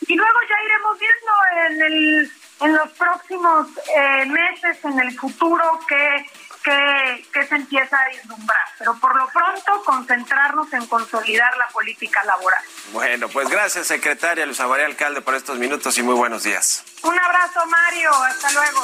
y 0.06 0.14
luego 0.14 0.38
ya 0.48 0.56
iremos 0.64 0.98
viendo 0.98 1.32
en, 1.66 1.82
el, 1.82 2.32
en 2.60 2.76
los 2.76 2.90
próximos 2.92 3.68
eh, 3.96 4.26
meses, 4.26 4.84
en 4.84 5.00
el 5.00 5.18
futuro, 5.18 5.80
qué, 5.88 6.26
qué, 6.62 7.46
se 7.46 7.54
empieza 7.54 7.96
a 7.96 8.08
vislumbrar. 8.08 8.60
Pero 8.78 8.98
por 8.98 9.16
lo 9.16 9.28
pronto, 9.28 9.82
concentrarnos 9.84 10.72
en 10.72 10.86
consolidar 10.86 11.56
la 11.56 11.68
política 11.68 12.24
laboral. 12.24 12.62
Bueno, 12.92 13.28
pues 13.28 13.48
gracias, 13.48 13.86
secretaria 13.86 14.46
Luisa 14.46 14.66
María 14.66 14.86
Alcalde, 14.86 15.20
por 15.20 15.34
estos 15.34 15.58
minutos 15.58 15.96
y 15.98 16.02
muy 16.02 16.14
buenos 16.14 16.42
días. 16.42 16.84
Un 17.02 17.18
abrazo, 17.18 17.66
Mario. 17.66 18.10
Hasta 18.12 18.52
luego. 18.52 18.82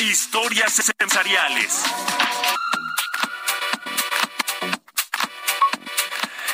Historias 0.00 0.88
empresariales. 0.88 1.82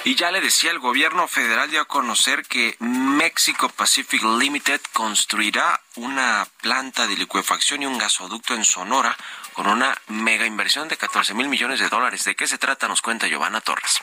Y 0.05 0.17
ya 0.17 0.33
le 0.33 0.41
decía, 0.41 0.73
el 0.73 0.81
gobierno 0.81 1.29
federal 1.29 1.71
dio 1.71 1.81
a 1.81 1.85
conocer 1.85 2.45
que 2.45 2.75
Mexico 2.81 3.69
Pacific 3.69 4.21
Limited 4.25 4.81
construirá 4.93 5.81
una 5.95 6.49
planta 6.61 7.07
de 7.07 7.17
licuefacción 7.17 7.83
y 7.83 7.87
un 7.87 7.99
gasoducto 7.99 8.55
en 8.55 8.65
Sonora 8.65 9.17
con 9.53 9.69
una 9.69 9.97
mega 10.09 10.45
inversión 10.45 10.89
de 10.89 10.97
14 10.97 11.35
mil 11.35 11.49
millones 11.49 11.79
de 11.79 11.89
dólares. 11.89 12.25
¿De 12.25 12.35
qué 12.35 12.49
se 12.49 12.59
trata? 12.59 12.89
Nos 12.89 13.01
cuenta 13.01 13.29
Giovanna 13.29 13.61
Torres. 13.61 14.01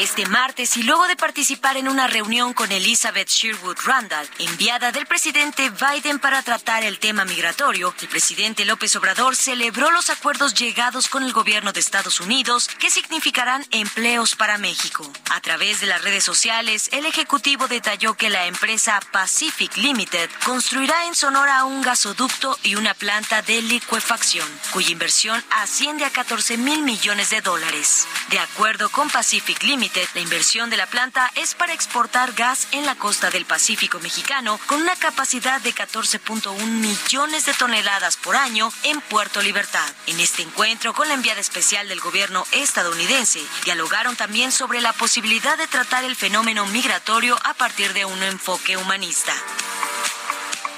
Este 0.00 0.24
martes, 0.24 0.78
y 0.78 0.82
luego 0.82 1.06
de 1.08 1.14
participar 1.14 1.76
en 1.76 1.86
una 1.86 2.06
reunión 2.06 2.54
con 2.54 2.72
Elizabeth 2.72 3.28
Sherwood 3.28 3.76
Randall, 3.84 4.26
enviada 4.38 4.92
del 4.92 5.04
presidente 5.04 5.68
Biden 5.68 6.18
para 6.18 6.40
tratar 6.42 6.84
el 6.84 6.98
tema 6.98 7.26
migratorio, 7.26 7.94
el 8.00 8.08
presidente 8.08 8.64
López 8.64 8.96
Obrador 8.96 9.36
celebró 9.36 9.90
los 9.90 10.08
acuerdos 10.08 10.54
llegados 10.54 11.06
con 11.08 11.22
el 11.22 11.34
gobierno 11.34 11.74
de 11.74 11.80
Estados 11.80 12.18
Unidos 12.18 12.68
que 12.78 12.88
significarán 12.88 13.62
empleos 13.72 14.36
para 14.36 14.56
México. 14.56 15.12
A 15.32 15.42
través 15.42 15.82
de 15.82 15.86
las 15.88 16.00
redes 16.00 16.24
sociales, 16.24 16.88
el 16.92 17.04
ejecutivo 17.04 17.68
detalló 17.68 18.14
que 18.14 18.30
la 18.30 18.46
empresa 18.46 19.00
Pacific 19.12 19.76
Limited 19.76 20.30
construirá 20.46 21.08
en 21.08 21.14
Sonora 21.14 21.66
un 21.66 21.82
gasoducto 21.82 22.56
y 22.62 22.76
una 22.76 22.94
planta 22.94 23.42
de 23.42 23.60
licuefacción, 23.60 24.48
cuya 24.72 24.92
inversión 24.92 25.44
asciende 25.50 26.06
a 26.06 26.10
14 26.10 26.56
mil 26.56 26.80
millones 26.84 27.28
de 27.28 27.42
dólares. 27.42 28.08
De 28.30 28.38
acuerdo 28.38 28.88
con 28.88 29.10
Pacific 29.10 29.62
Limited, 29.62 29.89
la 30.14 30.20
inversión 30.20 30.70
de 30.70 30.76
la 30.76 30.86
planta 30.86 31.32
es 31.34 31.54
para 31.54 31.72
exportar 31.72 32.32
gas 32.34 32.68
en 32.70 32.86
la 32.86 32.94
costa 32.94 33.30
del 33.30 33.44
Pacífico 33.44 33.98
mexicano 33.98 34.60
con 34.66 34.80
una 34.80 34.94
capacidad 34.94 35.60
de 35.60 35.74
14.1 35.74 36.64
millones 36.64 37.46
de 37.46 37.54
toneladas 37.54 38.16
por 38.16 38.36
año 38.36 38.72
en 38.84 39.00
Puerto 39.00 39.42
Libertad. 39.42 39.86
En 40.06 40.20
este 40.20 40.42
encuentro 40.42 40.94
con 40.94 41.08
la 41.08 41.14
enviada 41.14 41.40
especial 41.40 41.88
del 41.88 41.98
gobierno 41.98 42.44
estadounidense, 42.52 43.42
dialogaron 43.64 44.14
también 44.14 44.52
sobre 44.52 44.80
la 44.80 44.92
posibilidad 44.92 45.58
de 45.58 45.66
tratar 45.66 46.04
el 46.04 46.14
fenómeno 46.14 46.66
migratorio 46.66 47.36
a 47.42 47.54
partir 47.54 47.92
de 47.92 48.04
un 48.04 48.22
enfoque 48.22 48.76
humanista. 48.76 49.32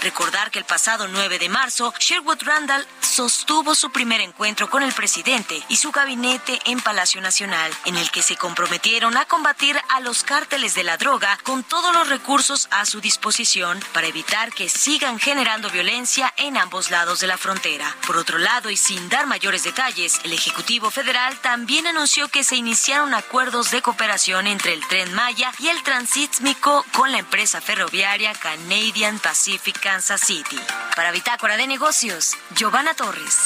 Recordar 0.02 0.50
que 0.50 0.58
el 0.58 0.64
pasado 0.64 1.06
9 1.06 1.38
de 1.38 1.48
marzo, 1.48 1.94
Sherwood 1.96 2.42
Randall 2.42 2.84
sostuvo 3.00 3.76
su 3.76 3.92
primer 3.92 4.20
encuentro 4.20 4.68
con 4.68 4.82
el 4.82 4.92
presidente 4.92 5.62
y 5.68 5.76
su 5.76 5.92
gabinete 5.92 6.58
en 6.64 6.80
Palacio 6.80 7.20
Nacional, 7.20 7.70
en 7.84 7.96
el 7.96 8.10
que 8.10 8.22
se 8.22 8.36
comprometieron 8.36 9.16
a 9.16 9.26
combatir 9.26 9.78
a 9.90 10.00
los 10.00 10.24
cárteles 10.24 10.74
de 10.74 10.82
la 10.82 10.96
droga 10.96 11.38
con 11.44 11.62
todos 11.62 11.94
los 11.94 12.08
recursos 12.08 12.66
a 12.72 12.84
su 12.84 13.00
disposición 13.00 13.78
para 13.92 14.08
evitar 14.08 14.52
que 14.52 14.68
sigan 14.68 15.20
generando 15.20 15.70
violencia 15.70 16.34
en 16.36 16.56
ambos 16.56 16.90
lados 16.90 17.20
de 17.20 17.28
la 17.28 17.38
frontera. 17.38 17.94
Por 18.04 18.16
otro 18.16 18.38
lado, 18.38 18.70
y 18.70 18.76
sin 18.76 19.08
dar 19.08 19.26
mayores 19.26 19.62
detalles, 19.62 20.20
el 20.24 20.32
Ejecutivo 20.32 20.90
Federal 20.90 21.38
también 21.42 21.86
anunció 21.86 22.26
que 22.28 22.42
se 22.42 22.56
iniciaron 22.56 23.14
acuerdos 23.14 23.70
de 23.70 23.82
cooperación 23.82 24.48
entre 24.48 24.72
el 24.72 24.84
Tren 24.88 25.14
Maya 25.14 25.52
y 25.60 25.68
el 25.68 25.80
Transísmico 25.84 26.84
con 26.92 27.12
la 27.12 27.18
empresa 27.18 27.60
ferroviaria 27.60 28.32
Canadian 28.32 29.20
Pacific 29.20 29.91
Kansas 29.92 30.22
City. 30.22 30.58
Para 30.96 31.12
Bitácora 31.12 31.58
de 31.58 31.66
Negocios, 31.66 32.34
Giovanna 32.54 32.94
Torres. 32.94 33.40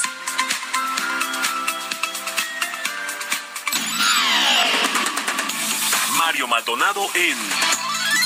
Mario 6.16 6.46
Maldonado 6.46 7.04
en 7.16 7.36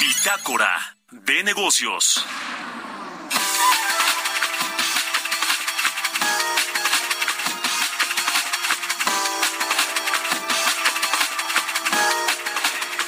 Bitácora 0.01 0.99
de 1.11 1.43
Negocios. 1.45 2.27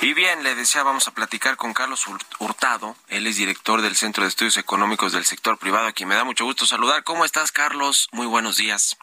Y 0.03 0.15
bien, 0.15 0.43
le 0.43 0.57
decía, 0.57 0.83
vamos 0.83 1.07
a 1.07 1.15
platicar 1.15 1.57
con 1.57 1.73
Carlos 1.75 2.09
Hurtado. 2.41 2.97
Él 3.07 3.29
es 3.29 3.37
director 3.37 3.83
del 3.83 3.95
Centro 3.95 4.25
de 4.25 4.31
Estudios 4.31 4.57
Económicos 4.57 5.13
del 5.13 5.25
Sector 5.25 5.59
Privado, 5.59 5.87
a 5.87 5.93
quien 5.93 6.09
me 6.09 6.17
da 6.17 6.25
mucho 6.25 6.45
gusto 6.45 6.67
saludar. 6.67 7.05
¿Cómo 7.05 7.25
estás, 7.25 7.53
Carlos? 7.53 8.09
Muy 8.11 8.27
buenos 8.27 8.57
días. 8.57 8.97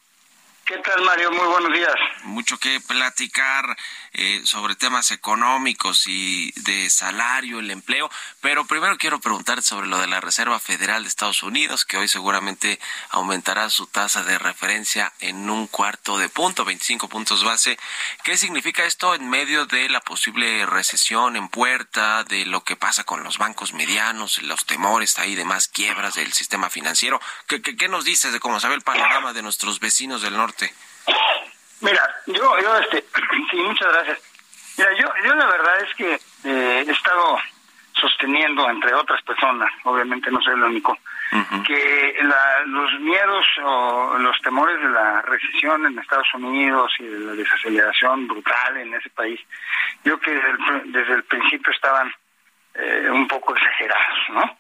¿Qué 0.66 0.78
tal, 0.80 1.02
Mario? 1.06 1.32
Muy 1.32 1.48
buenos 1.48 1.72
días. 1.72 1.96
Mucho 2.24 2.58
que 2.60 2.82
platicar 2.82 3.78
eh, 4.14 4.42
sobre 4.46 4.76
temas 4.76 5.12
económicos 5.12 6.08
y 6.08 6.52
de 6.62 6.90
salario, 6.90 7.60
el 7.60 7.72
empleo, 7.72 8.10
pero 8.42 8.66
primero 8.66 8.98
quiero 8.98 9.20
preguntar 9.20 9.62
sobre 9.62 9.88
lo 9.88 10.00
de 10.00 10.08
la 10.08 10.22
Reserva 10.22 10.60
Federal 10.60 11.04
de 11.04 11.10
Estados 11.10 11.44
Unidos, 11.44 11.86
que 11.86 11.98
hoy 11.98 12.08
seguramente 12.08 12.80
aumentará 13.10 13.70
su 13.70 13.88
tasa 13.88 14.24
de 14.24 14.40
referencia 14.40 15.14
en 15.20 15.50
un 15.50 15.68
cuarto 15.68 16.18
de 16.18 16.30
punto, 16.30 16.66
25 16.66 17.08
puntos 17.10 17.44
base. 17.44 17.78
¿Qué 18.24 18.38
significa 18.38 18.86
esto 18.86 19.16
en 19.16 19.30
medio 19.30 19.66
de 19.66 19.90
la 19.90 20.02
posible 20.02 20.66
recesión 20.66 21.36
en 21.36 21.48
puerta, 21.50 22.24
de 22.24 22.46
lo 22.46 22.64
que 22.64 22.76
pasa 22.76 23.04
con 23.04 23.24
los 23.24 23.38
bancos 23.38 23.74
medianos, 23.74 24.42
los 24.44 24.66
temores 24.66 25.20
ahí 25.20 25.36
de 25.36 25.46
más 25.46 25.68
quiebras 25.68 26.16
del 26.16 26.34
sistema 26.34 26.70
financiero? 26.70 27.22
¿Qué, 27.48 27.62
qué, 27.62 27.76
qué 27.76 27.88
nos 27.88 28.06
dices 28.06 28.34
de 28.34 28.40
cómo 28.40 28.60
sabe 28.60 28.76
el 28.76 28.82
panorama 28.82 29.34
de 29.34 29.42
nuestros 29.42 29.80
vecinos 29.80 30.22
del 30.22 30.38
norte? 30.38 30.74
Mira, 31.82 32.02
yo, 32.28 32.60
yo, 32.60 32.78
este, 32.80 33.06
sí, 33.52 33.58
muchas 33.58 33.92
gracias. 33.94 34.20
Mira, 34.78 34.94
yo, 34.94 35.08
yo 35.26 35.36
la 35.36 35.46
verdad 35.46 35.82
es 35.82 35.96
que 35.96 36.14
eh, 36.46 36.86
he 36.88 36.92
estado 36.92 37.40
sosteniendo, 37.94 38.70
entre 38.70 38.94
otras 38.94 39.22
personas, 39.24 39.70
obviamente 39.84 40.32
no 40.32 40.42
soy 40.42 40.54
el 40.54 40.64
único, 40.64 40.98
que 41.66 42.18
los 42.66 43.00
miedos 43.02 43.46
o 43.64 44.18
los 44.18 44.40
temores 44.42 44.82
de 44.82 44.90
la 44.90 45.22
recesión 45.22 45.86
en 45.86 46.00
Estados 46.00 46.34
Unidos 46.34 46.92
y 47.00 47.06
de 47.06 47.20
la 47.20 47.34
desaceleración 47.34 48.28
brutal 48.28 48.78
en 48.78 48.94
ese 48.94 49.10
país, 49.10 49.40
yo 50.04 50.20
que 50.20 50.32
desde 50.86 51.14
el, 51.14 51.24
principio 51.24 51.72
estaban 51.72 52.12
eh, 52.74 53.10
un 53.12 53.28
poco 53.28 53.56
exagerados, 53.56 54.30
¿no? 54.30 54.58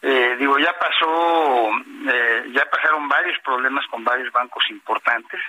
Eh, 0.00 0.36
digo, 0.38 0.58
ya 0.58 0.72
pasó, 0.78 1.70
eh, 2.08 2.44
ya 2.52 2.64
pasaron 2.70 3.08
varios 3.08 3.38
problemas 3.40 3.84
con 3.88 4.04
varios 4.04 4.32
bancos 4.32 4.64
importantes, 4.70 5.40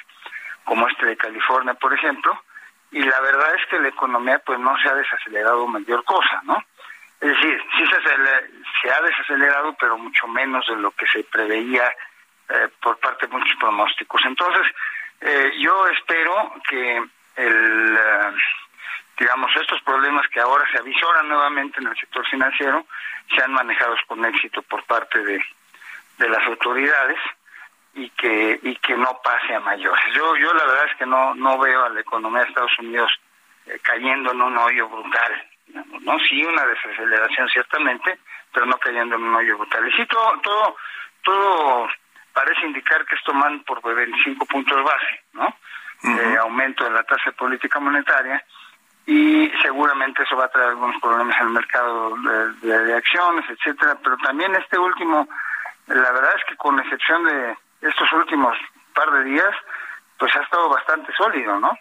como 0.70 0.88
este 0.88 1.08
de 1.08 1.18
California, 1.18 1.74
por 1.74 1.92
ejemplo, 1.92 2.44
y 2.92 3.02
la 3.02 3.20
verdad 3.22 3.56
es 3.56 3.66
que 3.72 3.80
la 3.80 3.88
economía 3.88 4.38
pues 4.38 4.60
no 4.60 4.78
se 4.78 4.88
ha 4.88 4.94
desacelerado 4.94 5.66
mayor 5.66 6.04
cosa, 6.04 6.42
¿no? 6.44 6.64
Es 7.20 7.30
decir, 7.30 7.60
sí 7.76 7.86
se, 7.88 8.00
se 8.82 8.94
ha 8.94 9.02
desacelerado, 9.02 9.76
pero 9.80 9.98
mucho 9.98 10.28
menos 10.28 10.68
de 10.68 10.76
lo 10.76 10.92
que 10.92 11.08
se 11.08 11.24
preveía 11.24 11.92
eh, 12.50 12.68
por 12.84 13.00
parte 13.00 13.26
de 13.26 13.34
muchos 13.34 13.58
pronósticos. 13.60 14.22
Entonces, 14.26 14.72
eh, 15.22 15.54
yo 15.58 15.88
espero 15.88 16.54
que 16.70 16.98
el, 17.38 17.98
eh, 17.98 18.34
digamos, 19.18 19.52
estos 19.56 19.82
problemas 19.82 20.28
que 20.28 20.40
ahora 20.40 20.70
se 20.72 20.78
avisoran 20.78 21.28
nuevamente 21.28 21.80
en 21.80 21.88
el 21.88 21.98
sector 21.98 22.24
financiero 22.28 22.86
sean 23.36 23.54
manejados 23.54 24.00
con 24.08 24.24
éxito 24.24 24.62
por 24.62 24.84
parte 24.84 25.18
de, 25.24 25.42
de 26.20 26.30
las 26.30 26.46
autoridades 26.46 27.18
y 28.00 28.10
que 28.12 28.60
y 28.64 28.76
que 28.78 28.96
no 28.96 29.20
pase 29.24 29.56
a 29.56 29.60
mayores. 29.60 30.06
Yo 30.16 30.36
yo 30.38 30.54
la 30.54 30.66
verdad 30.66 30.86
es 30.92 30.98
que 30.98 31.06
no 31.06 31.36
no 31.36 31.60
veo 31.60 31.86
a 31.86 31.90
la 31.90 32.00
economía 32.00 32.42
de 32.42 32.50
Estados 32.50 32.80
Unidos 32.80 33.12
cayendo 33.84 34.32
en 34.32 34.42
un 34.42 34.58
hoyo 34.58 34.88
brutal 34.88 35.50
¿no? 36.02 36.18
Sí, 36.28 36.44
una 36.44 36.66
desaceleración 36.66 37.48
ciertamente, 37.50 38.20
pero 38.54 38.66
no 38.66 38.78
cayendo 38.78 39.16
en 39.16 39.24
un 39.24 39.36
hoyo 39.36 39.58
brutal. 39.58 39.88
Y 39.88 39.92
sí, 39.92 40.06
todo, 40.08 40.40
todo, 40.42 40.76
todo 41.24 41.88
parece 42.34 42.66
indicar 42.66 43.06
que 43.06 43.16
esto 43.16 43.34
man 43.34 43.64
por 43.64 43.82
25 43.82 44.46
puntos 44.46 44.84
base, 44.84 45.24
¿no? 45.34 45.56
aumento 46.40 46.86
de 46.86 46.92
la 46.92 47.04
tasa 47.04 47.32
de 47.32 47.32
política 47.34 47.78
monetaria 47.80 48.42
y 49.06 49.52
seguramente 49.62 50.24
eso 50.24 50.38
va 50.38 50.46
a 50.46 50.50
traer 50.50 50.70
algunos 50.70 51.02
problemas 51.02 51.36
en 51.42 51.48
el 51.48 51.54
mercado 51.54 52.16
de, 52.62 52.86
de, 52.86 52.96
acciones, 52.96 53.44
etcétera, 53.50 53.98
pero 54.02 54.16
también 54.18 54.56
este 54.56 54.80
último, 54.80 55.28
la 55.88 56.12
verdad 56.14 56.32
es 56.38 56.44
que 56.46 56.56
con 56.56 56.80
excepción 56.80 57.26
de 57.26 57.58
estos 57.82 58.12
últimos 58.14 58.58
par 58.94 59.12
de 59.12 59.24
días, 59.26 59.56
pues 60.18 60.36
ha 60.36 60.42
estado 60.42 60.70
bastante 60.70 61.12
sólido, 61.14 61.60
¿no? 61.60 61.72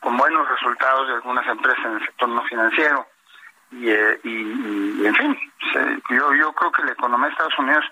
Con 0.00 0.16
buenos 0.16 0.48
resultados 0.48 1.08
de 1.08 1.14
algunas 1.14 1.46
empresas 1.46 1.84
en 1.84 1.92
el 1.94 2.06
sector 2.06 2.28
no 2.28 2.42
financiero. 2.44 3.06
Eh, 3.72 4.20
y, 4.24 4.30
y, 4.30 5.06
en 5.06 5.14
fin, 5.14 5.38
yo, 6.10 6.34
yo 6.34 6.52
creo 6.52 6.72
que 6.72 6.84
la 6.84 6.92
economía 6.92 7.26
de 7.26 7.32
Estados 7.32 7.58
Unidos 7.58 7.84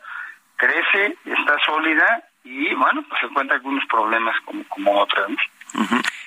crece, 0.57 1.19
está 1.25 1.57
sólida 1.65 2.23
y 2.45 2.75
bueno, 2.75 3.05
pues 3.09 3.21
se 3.21 3.27
encuentra 3.27 3.57
algunos 3.57 3.85
problemas 3.87 4.37
como, 4.45 4.65
como 4.69 5.01
otras. 5.01 5.29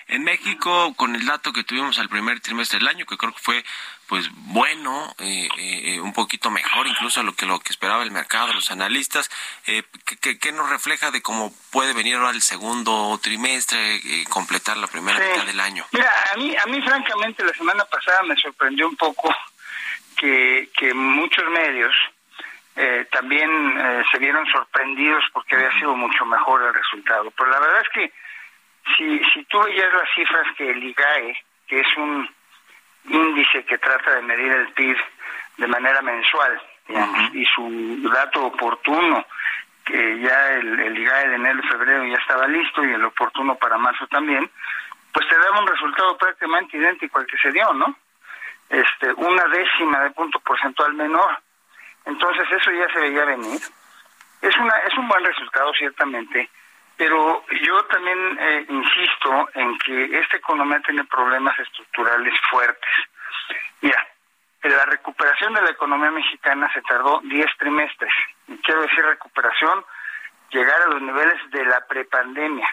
En 0.09 0.23
México, 0.23 0.93
con 0.95 1.15
el 1.15 1.25
dato 1.25 1.53
que 1.53 1.63
tuvimos 1.63 1.99
al 1.99 2.09
primer 2.09 2.39
trimestre 2.39 2.79
del 2.79 2.87
año, 2.87 3.05
que 3.05 3.17
creo 3.17 3.31
que 3.31 3.41
fue 3.41 3.63
pues 4.09 4.27
bueno, 4.33 5.13
eh, 5.19 5.47
eh, 5.59 6.01
un 6.01 6.13
poquito 6.13 6.49
mejor 6.49 6.87
incluso 6.87 7.19
a 7.19 7.23
lo 7.23 7.35
que 7.35 7.45
lo 7.45 7.59
que 7.59 7.69
esperaba 7.69 8.01
el 8.01 8.09
mercado, 8.09 8.51
los 8.53 8.71
analistas, 8.71 9.29
eh, 9.67 9.83
¿qué, 10.19 10.51
nos 10.51 10.67
refleja 10.67 11.11
de 11.11 11.21
cómo 11.21 11.53
puede 11.71 11.93
venir 11.93 12.15
ahora 12.15 12.31
el 12.31 12.41
segundo 12.41 13.19
trimestre, 13.21 14.01
completar 14.29 14.77
la 14.77 14.87
primera 14.87 15.19
mitad 15.19 15.45
del 15.45 15.59
año? 15.59 15.85
Mira, 15.91 16.11
a 16.33 16.37
mí, 16.37 16.55
a 16.55 16.65
mí 16.65 16.81
francamente 16.81 17.45
la 17.45 17.53
semana 17.53 17.85
pasada 17.85 18.23
me 18.23 18.35
sorprendió 18.35 18.89
un 18.89 18.95
poco 18.95 19.33
que, 20.17 20.71
que 20.75 20.91
muchos 20.91 21.47
medios 21.51 21.95
también 23.11 23.49
se 24.09 24.17
vieron 24.19 24.45
sorprendidos 24.47 25.23
porque 25.33 25.55
había 25.55 25.71
sido 25.73 25.95
mucho 25.95 26.25
mejor 26.25 26.63
el 26.63 26.73
resultado. 26.73 27.29
Pero 27.31 27.51
la 27.51 27.59
verdad 27.59 27.81
es 27.81 27.89
que 27.89 28.13
si, 28.97 29.19
si 29.33 29.43
tú 29.45 29.61
veías 29.61 29.93
las 29.93 30.09
cifras 30.15 30.47
que 30.57 30.69
el 30.69 30.83
IGAE, 30.83 31.37
que 31.67 31.79
es 31.79 31.97
un 31.97 32.29
índice 33.05 33.63
que 33.65 33.77
trata 33.77 34.15
de 34.15 34.21
medir 34.21 34.51
el 34.51 34.71
PIB 34.73 34.97
de 35.57 35.67
manera 35.67 36.01
mensual, 36.01 36.61
y 37.33 37.45
su 37.45 38.09
dato 38.11 38.45
oportuno, 38.45 39.25
que 39.85 40.19
ya 40.19 40.49
el, 40.53 40.79
el 40.79 40.97
IGAE 40.97 41.29
de 41.29 41.35
enero 41.35 41.59
y 41.63 41.67
febrero 41.67 42.05
ya 42.05 42.17
estaba 42.17 42.47
listo 42.47 42.83
y 42.83 42.93
el 42.93 43.05
oportuno 43.05 43.55
para 43.55 43.77
marzo 43.77 44.07
también, 44.07 44.49
pues 45.11 45.27
te 45.27 45.37
daba 45.37 45.59
un 45.59 45.67
resultado 45.67 46.17
prácticamente 46.17 46.77
idéntico 46.77 47.19
al 47.19 47.25
que 47.25 47.37
se 47.37 47.51
dio, 47.51 47.71
¿no? 47.73 47.95
Este, 48.69 49.11
una 49.13 49.43
décima 49.45 50.01
de 50.01 50.11
punto 50.11 50.39
porcentual 50.39 50.93
menor. 50.93 51.39
Entonces 52.05 52.45
eso 52.51 52.71
ya 52.71 52.91
se 52.93 52.99
veía 52.99 53.25
venir. 53.25 53.59
Es 54.41 54.55
una 54.57 54.77
es 54.87 54.97
un 54.97 55.07
buen 55.07 55.23
resultado 55.23 55.73
ciertamente, 55.73 56.49
pero 56.99 57.45
yo 57.63 57.85
también 57.85 58.37
eh, 58.37 58.65
insisto 58.67 59.49
en 59.53 59.77
que 59.77 60.19
esta 60.19 60.35
economía 60.35 60.81
tiene 60.81 61.05
problemas 61.05 61.57
estructurales 61.57 62.33
fuertes. 62.51 62.91
Mira, 63.79 64.05
la 64.63 64.85
recuperación 64.85 65.53
de 65.53 65.61
la 65.61 65.69
economía 65.69 66.11
mexicana 66.11 66.69
se 66.73 66.81
tardó 66.81 67.21
10 67.23 67.45
trimestres. 67.57 68.11
Y 68.49 68.57
quiero 68.57 68.81
decir 68.81 69.05
recuperación, 69.05 69.85
llegar 70.51 70.81
a 70.81 70.87
los 70.87 71.01
niveles 71.01 71.39
de 71.51 71.63
la 71.63 71.79
prepandemia. 71.87 72.67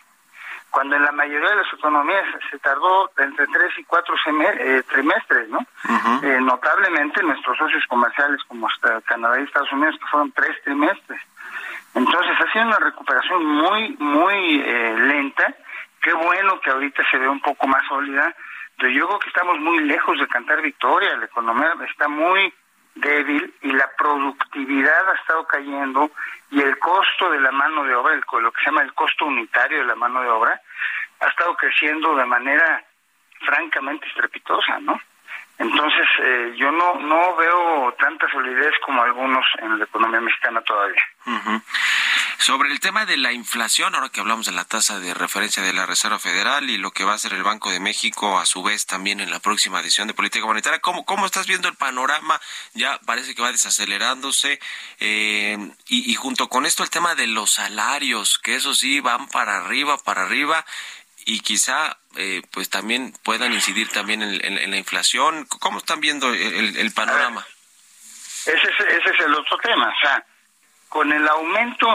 Cuando 0.70 0.97
en 0.97 1.05
la 1.05 1.12
mayoría 1.12 1.51
de 1.51 1.62
las 1.62 1.72
economías 1.72 2.24
se 2.51 2.59
tardó 2.59 3.12
entre 3.18 3.47
3 3.47 3.79
y 3.79 3.85
4 3.85 4.14
eh, 4.59 4.83
trimestres, 4.91 5.49
¿no? 5.51 5.61
Eh, 6.24 6.41
notablemente 6.41 7.22
nuestros 7.22 7.57
socios 7.59 7.85
comerciales 7.87 8.43
como 8.49 8.66
Canadá 9.05 9.39
y 9.39 9.45
Estados 9.45 9.70
Unidos, 9.70 9.95
que 10.01 10.07
fueron 10.11 10.33
3 10.33 10.62
trimestres. 10.64 11.20
Entonces 11.97 12.36
ha 12.38 12.53
sido 12.53 12.66
una 12.66 12.78
recuperación 12.78 13.42
muy, 13.42 13.97
muy 13.99 14.61
eh, 14.61 14.97
lenta. 14.99 15.55
Qué 16.03 16.12
bueno 16.12 16.61
que 16.61 16.70
ahorita 16.70 17.03
se 17.11 17.16
ve 17.16 17.26
un 17.26 17.40
poco 17.40 17.66
más 17.66 17.82
sólida, 17.88 18.34
pero 18.76 18.90
yo 18.90 19.07
creo 19.07 19.18
que 19.18 19.28
estamos 19.28 19.59
muy 19.61 19.82
lejos 19.84 20.18
de 20.18 20.28
cantar 20.28 20.61
victoria. 20.61 21.16
La 21.16 21.24
economía 21.24 21.72
está 21.90 22.07
muy 22.07 22.53
débil 22.97 23.55
y 23.62 23.72
la 23.72 23.90
productividad 23.97 25.09
ha 25.09 25.14
estado 25.14 25.47
cayendo 25.47 26.11
y 26.51 26.61
el 26.61 26.78
costo 26.78 27.30
de 27.30 27.40
la 27.40 27.51
mano 27.51 27.84
de 27.84 27.94
obra, 27.94 28.14
lo 28.14 28.53
que 28.53 28.61
se 28.62 28.66
llama 28.66 28.82
el 28.82 28.92
costo 28.92 29.24
unitario 29.24 29.78
de 29.78 29.86
la 29.86 29.94
mano 29.94 30.20
de 30.20 30.28
obra, 30.28 30.61
ha 31.20 31.26
estado 31.28 31.57
creciendo 31.57 32.14
de 32.14 32.26
manera 32.26 32.84
francamente 33.40 34.07
estrepitosa, 34.07 34.78
¿no? 34.80 35.01
Entonces, 35.59 36.07
eh, 36.22 36.55
yo 36.57 36.70
no, 36.70 36.97
no 37.01 37.34
veo 37.36 37.94
tanta 37.99 38.30
solidez 38.30 38.72
como 38.84 39.03
algunos 39.03 39.47
en 39.59 39.78
la 39.78 39.84
economía 39.84 40.20
mexicana 40.20 40.61
todavía. 40.61 41.03
Sobre 42.39 42.70
el 42.70 42.80
tema 42.80 43.07
de 43.07 43.16
la 43.16 43.32
inflación, 43.32 43.95
ahora 43.95 44.11
que 44.11 44.20
hablamos 44.20 44.47
de 44.47 44.53
la 44.53 44.64
tasa 44.64 45.01
de 45.01 45.14
referencia 45.14 45.62
de 45.62 45.72
la 45.72 45.87
Reserva 45.87 46.18
Federal 46.18 46.68
y 46.70 46.78
lo 46.78 46.91
que 46.91 47.05
va 47.05 47.12
a 47.12 47.14
hacer 47.16 47.32
el 47.32 47.43
Banco 47.43 47.70
de 47.70 47.80
México 47.80 48.39
a 48.39 48.47
su 48.47 48.62
vez 48.62 48.87
también 48.87 49.20
en 49.20 49.30
la 49.30 49.41
próxima 49.41 49.80
edición 49.80 50.07
de 50.07 50.14
política 50.14 50.47
monetaria, 50.47 50.80
¿cómo, 50.80 51.05
cómo 51.05 51.26
estás 51.26 51.47
viendo 51.47 51.68
el 51.68 51.74
panorama? 51.74 52.41
Ya 52.74 53.01
parece 53.07 53.34
que 53.34 53.43
va 53.43 53.53
desacelerándose 53.53 54.61
eh, 55.01 55.59
y, 55.89 56.11
y 56.11 56.14
junto 56.14 56.49
con 56.49 56.66
esto 56.66 56.82
el 56.82 56.91
tema 56.91 57.14
de 57.14 57.26
los 57.26 57.53
salarios, 57.53 58.39
que 58.39 58.55
eso 58.55 58.74
sí 58.74 59.01
van 59.01 59.28
para 59.28 59.57
arriba, 59.57 59.99
para 59.99 60.22
arriba 60.22 60.64
y 61.26 61.41
quizá 61.41 61.99
eh, 62.16 62.41
pues 62.53 62.70
también 62.70 63.12
puedan 63.24 63.53
incidir 63.53 63.89
también 63.89 64.22
en, 64.22 64.70
la 64.70 64.76
inflación. 64.76 65.45
¿Cómo 65.47 65.78
están 65.78 66.01
viendo 66.01 66.32
el, 66.32 66.93
panorama? 66.93 67.45
Ese 68.47 68.53
es, 68.53 68.80
ese 68.80 69.11
es 69.11 69.20
el 69.20 69.34
otro 69.34 69.59
tema. 69.59 69.89
O 69.89 70.01
sea, 70.01 70.24
con 70.89 71.12
el 71.12 71.26
aumento 71.28 71.89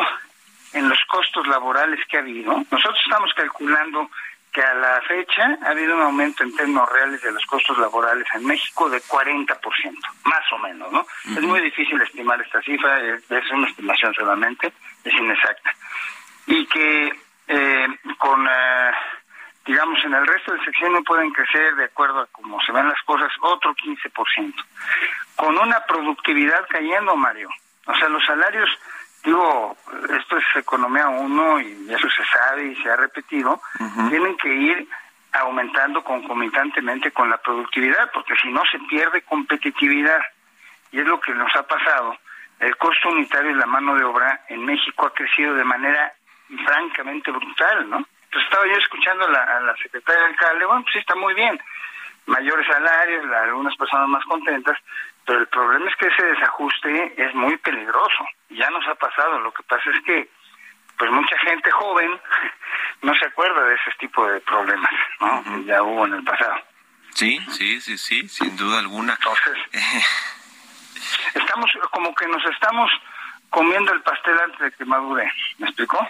en 0.73 0.89
los 0.89 0.99
costos 1.09 1.47
laborales 1.47 1.99
que 2.07 2.17
ha 2.17 2.21
habido, 2.21 2.51
nosotros 2.71 2.99
estamos 3.03 3.31
calculando 3.35 4.09
que 4.51 4.61
a 4.61 4.73
la 4.73 5.01
fecha 5.07 5.57
ha 5.63 5.69
habido 5.69 5.95
un 5.95 6.03
aumento 6.03 6.43
en 6.43 6.53
términos 6.55 6.89
reales 6.91 7.21
de 7.21 7.31
los 7.31 7.45
costos 7.45 7.77
laborales 7.77 8.27
en 8.33 8.45
México 8.45 8.89
de 8.89 9.01
40%, 9.01 9.57
más 10.25 10.51
o 10.51 10.57
menos, 10.57 10.91
¿no? 10.91 11.05
Es 11.25 11.41
muy 11.41 11.61
difícil 11.61 12.01
estimar 12.01 12.41
esta 12.41 12.61
cifra, 12.61 12.99
es, 12.99 13.51
una 13.51 13.69
estimación 13.69 14.13
solamente, 14.13 14.73
es 15.03 15.13
inexacta. 15.13 15.71
Y 16.47 16.65
que 16.65 17.13
eh, 17.47 17.87
con... 18.17 18.45
Eh, 18.45 18.91
digamos, 19.65 20.03
en 20.03 20.13
el 20.13 20.25
resto 20.25 20.53
del 20.53 20.91
no 20.91 21.03
pueden 21.03 21.31
crecer, 21.31 21.75
de 21.75 21.85
acuerdo 21.85 22.21
a 22.21 22.27
cómo 22.27 22.59
se 22.61 22.71
ven 22.71 22.87
las 22.87 23.01
cosas, 23.03 23.31
otro 23.41 23.73
15%. 23.75 24.53
Con 25.35 25.57
una 25.57 25.79
productividad 25.85 26.65
cayendo, 26.69 27.15
Mario. 27.15 27.49
O 27.85 27.95
sea, 27.95 28.09
los 28.09 28.25
salarios, 28.25 28.69
digo, 29.23 29.77
esto 30.17 30.37
es 30.37 30.43
economía 30.55 31.07
uno 31.09 31.59
y 31.59 31.87
eso 31.89 32.09
se 32.09 32.23
sabe 32.25 32.67
y 32.67 32.75
se 32.81 32.89
ha 32.89 32.95
repetido, 32.95 33.61
tienen 34.09 34.37
que 34.37 34.53
ir 34.53 34.87
aumentando 35.33 36.03
concomitantemente 36.03 37.11
con 37.11 37.29
la 37.29 37.37
productividad, 37.37 38.11
porque 38.13 38.35
si 38.35 38.49
no 38.49 38.61
se 38.69 38.79
pierde 38.79 39.21
competitividad. 39.21 40.19
Y 40.91 40.99
es 40.99 41.05
lo 41.05 41.21
que 41.21 41.33
nos 41.33 41.55
ha 41.55 41.63
pasado. 41.63 42.17
El 42.59 42.75
costo 42.77 43.09
unitario 43.09 43.51
de 43.51 43.57
la 43.57 43.65
mano 43.65 43.95
de 43.95 44.03
obra 44.03 44.41
en 44.49 44.65
México 44.65 45.05
ha 45.05 45.13
crecido 45.13 45.55
de 45.55 45.63
manera 45.63 46.13
francamente 46.65 47.31
brutal, 47.31 47.89
¿no? 47.89 48.05
pues 48.31 48.45
estaba 48.45 48.65
yo 48.65 48.73
escuchando 48.73 49.25
a 49.25 49.59
la, 49.59 49.75
secretaria 49.75 50.21
del 50.21 50.31
alcalde, 50.31 50.65
bueno, 50.65 50.83
pues 50.83 50.93
sí 50.93 50.99
está 50.99 51.15
muy 51.15 51.33
bien, 51.33 51.59
mayores 52.25 52.65
salarios, 52.65 53.25
algunas 53.25 53.75
personas 53.75 54.07
más 54.07 54.23
contentas, 54.25 54.77
Pero 55.25 55.39
el 55.39 55.47
problema 55.47 55.89
es 55.89 55.95
que 55.97 56.07
ese 56.07 56.25
desajuste 56.25 57.13
es 57.17 57.33
muy 57.35 57.57
peligroso. 57.57 58.25
Ya 58.49 58.69
nos 58.69 58.85
ha 58.87 58.95
pasado. 58.95 59.39
Lo 59.39 59.51
que 59.53 59.63
pasa 59.63 59.89
es 59.91 60.01
que 60.03 60.29
pues 60.97 61.11
mucha 61.11 61.37
gente 61.39 61.71
joven 61.71 62.19
no 63.01 63.15
se 63.15 63.25
acuerda 63.25 63.63
de 63.63 63.75
ese 63.75 63.91
tipo 63.99 64.27
de 64.27 64.39
problemas, 64.41 64.91
¿no? 65.19 65.43
Que 65.43 65.63
ya 65.65 65.81
hubo 65.83 66.05
en 66.05 66.13
el 66.13 66.23
pasado. 66.23 66.55
Sí, 67.13 67.39
sí, 67.49 67.81
sí, 67.81 67.97
sí, 67.97 68.27
sin 68.29 68.55
duda 68.55 68.79
alguna. 68.79 69.13
Entonces, 69.13 69.57
estamos 71.33 71.71
como 71.91 72.13
que 72.15 72.27
nos 72.27 72.43
estamos 72.45 72.91
comiendo 73.49 73.93
el 73.93 74.01
pastel 74.01 74.39
antes 74.39 74.59
de 74.59 74.71
que 74.71 74.85
madure, 74.85 75.31
¿me 75.57 75.67
explicó? 75.67 76.07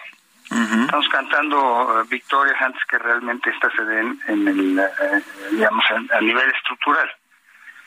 Estamos 0.52 1.08
cantando 1.08 2.02
eh, 2.02 2.06
victorias 2.10 2.62
antes 2.62 2.84
que 2.86 2.98
realmente 2.98 3.50
estas 3.50 3.72
se 3.74 3.86
den 3.86 4.20
en 4.28 4.48
el, 4.48 4.80
eh, 4.80 5.24
digamos, 5.52 5.86
a 5.90 6.20
nivel 6.20 6.52
estructural. 6.52 7.10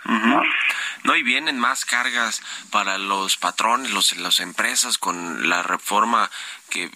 ¿No? 0.04 1.16
Y 1.16 1.22
vienen 1.22 1.58
más 1.58 1.84
cargas 1.84 2.42
para 2.70 2.98
los 2.98 3.36
patrones, 3.36 3.90
los, 3.90 4.16
las 4.16 4.40
empresas 4.40 4.98
con 4.98 5.48
la 5.48 5.62
reforma 5.62 6.30
que 6.74 6.90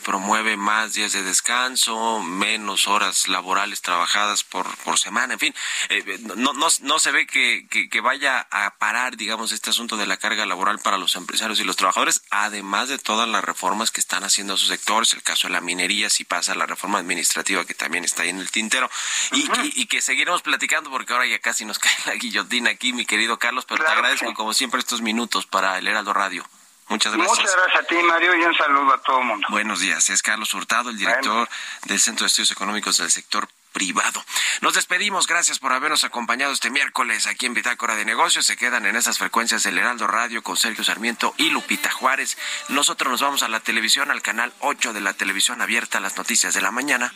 promueve 0.00 0.56
más 0.56 0.94
días 0.94 1.12
de 1.12 1.22
descanso, 1.22 2.20
menos 2.20 2.88
horas 2.88 3.28
laborales 3.28 3.82
trabajadas 3.82 4.42
por, 4.42 4.74
por 4.78 4.98
semana, 4.98 5.34
en 5.34 5.38
fin, 5.38 5.54
eh, 5.90 6.18
no, 6.36 6.54
no, 6.54 6.68
no 6.80 6.98
se 6.98 7.10
ve 7.12 7.26
que, 7.26 7.66
que, 7.68 7.90
que 7.90 8.00
vaya 8.00 8.48
a 8.50 8.74
parar, 8.78 9.18
digamos, 9.18 9.52
este 9.52 9.68
asunto 9.68 9.98
de 9.98 10.06
la 10.06 10.16
carga 10.16 10.46
laboral 10.46 10.78
para 10.78 10.96
los 10.96 11.14
empresarios 11.14 11.60
y 11.60 11.64
los 11.64 11.76
trabajadores, 11.76 12.22
además 12.30 12.88
de 12.88 12.98
todas 12.98 13.28
las 13.28 13.44
reformas 13.44 13.90
que 13.90 14.00
están 14.00 14.24
haciendo 14.24 14.56
sus 14.56 14.68
sectores, 14.68 15.12
el 15.12 15.22
caso 15.22 15.48
de 15.48 15.52
la 15.52 15.60
minería, 15.60 16.08
si 16.08 16.24
pasa 16.24 16.54
la 16.54 16.64
reforma 16.64 16.98
administrativa 16.98 17.66
que 17.66 17.74
también 17.74 18.04
está 18.04 18.22
ahí 18.22 18.30
en 18.30 18.38
el 18.38 18.50
tintero, 18.50 18.90
y, 19.32 19.40
y, 19.40 19.72
y 19.82 19.86
que 19.86 20.00
seguiremos 20.00 20.40
platicando 20.40 20.90
porque 20.90 21.12
ahora 21.12 21.26
ya 21.26 21.38
casi 21.38 21.66
nos 21.66 21.78
cae 21.78 21.94
la 22.06 22.14
guillotina 22.14 22.70
aquí, 22.70 22.94
mi 22.94 23.04
querido 23.04 23.38
Carlos, 23.38 23.66
pero 23.68 23.84
te 23.84 23.90
agradezco 23.90 24.32
como 24.32 24.54
siempre 24.54 24.80
estos 24.80 25.02
minutos 25.02 25.44
para 25.46 25.76
el 25.76 25.86
Heraldo 25.86 26.14
Radio. 26.14 26.48
Muchas 26.88 27.12
gracias. 27.12 27.38
Muchas 27.38 27.56
gracias 27.56 27.82
a 27.82 27.86
ti, 27.86 27.96
Mario, 27.96 28.34
y 28.34 28.44
un 28.44 28.54
saludo 28.54 28.94
a 28.94 29.02
todo 29.02 29.20
el 29.20 29.26
mundo. 29.26 29.46
Buenos 29.50 29.80
días, 29.80 30.08
es 30.08 30.22
Carlos 30.22 30.52
Hurtado, 30.54 30.90
el 30.90 30.96
director 30.96 31.48
del 31.84 32.00
Centro 32.00 32.24
de 32.24 32.28
Estudios 32.28 32.50
Económicos 32.50 32.96
del 32.98 33.10
Sector 33.10 33.48
Privado. 33.72 34.24
Nos 34.62 34.74
despedimos, 34.74 35.26
gracias 35.26 35.58
por 35.58 35.72
habernos 35.72 36.02
acompañado 36.04 36.52
este 36.52 36.70
miércoles 36.70 37.26
aquí 37.26 37.46
en 37.46 37.54
Bitácora 37.54 37.94
de 37.94 38.06
Negocios. 38.06 38.46
Se 38.46 38.56
quedan 38.56 38.86
en 38.86 38.96
esas 38.96 39.18
frecuencias 39.18 39.62
del 39.62 39.78
Heraldo 39.78 40.06
Radio 40.06 40.42
con 40.42 40.56
Sergio 40.56 40.82
Sarmiento 40.82 41.34
y 41.36 41.50
Lupita 41.50 41.90
Juárez. 41.90 42.38
Nosotros 42.68 43.10
nos 43.10 43.20
vamos 43.20 43.42
a 43.42 43.48
la 43.48 43.60
televisión, 43.60 44.10
al 44.10 44.22
canal 44.22 44.52
8 44.60 44.94
de 44.94 45.02
la 45.02 45.12
televisión 45.12 45.60
abierta, 45.60 46.00
las 46.00 46.16
noticias 46.16 46.54
de 46.54 46.62
la 46.62 46.70
mañana. 46.70 47.12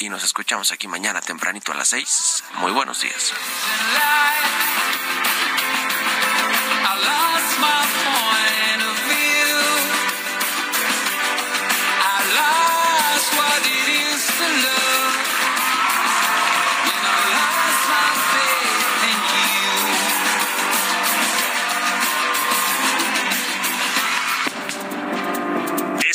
Y 0.00 0.08
nos 0.08 0.24
escuchamos 0.24 0.72
aquí 0.72 0.88
mañana 0.88 1.20
tempranito 1.20 1.72
a 1.72 1.74
las 1.74 1.88
6. 1.88 2.44
Muy 2.54 2.72
buenos 2.72 3.02
días. 3.02 3.34